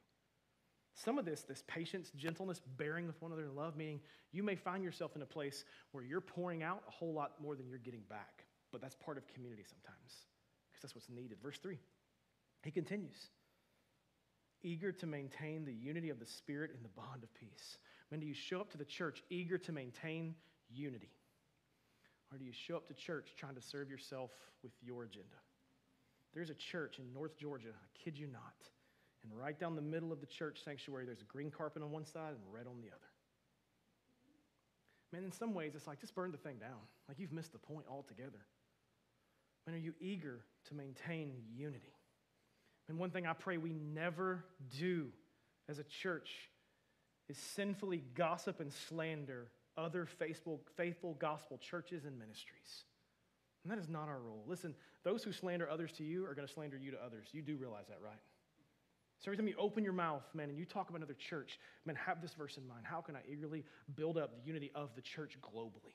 Some 0.94 1.18
of 1.18 1.26
this, 1.26 1.42
this 1.42 1.62
patience, 1.66 2.10
gentleness, 2.16 2.62
bearing 2.78 3.06
with 3.06 3.20
one 3.20 3.32
another 3.32 3.46
in 3.46 3.54
love, 3.54 3.76
meaning 3.76 4.00
you 4.30 4.42
may 4.42 4.54
find 4.54 4.82
yourself 4.82 5.14
in 5.14 5.20
a 5.20 5.26
place 5.26 5.66
where 5.90 6.04
you're 6.04 6.22
pouring 6.22 6.62
out 6.62 6.82
a 6.88 6.90
whole 6.90 7.12
lot 7.12 7.32
more 7.42 7.54
than 7.54 7.68
you're 7.68 7.78
getting 7.78 8.04
back. 8.08 8.44
But 8.70 8.80
that's 8.80 8.94
part 8.94 9.18
of 9.18 9.26
community 9.28 9.64
sometimes, 9.68 10.24
because 10.70 10.80
that's 10.80 10.94
what's 10.94 11.10
needed. 11.10 11.36
Verse 11.42 11.58
3, 11.58 11.76
he 12.62 12.70
continues 12.70 13.28
eager 14.62 14.92
to 14.92 15.06
maintain 15.06 15.64
the 15.64 15.72
unity 15.72 16.10
of 16.10 16.18
the 16.18 16.26
Spirit 16.26 16.70
in 16.76 16.82
the 16.82 16.88
bond 16.88 17.22
of 17.22 17.34
peace. 17.34 17.78
When 18.08 18.20
do 18.20 18.26
you 18.26 18.34
show 18.34 18.60
up 18.60 18.70
to 18.72 18.78
the 18.78 18.84
church 18.84 19.22
eager 19.30 19.58
to 19.58 19.72
maintain 19.72 20.34
unity? 20.70 21.10
Or 22.32 22.38
do 22.38 22.44
you 22.44 22.52
show 22.52 22.76
up 22.76 22.86
to 22.88 22.94
church 22.94 23.34
trying 23.36 23.54
to 23.54 23.62
serve 23.62 23.90
yourself 23.90 24.30
with 24.62 24.72
your 24.82 25.04
agenda? 25.04 25.36
There's 26.34 26.50
a 26.50 26.54
church 26.54 26.98
in 26.98 27.12
North 27.12 27.36
Georgia, 27.36 27.68
I 27.70 28.02
kid 28.02 28.18
you 28.18 28.26
not, 28.26 28.54
And 29.22 29.38
right 29.38 29.58
down 29.58 29.76
the 29.76 29.82
middle 29.82 30.12
of 30.12 30.20
the 30.20 30.26
church 30.26 30.60
sanctuary, 30.64 31.04
there's 31.04 31.20
a 31.20 31.24
green 31.24 31.50
carpet 31.50 31.82
on 31.82 31.90
one 31.90 32.06
side 32.06 32.30
and 32.30 32.40
red 32.52 32.66
on 32.66 32.80
the 32.80 32.88
other. 32.88 33.12
Man, 35.12 35.24
in 35.24 35.32
some 35.32 35.52
ways, 35.52 35.74
it's 35.74 35.86
like 35.86 36.00
just 36.00 36.14
burn 36.14 36.32
the 36.32 36.38
thing 36.38 36.56
down. 36.56 36.80
Like 37.06 37.18
you've 37.18 37.32
missed 37.32 37.52
the 37.52 37.58
point 37.58 37.84
altogether. 37.88 38.46
Man, 39.66 39.76
are 39.76 39.78
you 39.78 39.94
eager 40.00 40.40
to 40.68 40.74
maintain 40.74 41.34
unity? 41.54 41.92
And 42.88 42.98
one 42.98 43.10
thing 43.10 43.26
I 43.26 43.32
pray 43.32 43.56
we 43.58 43.72
never 43.72 44.44
do 44.78 45.08
as 45.68 45.78
a 45.78 45.84
church 45.84 46.30
is 47.28 47.38
sinfully 47.38 48.02
gossip 48.14 48.60
and 48.60 48.72
slander 48.88 49.48
other 49.76 50.06
faithful, 50.06 50.60
faithful 50.76 51.14
gospel 51.14 51.58
churches 51.58 52.04
and 52.04 52.18
ministries. 52.18 52.84
And 53.64 53.72
that 53.72 53.78
is 53.78 53.88
not 53.88 54.08
our 54.08 54.18
role. 54.18 54.44
Listen, 54.46 54.74
those 55.04 55.22
who 55.22 55.32
slander 55.32 55.68
others 55.70 55.92
to 55.92 56.04
you 56.04 56.26
are 56.26 56.34
going 56.34 56.46
to 56.46 56.52
slander 56.52 56.76
you 56.76 56.90
to 56.90 57.04
others. 57.04 57.28
You 57.32 57.42
do 57.42 57.56
realize 57.56 57.86
that, 57.88 58.00
right? 58.02 58.18
So 59.20 59.30
every 59.30 59.36
time 59.36 59.46
you 59.46 59.54
open 59.56 59.84
your 59.84 59.92
mouth, 59.92 60.24
man, 60.34 60.48
and 60.48 60.58
you 60.58 60.64
talk 60.64 60.90
about 60.90 60.98
another 60.98 61.14
church, 61.14 61.60
man, 61.86 61.94
have 61.94 62.20
this 62.20 62.34
verse 62.34 62.56
in 62.56 62.66
mind. 62.66 62.80
How 62.82 63.00
can 63.00 63.14
I 63.14 63.20
eagerly 63.30 63.64
build 63.94 64.18
up 64.18 64.34
the 64.34 64.44
unity 64.44 64.72
of 64.74 64.90
the 64.96 65.00
church 65.00 65.38
globally? 65.40 65.94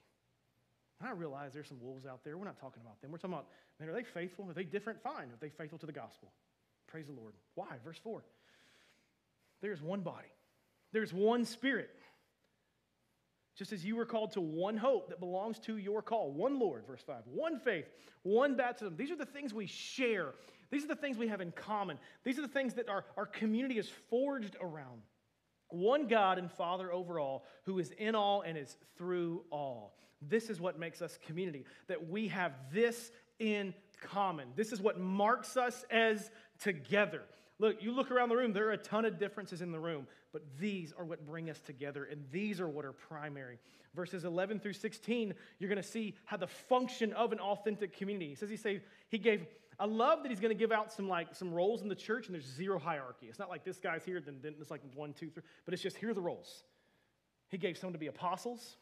And 1.00 1.10
I 1.10 1.12
realize 1.12 1.52
there's 1.54 1.68
some 1.68 1.82
wolves 1.82 2.06
out 2.06 2.24
there. 2.24 2.38
We're 2.38 2.46
not 2.46 2.60
talking 2.60 2.82
about 2.82 3.02
them. 3.02 3.12
We're 3.12 3.18
talking 3.18 3.34
about, 3.34 3.48
man, 3.80 3.90
are 3.90 3.94
they 3.94 4.04
faithful? 4.04 4.50
Are 4.50 4.54
they 4.54 4.64
different? 4.64 5.04
Fine. 5.04 5.26
Are 5.26 5.38
they 5.42 5.50
faithful 5.50 5.78
to 5.80 5.86
the 5.86 5.92
gospel? 5.92 6.32
Praise 6.98 7.06
the 7.06 7.14
Lord. 7.14 7.36
Why? 7.54 7.68
Verse 7.86 8.00
4. 8.04 8.24
There's 9.62 9.84
one 9.84 10.02
body, 10.02 10.34
there's 10.94 11.14
one 11.14 11.46
spirit. 11.46 11.92
Just 13.56 13.72
as 13.72 13.86
you 13.86 13.96
were 13.96 14.06
called 14.06 14.32
to 14.32 14.42
one 14.42 14.78
hope 14.78 15.10
that 15.10 15.20
belongs 15.20 15.60
to 15.60 15.78
your 15.78 16.02
call, 16.02 16.32
one 16.32 16.58
Lord, 16.58 16.88
verse 16.88 17.04
5, 17.06 17.18
one 17.28 17.60
faith, 17.60 17.86
one 18.24 18.56
baptism. 18.56 18.96
These 18.98 19.12
are 19.12 19.16
the 19.16 19.28
things 19.28 19.54
we 19.54 19.68
share. 19.68 20.34
These 20.72 20.86
are 20.86 20.88
the 20.88 20.96
things 20.96 21.20
we 21.20 21.28
have 21.28 21.40
in 21.40 21.52
common. 21.52 22.00
These 22.24 22.40
are 22.40 22.42
the 22.42 22.48
things 22.48 22.74
that 22.74 22.90
our, 22.90 23.06
our 23.16 23.28
community 23.28 23.78
is 23.78 23.90
forged 24.10 24.56
around. 24.60 25.04
One 25.70 26.08
God 26.08 26.40
and 26.40 26.52
Father 26.52 26.92
over 26.92 27.20
all, 27.20 27.46
who 27.66 27.78
is 27.78 27.92
in 27.92 28.16
all 28.16 28.42
and 28.42 28.58
is 28.58 28.76
through 28.98 29.44
all. 29.52 29.94
This 30.20 30.50
is 30.50 30.60
what 30.60 30.80
makes 30.80 31.04
us 31.04 31.20
community, 31.28 31.64
that 31.90 32.10
we 32.10 32.30
have 32.30 32.54
this 32.74 33.12
in 33.38 33.76
common. 34.02 34.50
This 34.56 34.72
is 34.72 34.82
what 34.82 35.00
marks 35.00 35.58
us 35.58 35.86
as 35.92 36.32
together. 36.60 37.24
Look, 37.60 37.82
you 37.82 37.92
look 37.92 38.12
around 38.12 38.30
the 38.30 38.36
room, 38.36 38.54
there 38.54 38.68
are 38.68 38.74
a 38.74 38.78
ton 38.78 39.04
of 39.06 39.18
differences 39.18 39.62
in 39.62 39.72
the 39.72 39.80
room, 39.80 40.08
but 40.32 40.44
these 40.60 40.94
are 40.98 41.04
what 41.04 41.26
bring 41.26 41.50
us 41.50 41.60
together, 41.60 42.06
and 42.06 42.24
these 42.32 42.62
are 42.62 42.68
what 42.68 42.86
are 42.86 42.92
primary. 42.92 43.58
Verses 43.96 44.26
11 44.26 44.60
through 44.60 44.74
16, 44.74 45.34
you're 45.58 45.70
going 45.70 45.82
to 45.82 45.88
see 45.88 46.16
how 46.26 46.38
the 46.38 46.48
function 46.48 47.14
of 47.14 47.32
an 47.32 47.40
authentic 47.40 47.98
community. 47.98 48.30
He 48.30 48.36
says 48.36 48.50
he 48.50 48.58
say 48.58 48.82
he 49.10 49.18
gave. 49.18 49.48
I 49.80 49.86
love 49.86 50.22
that 50.22 50.30
he's 50.30 50.40
going 50.40 50.56
to 50.56 50.60
give 50.60 50.72
out 50.72 50.92
some 50.92 51.08
like 51.08 51.36
some 51.36 51.52
roles 51.52 51.82
in 51.82 51.88
the 51.88 51.96
church, 51.96 52.28
and 52.28 52.36
there's 52.36 52.46
zero 52.46 52.78
hierarchy. 52.78 53.26
It's 53.28 53.40
not 53.40 53.50
like 53.50 53.64
this 53.64 53.80
guy's 53.80 54.04
here, 54.04 54.22
then, 54.22 54.38
then 54.44 54.54
it's 54.60 54.70
like 54.70 54.82
one, 54.94 55.14
two, 55.14 55.30
three, 55.32 55.44
but 55.66 55.74
it's 55.74 55.82
just 55.82 55.98
here 55.98 56.12
are 56.12 56.14
the 56.14 56.22
roles. 56.22 56.64
He 57.50 57.58
gave 57.58 57.78
some 57.78 57.94
to 57.94 58.00
be 58.00 58.08
apostles, 58.08 58.78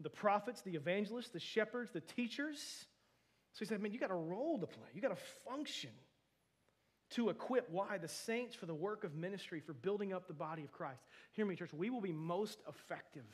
the 0.00 0.10
prophets, 0.10 0.60
the 0.60 0.74
evangelists, 0.74 1.30
the 1.30 1.40
shepherds, 1.40 1.92
the 1.92 2.00
teachers. 2.00 2.86
So 3.52 3.60
he 3.60 3.64
said, 3.64 3.80
man, 3.80 3.92
you 3.92 3.98
got 3.98 4.10
a 4.10 4.14
role 4.14 4.58
to 4.58 4.66
play. 4.66 4.88
You 4.92 5.00
got 5.00 5.12
a 5.12 5.48
function 5.48 5.90
to 7.10 7.28
equip 7.28 7.70
why 7.70 7.98
the 7.98 8.08
saints 8.08 8.54
for 8.54 8.66
the 8.66 8.74
work 8.74 9.04
of 9.04 9.14
ministry 9.14 9.60
for 9.60 9.72
building 9.72 10.12
up 10.12 10.26
the 10.26 10.34
body 10.34 10.64
of 10.64 10.72
christ. 10.72 11.02
Hear 11.32 11.46
me 11.46 11.54
church 11.54 11.72
we 11.72 11.90
will 11.90 12.00
be 12.00 12.12
most 12.12 12.60
effective 12.68 13.24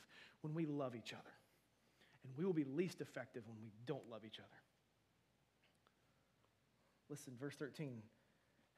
when 0.41 0.53
we 0.53 0.65
love 0.65 0.95
each 0.95 1.13
other. 1.13 1.23
And 2.23 2.33
we 2.37 2.45
will 2.45 2.53
be 2.53 2.63
least 2.63 3.01
effective 3.01 3.43
when 3.47 3.57
we 3.61 3.71
don't 3.85 4.09
love 4.09 4.21
each 4.25 4.39
other. 4.39 4.47
Listen 7.09 7.33
verse 7.39 7.55
13 7.55 8.01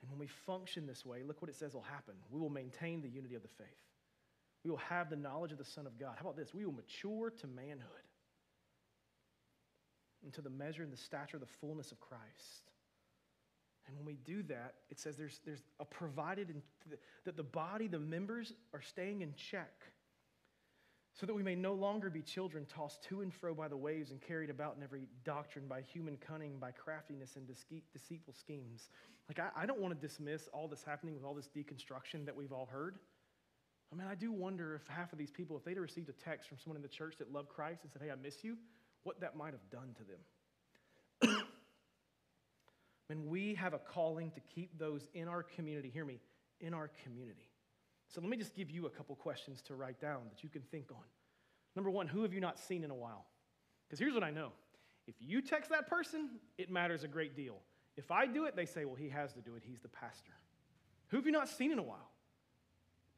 and 0.01 0.11
when 0.11 0.19
we 0.19 0.27
function 0.27 0.85
this 0.85 1.05
way 1.05 1.23
look 1.23 1.41
what 1.41 1.49
it 1.49 1.55
says 1.55 1.73
will 1.73 1.81
happen. 1.81 2.15
We 2.31 2.39
will 2.39 2.49
maintain 2.49 3.01
the 3.01 3.09
unity 3.09 3.35
of 3.35 3.41
the 3.41 3.49
faith. 3.49 3.67
We 4.63 4.71
will 4.71 4.77
have 4.77 5.09
the 5.09 5.15
knowledge 5.15 5.51
of 5.51 5.57
the 5.57 5.65
son 5.65 5.85
of 5.85 5.99
god. 5.99 6.13
How 6.15 6.21
about 6.21 6.37
this? 6.37 6.53
We 6.53 6.65
will 6.65 6.73
mature 6.73 7.29
to 7.29 7.47
manhood 7.47 8.05
into 10.23 10.41
the 10.41 10.49
measure 10.49 10.83
and 10.83 10.91
the 10.91 10.97
stature 10.97 11.37
of 11.37 11.41
the 11.41 11.53
fullness 11.61 11.91
of 11.91 11.99
christ 11.99 12.71
and 13.87 13.95
when 13.97 14.05
we 14.05 14.17
do 14.25 14.43
that, 14.43 14.75
it 14.89 14.99
says 14.99 15.15
there's, 15.15 15.39
there's 15.45 15.63
a 15.79 15.85
provided 15.85 16.49
in, 16.49 16.61
that 17.25 17.37
the 17.37 17.43
body, 17.43 17.87
the 17.87 17.99
members, 17.99 18.53
are 18.73 18.81
staying 18.81 19.21
in 19.21 19.33
check 19.35 19.71
so 21.13 21.25
that 21.25 21.33
we 21.33 21.43
may 21.43 21.55
no 21.55 21.73
longer 21.73 22.09
be 22.09 22.21
children 22.21 22.65
tossed 22.65 23.01
to 23.03 23.21
and 23.21 23.33
fro 23.33 23.53
by 23.53 23.67
the 23.69 23.77
waves 23.77 24.11
and 24.11 24.19
carried 24.21 24.49
about 24.49 24.75
in 24.75 24.83
every 24.83 25.07
doctrine 25.23 25.65
by 25.67 25.81
human 25.81 26.17
cunning, 26.17 26.57
by 26.59 26.71
craftiness 26.71 27.37
and 27.37 27.47
deceitful 27.93 28.33
schemes. 28.33 28.89
Like, 29.29 29.39
I, 29.39 29.63
I 29.63 29.65
don't 29.65 29.79
want 29.79 29.99
to 29.99 30.07
dismiss 30.07 30.49
all 30.53 30.67
this 30.67 30.83
happening 30.83 31.15
with 31.15 31.23
all 31.23 31.33
this 31.33 31.49
deconstruction 31.55 32.25
that 32.25 32.35
we've 32.35 32.51
all 32.51 32.67
heard. 32.69 32.97
I 33.93 33.95
mean, 33.95 34.07
I 34.07 34.15
do 34.15 34.31
wonder 34.31 34.75
if 34.75 34.85
half 34.87 35.13
of 35.13 35.19
these 35.19 35.31
people, 35.31 35.55
if 35.55 35.63
they'd 35.63 35.77
have 35.77 35.83
received 35.83 36.09
a 36.09 36.13
text 36.13 36.49
from 36.49 36.57
someone 36.57 36.75
in 36.75 36.81
the 36.81 36.89
church 36.89 37.15
that 37.19 37.31
loved 37.31 37.47
Christ 37.47 37.83
and 37.83 37.91
said, 37.91 38.01
Hey, 38.01 38.11
I 38.11 38.15
miss 38.15 38.43
you, 38.43 38.57
what 39.03 39.21
that 39.21 39.37
might 39.37 39.53
have 39.53 39.69
done 39.71 39.95
to 39.97 40.03
them. 40.03 40.19
And 43.09 43.27
we 43.27 43.53
have 43.55 43.73
a 43.73 43.79
calling 43.79 44.31
to 44.31 44.39
keep 44.39 44.77
those 44.77 45.07
in 45.13 45.27
our 45.27 45.43
community. 45.43 45.89
Hear 45.89 46.05
me, 46.05 46.19
in 46.59 46.73
our 46.73 46.89
community. 47.03 47.49
So 48.07 48.21
let 48.21 48.29
me 48.29 48.37
just 48.37 48.55
give 48.55 48.71
you 48.71 48.85
a 48.85 48.89
couple 48.89 49.15
questions 49.15 49.61
to 49.63 49.75
write 49.75 49.99
down 49.99 50.21
that 50.29 50.43
you 50.43 50.49
can 50.49 50.61
think 50.61 50.91
on. 50.91 51.03
Number 51.75 51.89
one, 51.89 52.07
who 52.07 52.21
have 52.23 52.33
you 52.33 52.39
not 52.39 52.57
seen 52.57 52.83
in 52.83 52.91
a 52.91 52.95
while? 52.95 53.25
Because 53.87 53.99
here's 53.99 54.13
what 54.13 54.23
I 54.23 54.31
know 54.31 54.51
if 55.07 55.15
you 55.19 55.41
text 55.41 55.69
that 55.69 55.87
person, 55.87 56.29
it 56.57 56.71
matters 56.71 57.03
a 57.03 57.07
great 57.07 57.35
deal. 57.35 57.57
If 57.95 58.11
I 58.11 58.25
do 58.25 58.45
it, 58.45 58.55
they 58.55 58.65
say, 58.65 58.85
well, 58.85 58.95
he 58.95 59.09
has 59.09 59.33
to 59.33 59.41
do 59.41 59.55
it. 59.55 59.63
He's 59.65 59.81
the 59.81 59.87
pastor. 59.87 60.33
Who 61.09 61.17
have 61.17 61.25
you 61.25 61.31
not 61.31 61.47
seen 61.47 61.71
in 61.71 61.79
a 61.79 61.83
while? 61.83 62.09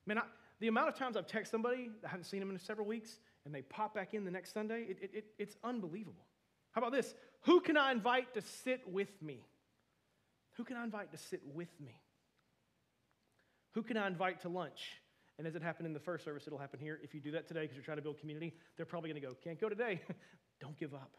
Man, 0.05 0.17
I, 0.19 0.23
the 0.59 0.67
amount 0.67 0.89
of 0.89 0.95
times 0.95 1.15
I've 1.15 1.27
texted 1.27 1.51
somebody 1.51 1.89
that 2.01 2.07
I 2.07 2.09
haven't 2.09 2.25
seen 2.25 2.39
them 2.39 2.49
in 2.49 2.59
several 2.59 2.85
weeks 2.85 3.19
and 3.45 3.55
they 3.55 3.61
pop 3.61 3.95
back 3.95 4.13
in 4.13 4.25
the 4.25 4.31
next 4.31 4.53
Sunday, 4.53 4.83
it, 4.89 4.97
it, 5.01 5.11
it, 5.13 5.25
it's 5.39 5.55
unbelievable. 5.63 6.25
How 6.71 6.81
about 6.81 6.91
this? 6.91 7.15
Who 7.43 7.59
can 7.61 7.77
I 7.77 7.91
invite 7.91 8.33
to 8.33 8.41
sit 8.41 8.81
with 8.91 9.21
me? 9.21 9.39
Who 10.57 10.63
can 10.63 10.75
I 10.75 10.83
invite 10.83 11.11
to 11.11 11.17
sit 11.17 11.41
with 11.53 11.69
me? 11.79 12.01
Who 13.73 13.83
can 13.83 13.95
I 13.95 14.07
invite 14.07 14.41
to 14.41 14.49
lunch? 14.49 14.81
And 15.37 15.45
as 15.45 15.55
it 15.55 15.61
happened 15.61 15.85
in 15.85 15.93
the 15.93 15.99
first 15.99 16.25
service, 16.25 16.47
it'll 16.47 16.57
happen 16.57 16.79
here. 16.79 16.99
If 17.03 17.13
you 17.13 17.21
do 17.21 17.31
that 17.31 17.47
today 17.47 17.61
because 17.61 17.75
you're 17.75 17.85
trying 17.85 17.97
to 17.97 18.03
build 18.03 18.19
community, 18.19 18.55
they're 18.75 18.87
probably 18.87 19.11
going 19.11 19.21
to 19.21 19.27
go, 19.27 19.35
Can't 19.43 19.61
go 19.61 19.69
today. 19.69 20.01
Don't 20.59 20.77
give 20.77 20.95
up. 20.95 21.15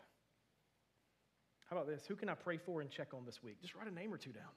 How 1.71 1.77
about 1.77 1.87
this? 1.87 2.05
Who 2.09 2.17
can 2.17 2.29
I 2.29 2.35
pray 2.35 2.57
for 2.57 2.81
and 2.81 2.91
check 2.91 3.15
on 3.15 3.25
this 3.25 3.43
week? 3.43 3.61
Just 3.61 3.75
write 3.75 3.87
a 3.87 3.95
name 3.95 4.13
or 4.13 4.17
two 4.17 4.33
down. 4.33 4.51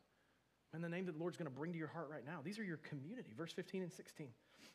And 0.74 0.84
the 0.84 0.90
name 0.90 1.06
that 1.06 1.12
the 1.12 1.20
Lord's 1.20 1.38
going 1.38 1.52
to 1.52 1.56
bring 1.56 1.74
to 1.74 1.78
your 1.78 1.90
heart 1.90 2.08
right 2.10 2.26
now. 2.26 2.40
These 2.44 2.58
are 2.58 2.64
your 2.64 2.78
community. 2.78 3.34
Verse 3.38 3.52
15 3.52 3.84
and 3.84 3.92
16. 3.92 4.30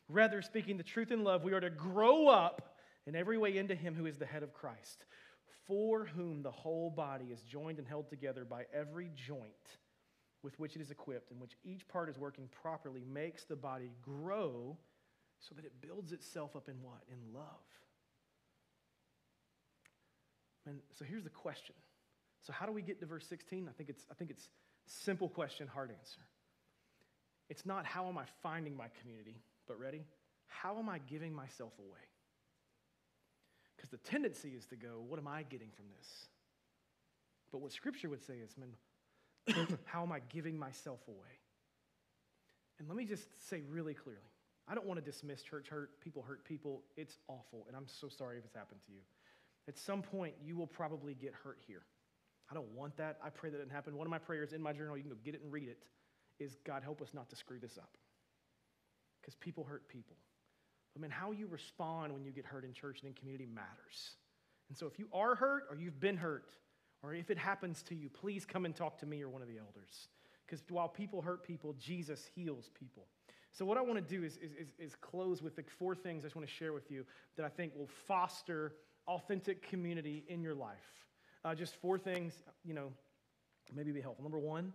Rather, 0.09 0.42
speaking 0.42 0.77
the 0.77 0.83
truth 0.85 1.11
in 1.11 1.25
love, 1.25 1.42
we 1.42 1.53
are 1.53 1.61
to 1.61 1.71
grow 1.71 2.29
up 2.29 2.77
in 3.07 3.16
every 3.16 3.38
way 3.38 3.57
into 3.57 3.75
Him 3.75 3.95
who 3.95 4.07
is 4.07 4.19
the 4.19 4.27
head 4.27 4.42
of 4.42 4.53
Christ, 4.53 5.07
for 5.66 6.05
whom 6.05 6.42
the 6.42 6.51
whole 6.51 6.90
body 6.90 7.27
is 7.33 7.40
joined 7.40 7.79
and 7.79 7.88
held 7.88 8.11
together 8.11 8.45
by 8.45 8.66
every 8.73 9.11
joint 9.16 9.79
with 10.46 10.61
which 10.61 10.76
it 10.76 10.80
is 10.80 10.92
equipped, 10.92 11.32
in 11.32 11.40
which 11.40 11.56
each 11.64 11.88
part 11.88 12.09
is 12.09 12.16
working 12.16 12.48
properly, 12.62 13.02
makes 13.12 13.42
the 13.42 13.56
body 13.56 13.90
grow 14.00 14.76
so 15.40 15.56
that 15.56 15.64
it 15.64 15.72
builds 15.80 16.12
itself 16.12 16.54
up 16.54 16.68
in 16.68 16.76
what? 16.82 17.02
In 17.11 17.18
love. 17.35 17.66
And 20.64 20.78
so 20.96 21.04
here's 21.04 21.24
the 21.24 21.30
question. 21.30 21.74
So 22.42 22.52
how 22.52 22.64
do 22.64 22.70
we 22.70 22.80
get 22.80 23.00
to 23.00 23.06
verse 23.06 23.26
16? 23.28 23.66
I 23.68 23.72
think 23.72 23.90
it's 23.90 24.04
I 24.09 24.14
think 24.14 24.30
it's 24.30 24.48
simple 24.87 25.28
question, 25.28 25.66
hard 25.66 25.90
answer. 25.90 26.20
It's 27.50 27.66
not 27.66 27.85
how 27.85 28.06
am 28.06 28.16
I 28.16 28.24
finding 28.40 28.76
my 28.76 28.87
community, 29.00 29.42
but 29.66 29.80
ready? 29.80 30.04
How 30.46 30.78
am 30.78 30.88
I 30.88 30.98
giving 30.98 31.35
myself 31.35 31.72
away? 31.80 32.06
Because 33.74 33.90
the 33.90 33.98
tendency 33.98 34.50
is 34.50 34.64
to 34.66 34.76
go, 34.76 35.02
what 35.09 35.18
am 35.18 35.26
I 35.26 35.42
getting 35.42 35.70
from 35.74 35.87
this? 35.98 36.26
But 37.50 37.62
what 37.62 37.72
scripture 37.72 38.09
would 38.09 38.24
say 38.24 38.35
is, 38.35 38.56
man, 38.56 38.76
How 39.85 40.02
am 40.02 40.12
I 40.12 40.20
giving 40.28 40.59
myself 40.59 41.00
away? 41.09 41.37
And 42.78 42.88
let 42.88 42.96
me 42.96 43.04
just 43.04 43.28
say 43.48 43.62
really 43.70 43.94
clearly 43.94 44.20
I 44.68 44.74
don't 44.74 44.87
want 44.87 44.98
to 44.98 45.04
dismiss 45.04 45.42
church 45.42 45.68
hurt. 45.68 46.00
People 46.00 46.22
hurt 46.22 46.44
people. 46.44 46.82
It's 46.96 47.18
awful, 47.28 47.64
and 47.68 47.76
I'm 47.76 47.86
so 47.86 48.09
sorry 48.09 48.38
if 48.38 48.44
it's 48.44 48.55
happened 48.55 48.80
to 48.86 48.92
you. 48.92 49.01
At 49.68 49.78
some 49.78 50.03
point, 50.03 50.34
you 50.44 50.57
will 50.57 50.66
probably 50.66 51.14
get 51.14 51.32
hurt 51.32 51.59
here. 51.66 51.82
I 52.51 52.55
don't 52.55 52.70
want 52.74 52.97
that. 52.97 53.18
I 53.24 53.30
pray 53.30 53.51
that 53.51 53.59
didn't 53.59 53.72
happen. 53.72 53.97
One 53.97 54.07
of 54.07 54.11
my 54.11 54.18
prayers 54.18 54.53
in 54.53 54.62
my 54.62 54.72
journal, 54.72 54.97
you 54.97 55.03
can 55.03 55.11
go 55.11 55.18
get 55.24 55.34
it 55.34 55.42
and 55.42 55.53
read 55.53 55.68
it, 55.68 55.78
is 56.38 56.57
God, 56.64 56.82
help 56.82 57.01
us 57.01 57.11
not 57.14 57.28
to 57.30 57.36
screw 57.36 57.59
this 57.59 57.78
up. 57.78 57.97
Because 59.20 59.34
people 59.36 59.64
hurt 59.64 59.88
people. 59.88 60.16
I 60.97 61.01
mean, 61.01 61.11
how 61.11 61.32
you 61.32 61.47
respond 61.47 62.12
when 62.12 62.24
you 62.24 62.32
get 62.32 62.44
hurt 62.44 62.64
in 62.64 62.72
church 62.72 63.01
and 63.03 63.09
in 63.09 63.14
community 63.14 63.47
matters. 63.47 64.16
And 64.68 64.76
so 64.78 64.86
if 64.86 64.99
you 64.99 65.09
are 65.12 65.34
hurt 65.34 65.64
or 65.70 65.76
you've 65.76 66.01
been 66.01 66.16
hurt, 66.16 66.51
or 67.03 67.14
if 67.14 67.30
it 67.30 67.38
happens 67.38 67.82
to 67.84 67.94
you, 67.94 68.09
please 68.09 68.44
come 68.44 68.64
and 68.64 68.74
talk 68.74 68.99
to 68.99 69.07
me 69.07 69.22
or 69.22 69.28
one 69.28 69.42
of 69.42 69.49
the 69.49 69.59
elders. 69.59 70.09
Because 70.47 70.62
while 70.68 70.88
people 70.88 71.20
hurt 71.20 71.44
people, 71.44 71.74
Jesus 71.78 72.28
heals 72.34 72.70
people. 72.78 73.07
So, 73.53 73.64
what 73.64 73.78
I 73.78 73.80
want 73.80 73.97
to 73.97 74.14
do 74.14 74.22
is, 74.22 74.36
is, 74.36 74.72
is, 74.78 74.94
close 74.97 75.42
with 75.42 75.57
the 75.57 75.64
four 75.78 75.94
things 75.94 76.24
I 76.24 76.26
just 76.26 76.36
want 76.36 76.47
to 76.47 76.55
share 76.55 76.72
with 76.72 76.90
you 76.90 77.05
that 77.36 77.47
I 77.47 77.49
think 77.49 77.72
will 77.74 77.88
foster 78.07 78.74
authentic 79.09 79.66
community 79.68 80.24
in 80.28 80.42
your 80.42 80.55
life. 80.55 81.07
Uh, 81.44 81.55
just 81.55 81.74
four 81.76 81.99
things, 81.99 82.34
you 82.64 82.74
know, 82.74 82.92
maybe 83.74 83.92
be 83.92 84.01
helpful. 84.01 84.22
Number 84.22 84.38
one 84.38 84.72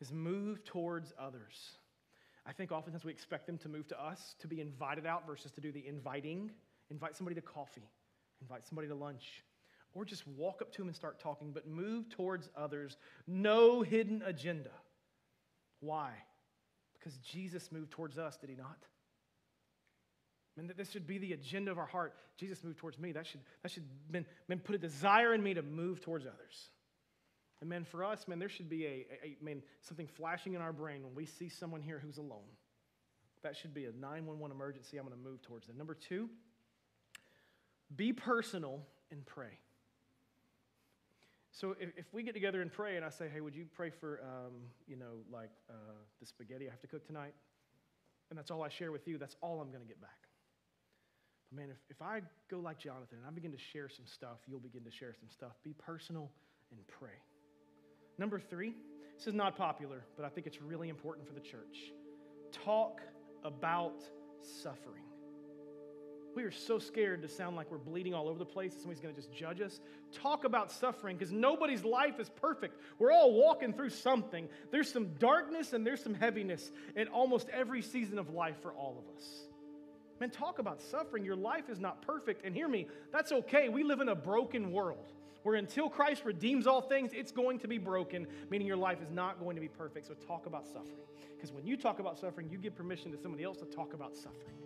is 0.00 0.12
move 0.12 0.62
towards 0.64 1.12
others. 1.18 1.78
I 2.46 2.52
think 2.52 2.72
oftentimes 2.72 3.04
we 3.04 3.12
expect 3.12 3.46
them 3.46 3.58
to 3.58 3.68
move 3.68 3.88
to 3.88 4.02
us, 4.02 4.34
to 4.40 4.48
be 4.48 4.60
invited 4.60 5.06
out 5.06 5.26
versus 5.26 5.50
to 5.52 5.60
do 5.60 5.72
the 5.72 5.86
inviting. 5.86 6.50
Invite 6.90 7.16
somebody 7.16 7.34
to 7.34 7.42
coffee, 7.42 7.88
invite 8.40 8.66
somebody 8.66 8.88
to 8.88 8.94
lunch, 8.94 9.42
or 9.94 10.04
just 10.04 10.26
walk 10.26 10.62
up 10.62 10.72
to 10.72 10.78
them 10.78 10.88
and 10.88 10.96
start 10.96 11.18
talking, 11.18 11.52
but 11.52 11.66
move 11.66 12.08
towards 12.08 12.48
others. 12.56 12.96
No 13.26 13.82
hidden 13.82 14.22
agenda. 14.24 14.70
Why? 15.80 16.12
Because 16.98 17.16
Jesus 17.18 17.70
moved 17.72 17.90
towards 17.90 18.18
us, 18.18 18.36
did 18.36 18.50
he 18.50 18.56
not? 18.56 18.78
And 20.58 20.68
that 20.68 20.76
this 20.76 20.90
should 20.90 21.06
be 21.06 21.18
the 21.18 21.32
agenda 21.32 21.70
of 21.70 21.78
our 21.78 21.86
heart. 21.86 22.14
Jesus 22.36 22.64
moved 22.64 22.78
towards 22.78 22.98
me. 22.98 23.12
That 23.12 23.26
should, 23.26 23.40
that 23.62 23.70
should 23.70 23.84
been, 24.10 24.26
been 24.48 24.58
put 24.58 24.74
a 24.74 24.78
desire 24.78 25.32
in 25.32 25.42
me 25.42 25.54
to 25.54 25.62
move 25.62 26.00
towards 26.00 26.26
others. 26.26 26.70
And 27.60 27.70
man, 27.70 27.84
for 27.84 28.04
us, 28.04 28.26
man, 28.26 28.38
there 28.38 28.48
should 28.48 28.68
be 28.68 28.84
a, 28.84 28.88
a, 28.88 29.26
a 29.26 29.36
man, 29.40 29.62
something 29.82 30.06
flashing 30.06 30.54
in 30.54 30.60
our 30.60 30.72
brain 30.72 31.02
when 31.04 31.14
we 31.14 31.26
see 31.26 31.48
someone 31.48 31.80
here 31.80 32.00
who's 32.04 32.18
alone. 32.18 32.48
That 33.42 33.56
should 33.56 33.72
be 33.72 33.84
a 33.84 33.92
911 33.92 34.54
emergency. 34.54 34.96
I'm 34.96 35.06
going 35.06 35.16
to 35.16 35.28
move 35.28 35.42
towards 35.42 35.66
them. 35.66 35.76
Number 35.76 35.94
two, 35.94 36.28
be 37.94 38.12
personal 38.12 38.80
and 39.10 39.24
pray. 39.24 39.58
So 41.58 41.74
if, 41.80 41.88
if 41.96 42.04
we 42.12 42.22
get 42.22 42.34
together 42.34 42.62
and 42.62 42.72
pray, 42.72 42.94
and 42.94 43.04
I 43.04 43.08
say, 43.08 43.28
hey, 43.32 43.40
would 43.40 43.56
you 43.56 43.64
pray 43.74 43.90
for, 43.90 44.20
um, 44.22 44.52
you 44.86 44.94
know, 44.94 45.24
like 45.28 45.50
uh, 45.68 45.74
the 46.20 46.26
spaghetti 46.26 46.68
I 46.68 46.70
have 46.70 46.80
to 46.82 46.86
cook 46.86 47.04
tonight? 47.04 47.34
And 48.30 48.38
that's 48.38 48.52
all 48.52 48.62
I 48.62 48.68
share 48.68 48.92
with 48.92 49.08
you, 49.08 49.18
that's 49.18 49.34
all 49.40 49.60
I'm 49.60 49.72
going 49.72 49.82
to 49.82 49.88
get 49.88 50.00
back. 50.00 50.28
But 51.50 51.58
man, 51.58 51.70
if, 51.70 51.78
if 51.90 52.00
I 52.00 52.20
go 52.48 52.60
like 52.60 52.78
Jonathan 52.78 53.18
and 53.18 53.26
I 53.26 53.30
begin 53.30 53.50
to 53.50 53.58
share 53.58 53.88
some 53.88 54.06
stuff, 54.06 54.38
you'll 54.46 54.60
begin 54.60 54.84
to 54.84 54.90
share 54.92 55.12
some 55.18 55.28
stuff. 55.28 55.50
Be 55.64 55.72
personal 55.72 56.30
and 56.70 56.78
pray. 56.86 57.18
Number 58.18 58.38
three, 58.38 58.74
this 59.16 59.26
is 59.26 59.34
not 59.34 59.56
popular, 59.56 60.04
but 60.16 60.24
I 60.24 60.28
think 60.28 60.46
it's 60.46 60.62
really 60.62 60.88
important 60.90 61.26
for 61.26 61.34
the 61.34 61.40
church. 61.40 61.90
Talk 62.52 63.00
about 63.42 64.00
suffering. 64.62 65.07
We 66.34 66.44
are 66.44 66.50
so 66.50 66.78
scared 66.78 67.22
to 67.22 67.28
sound 67.28 67.56
like 67.56 67.70
we're 67.70 67.78
bleeding 67.78 68.14
all 68.14 68.28
over 68.28 68.38
the 68.38 68.44
place 68.44 68.72
somebody's 68.74 69.00
going 69.00 69.14
to 69.14 69.20
just 69.20 69.32
judge 69.32 69.60
us. 69.60 69.80
Talk 70.12 70.44
about 70.44 70.70
suffering 70.70 71.16
because 71.16 71.32
nobody's 71.32 71.84
life 71.84 72.20
is 72.20 72.28
perfect. 72.28 72.80
We're 72.98 73.12
all 73.12 73.32
walking 73.32 73.72
through 73.72 73.90
something. 73.90 74.48
There's 74.70 74.90
some 74.90 75.14
darkness 75.18 75.72
and 75.72 75.86
there's 75.86 76.02
some 76.02 76.14
heaviness 76.14 76.70
in 76.94 77.08
almost 77.08 77.48
every 77.48 77.82
season 77.82 78.18
of 78.18 78.30
life 78.30 78.56
for 78.62 78.72
all 78.72 78.98
of 78.98 79.16
us. 79.16 79.26
Man, 80.20 80.30
talk 80.30 80.58
about 80.58 80.80
suffering. 80.80 81.24
Your 81.24 81.36
life 81.36 81.68
is 81.68 81.80
not 81.80 82.02
perfect. 82.02 82.44
And 82.44 82.54
hear 82.54 82.68
me, 82.68 82.88
that's 83.12 83.32
okay. 83.32 83.68
We 83.68 83.82
live 83.84 84.00
in 84.00 84.08
a 84.08 84.14
broken 84.14 84.72
world 84.72 85.12
where 85.44 85.54
until 85.54 85.88
Christ 85.88 86.24
redeems 86.24 86.66
all 86.66 86.80
things, 86.80 87.12
it's 87.14 87.32
going 87.32 87.60
to 87.60 87.68
be 87.68 87.78
broken, 87.78 88.26
meaning 88.50 88.66
your 88.66 88.76
life 88.76 89.00
is 89.00 89.10
not 89.10 89.40
going 89.40 89.54
to 89.54 89.60
be 89.60 89.68
perfect. 89.68 90.08
So 90.08 90.14
talk 90.26 90.46
about 90.46 90.66
suffering. 90.66 91.06
Because 91.36 91.52
when 91.52 91.66
you 91.66 91.76
talk 91.76 92.00
about 92.00 92.18
suffering, 92.18 92.48
you 92.50 92.58
give 92.58 92.74
permission 92.74 93.12
to 93.12 93.18
somebody 93.18 93.44
else 93.44 93.58
to 93.58 93.64
talk 93.64 93.94
about 93.94 94.16
suffering. 94.16 94.56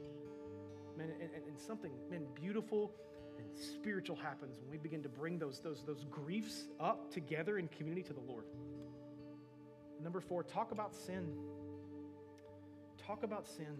Man, 1.02 1.16
and, 1.20 1.30
and, 1.48 1.58
something, 1.58 1.90
man, 2.10 2.26
beautiful 2.40 2.92
and 3.36 3.46
spiritual 3.56 4.14
happens 4.14 4.60
when 4.60 4.70
we 4.70 4.78
begin 4.78 5.02
to 5.02 5.08
bring 5.08 5.36
those, 5.36 5.58
those, 5.58 5.82
those 5.84 6.04
griefs 6.08 6.68
up 6.78 7.12
together 7.12 7.58
in 7.58 7.66
community 7.68 8.04
to 8.04 8.12
the 8.12 8.20
Lord. 8.20 8.44
Number 10.00 10.20
four, 10.20 10.44
talk 10.44 10.70
about 10.70 10.94
sin. 10.94 11.32
Talk 13.04 13.24
about 13.24 13.48
sin. 13.48 13.76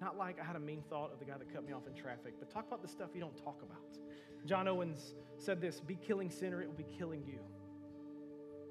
Not 0.00 0.16
like 0.16 0.40
I 0.40 0.44
had 0.44 0.56
a 0.56 0.60
mean 0.60 0.82
thought 0.88 1.12
of 1.12 1.18
the 1.18 1.26
guy 1.26 1.36
that 1.36 1.52
cut 1.52 1.66
me 1.66 1.74
off 1.74 1.86
in 1.86 1.92
traffic, 1.92 2.34
but 2.38 2.50
talk 2.50 2.66
about 2.66 2.80
the 2.80 2.88
stuff 2.88 3.10
you 3.12 3.20
don't 3.20 3.36
talk 3.36 3.60
about. 3.62 3.98
John 4.46 4.66
Owens 4.66 5.14
said 5.36 5.60
this 5.60 5.80
Be 5.80 5.96
killing 5.96 6.30
sin 6.30 6.54
or 6.54 6.62
it 6.62 6.68
will 6.68 6.74
be 6.74 6.86
killing 6.96 7.22
you. 7.26 7.40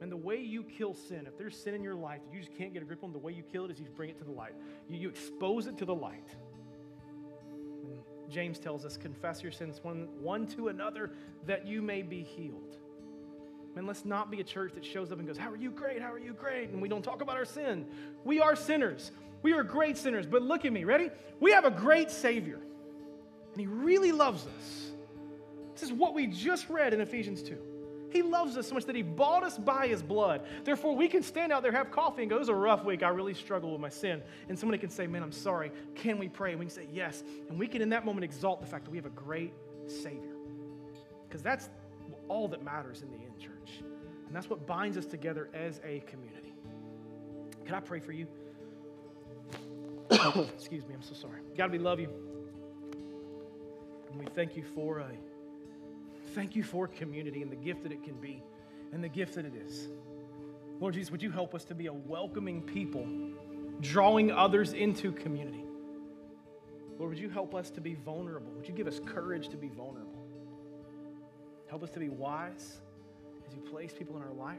And 0.02 0.12
the 0.12 0.18
way 0.18 0.38
you 0.38 0.64
kill 0.64 0.96
sin, 0.96 1.28
if 1.28 1.38
there's 1.38 1.56
sin 1.56 1.76
in 1.76 1.84
your 1.84 1.96
life 1.96 2.22
that 2.26 2.34
you 2.34 2.40
just 2.40 2.58
can't 2.58 2.74
get 2.74 2.82
a 2.82 2.86
grip 2.86 3.04
on, 3.04 3.12
the 3.12 3.20
way 3.20 3.34
you 3.34 3.44
kill 3.44 3.66
it 3.66 3.72
is 3.72 3.80
you 3.80 3.86
bring 3.96 4.10
it 4.10 4.18
to 4.18 4.24
the 4.24 4.32
light. 4.32 4.56
You, 4.90 4.98
you 4.98 5.10
expose 5.10 5.68
it 5.68 5.78
to 5.78 5.86
the 5.86 5.94
light. 5.94 6.36
And 8.30 8.36
James 8.36 8.60
tells 8.60 8.86
us, 8.86 8.96
confess 8.96 9.42
your 9.42 9.52
sins 9.52 9.80
one, 9.82 10.08
one 10.22 10.46
to 10.50 10.68
another 10.68 11.10
that 11.48 11.66
you 11.66 11.82
may 11.82 12.04
be 12.04 12.22
healed. 12.22 12.76
Man, 13.76 13.88
let's 13.88 14.06
not 14.06 14.30
be 14.30 14.40
a 14.40 14.44
church 14.44 14.74
that 14.74 14.86
shows 14.86 15.12
up 15.12 15.18
and 15.18 15.28
goes, 15.28 15.36
How 15.36 15.50
are 15.50 15.56
you 15.56 15.72
great? 15.72 16.00
How 16.00 16.14
are 16.14 16.20
you 16.20 16.34
great? 16.34 16.70
And 16.70 16.80
we 16.80 16.88
don't 16.88 17.02
talk 17.02 17.24
about 17.24 17.38
our 17.38 17.46
sin. 17.46 17.88
We 18.24 18.40
are 18.40 18.56
sinners. 18.56 19.12
We 19.42 19.54
are 19.54 19.64
great 19.64 19.98
sinners. 19.98 20.28
But 20.28 20.44
look 20.44 20.64
at 20.64 20.72
me, 20.72 20.84
ready? 20.84 21.10
We 21.40 21.54
have 21.54 21.66
a 21.66 21.72
great 21.72 22.12
Savior, 22.12 22.60
and 23.52 23.60
He 23.60 23.66
really 23.66 24.12
loves 24.12 24.46
us. 24.46 24.92
This 25.74 25.82
is 25.82 25.92
what 25.92 26.14
we 26.14 26.28
just 26.28 26.70
read 26.70 26.94
in 26.94 27.02
Ephesians 27.02 27.42
2. 27.42 27.58
He 28.12 28.22
loves 28.22 28.58
us 28.58 28.68
so 28.68 28.76
much 28.76 28.86
that 28.86 28.96
he 28.96 29.04
bought 29.04 29.44
us 29.44 29.58
by 29.58 29.88
his 29.88 30.02
blood. 30.02 30.42
Therefore, 30.64 30.96
we 30.96 31.08
can 31.08 31.22
stand 31.22 31.52
out 31.52 31.62
there, 31.62 31.72
have 31.72 31.92
coffee, 31.92 32.24
and 32.24 32.30
go, 32.30 32.38
It 32.38 32.40
was 32.40 32.50
a 32.50 32.56
rough 32.56 32.84
week. 32.84 33.04
I 33.04 33.10
really 33.10 33.34
struggle 33.34 33.72
with 33.72 33.82
my 33.82 33.90
sin. 33.90 34.22
And 34.48 34.58
somebody 34.58 34.80
can 34.80 34.90
say, 34.90 35.08
Man, 35.08 35.22
I'm 35.22 35.32
sorry. 35.32 35.72
Can 35.96 36.18
we 36.18 36.28
pray? 36.28 36.52
And 36.52 36.60
we 36.60 36.66
can 36.66 36.74
say, 36.74 36.88
Yes. 36.92 37.24
And 37.50 37.60
we 37.60 37.68
can, 37.68 37.82
in 37.82 37.90
that 37.90 38.06
moment, 38.06 38.24
exalt 38.24 38.62
the 38.62 38.68
fact 38.68 38.86
that 38.86 38.92
we 38.92 38.98
have 38.98 39.06
a 39.06 39.12
great 39.12 39.54
Savior. 39.88 40.36
Because 41.28 41.44
that's 41.44 41.70
all 42.28 42.48
that 42.48 42.64
matters 42.64 43.02
in 43.04 43.10
the 43.12 43.18
end, 43.18 43.40
church. 43.40 43.84
And 44.28 44.36
that's 44.36 44.50
what 44.50 44.66
binds 44.66 44.98
us 44.98 45.06
together 45.06 45.50
as 45.54 45.80
a 45.84 46.00
community. 46.02 46.54
Can 47.66 47.76
I 47.76 47.80
pray 47.80 48.00
for 48.00 48.12
you? 48.12 48.28
Excuse 50.56 50.88
me, 50.88 50.96
I'm 50.96 51.04
so 51.04 51.14
sorry. 51.14 51.42
God, 51.56 51.72
we 51.72 51.78
love 51.78 52.00
you. 52.00 52.10
And 54.12 54.20
we 54.20 54.26
thank 54.34 54.56
you 54.56 54.64
for 54.76 55.00
a 55.00 55.10
Thank 56.34 56.56
you 56.56 56.64
for 56.64 56.88
community 56.88 57.42
and 57.42 57.52
the 57.52 57.56
gift 57.56 57.84
that 57.84 57.92
it 57.92 58.04
can 58.04 58.16
be 58.16 58.44
and 58.94 59.04
the 59.04 59.10
gift 59.10 59.36
that 59.36 59.46
it 59.46 59.54
is. 59.56 59.88
Lord 60.80 60.94
Jesus, 60.94 61.12
would 61.12 61.22
you 61.22 61.32
help 61.32 61.54
us 61.54 61.64
to 61.66 61.76
be 61.76 61.88
a 61.88 61.94
welcoming 61.94 62.62
people, 62.62 63.08
drawing 63.82 64.32
others 64.32 64.74
into 64.74 65.12
community? 65.12 65.66
Lord, 66.98 67.12
would 67.12 67.20
you 67.20 67.30
help 67.30 67.56
us 67.56 67.70
to 67.72 67.82
be 67.82 67.96
vulnerable? 67.96 68.52
Would 68.52 68.68
you 68.68 68.74
give 68.74 68.88
us 68.88 69.00
courage 69.06 69.50
to 69.50 69.58
be 69.58 69.70
vulnerable? 69.70 70.26
Help 71.70 71.84
us 71.84 71.90
to 71.92 72.00
be 72.00 72.10
wise 72.10 72.78
as 73.48 73.54
you 73.54 73.62
place 73.62 73.94
people 73.94 74.16
in 74.18 74.24
our 74.24 74.34
life. 74.34 74.58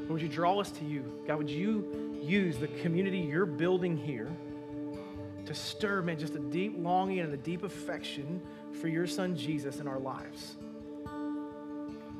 Lord, 0.00 0.10
would 0.10 0.22
you 0.22 0.28
draw 0.28 0.58
us 0.58 0.70
to 0.72 0.84
you? 0.84 1.22
God, 1.26 1.38
would 1.38 1.50
you 1.50 2.20
use 2.22 2.58
the 2.58 2.68
community 2.68 3.18
you're 3.18 3.46
building 3.46 3.96
here? 3.96 4.30
To 5.48 5.54
stir, 5.54 6.02
man, 6.02 6.18
just 6.18 6.34
a 6.34 6.38
deep 6.38 6.74
longing 6.76 7.20
and 7.20 7.32
a 7.32 7.36
deep 7.38 7.62
affection 7.62 8.40
for 8.80 8.86
your 8.86 9.06
son 9.06 9.34
Jesus 9.34 9.80
in 9.80 9.88
our 9.88 9.98
lives. 9.98 10.56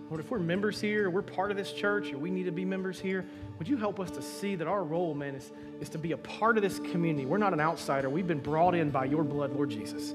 Lord, 0.09 0.21
if 0.21 0.31
we're 0.31 0.39
members 0.39 0.81
here, 0.81 1.11
we're 1.11 1.21
part 1.21 1.51
of 1.51 1.59
this 1.59 1.71
church, 1.71 2.11
or 2.11 2.17
we 2.17 2.31
need 2.31 2.45
to 2.45 2.53
be 2.53 2.65
members 2.65 2.99
here, 2.99 3.27
would 3.59 3.69
you 3.69 3.77
help 3.77 4.01
us 4.01 4.11
to 4.13 4.23
see 4.23 4.55
that 4.57 4.67
our 4.67 4.83
role, 4.83 5.15
man, 5.15 5.35
is, 5.35 5.53
is 5.79 5.91
to 5.91 5.99
be 5.99 6.13
a 6.13 6.17
part 6.17 6.57
of 6.57 6.63
this 6.63 6.79
community? 6.79 7.27
We're 7.27 7.37
not 7.37 7.53
an 7.53 7.61
outsider. 7.61 8.09
We've 8.09 8.27
been 8.27 8.41
brought 8.41 8.75
in 8.75 8.89
by 8.89 9.05
your 9.05 9.25
blood, 9.25 9.53
Lord 9.53 9.69
Jesus. 9.69 10.15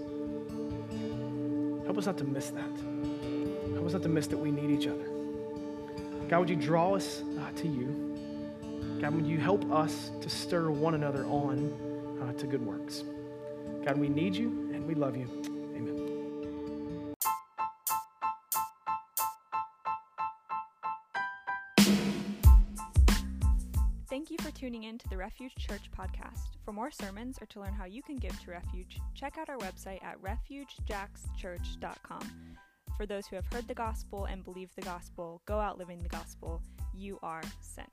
Help 1.85 1.99
us 1.99 2.07
not 2.07 2.17
to 2.17 2.23
miss 2.23 2.49
that. 2.49 2.71
Help 3.73 3.85
us 3.85 3.93
not 3.93 4.01
to 4.01 4.09
miss 4.09 4.25
that 4.25 4.37
we 4.37 4.49
need 4.49 4.71
each 4.71 4.87
other. 4.87 5.05
God, 6.29 6.39
would 6.39 6.49
you 6.49 6.55
draw 6.55 6.95
us 6.95 7.21
uh, 7.39 7.51
to 7.57 7.67
you? 7.67 8.97
God, 8.99 9.13
would 9.13 9.27
you 9.27 9.37
help 9.37 9.71
us 9.71 10.09
to 10.21 10.29
stir 10.31 10.71
one 10.71 10.95
another 10.95 11.25
on 11.25 11.92
uh, 12.23 12.33
to 12.33 12.47
good 12.47 12.65
works. 12.65 13.03
God, 13.85 13.97
we 13.97 14.09
need 14.09 14.35
you 14.35 14.49
and 14.73 14.85
we 14.87 14.95
love 14.95 15.15
you. 15.17 15.27
Amen. 15.75 15.99
Thank 24.09 24.31
you 24.31 24.37
for 24.39 24.51
tuning 24.51 24.83
in 24.83 24.97
to 24.99 25.09
the 25.09 25.17
Refuge 25.17 25.55
Church 25.57 25.89
podcast. 25.97 26.51
For 26.63 26.71
more 26.71 26.91
sermons 26.91 27.39
or 27.41 27.45
to 27.47 27.59
learn 27.59 27.73
how 27.73 27.83
you 27.85 28.01
can 28.01 28.15
give 28.15 28.39
to 28.43 28.51
Refuge, 28.51 29.01
check 29.15 29.37
out 29.37 29.49
our 29.49 29.57
website 29.57 30.01
at 30.03 30.17
refugejackschurch.com. 30.21 32.31
For 32.95 33.07
those 33.07 33.27
who 33.27 33.35
have 33.35 33.51
heard 33.51 33.67
the 33.67 33.73
gospel 33.73 34.25
and 34.25 34.45
believe 34.45 34.69
the 34.75 34.83
gospel, 34.83 35.41
go 35.45 35.59
out 35.59 35.79
living 35.79 36.03
the 36.03 36.09
gospel. 36.09 36.61
You 36.95 37.17
are 37.23 37.41
sent. 37.59 37.89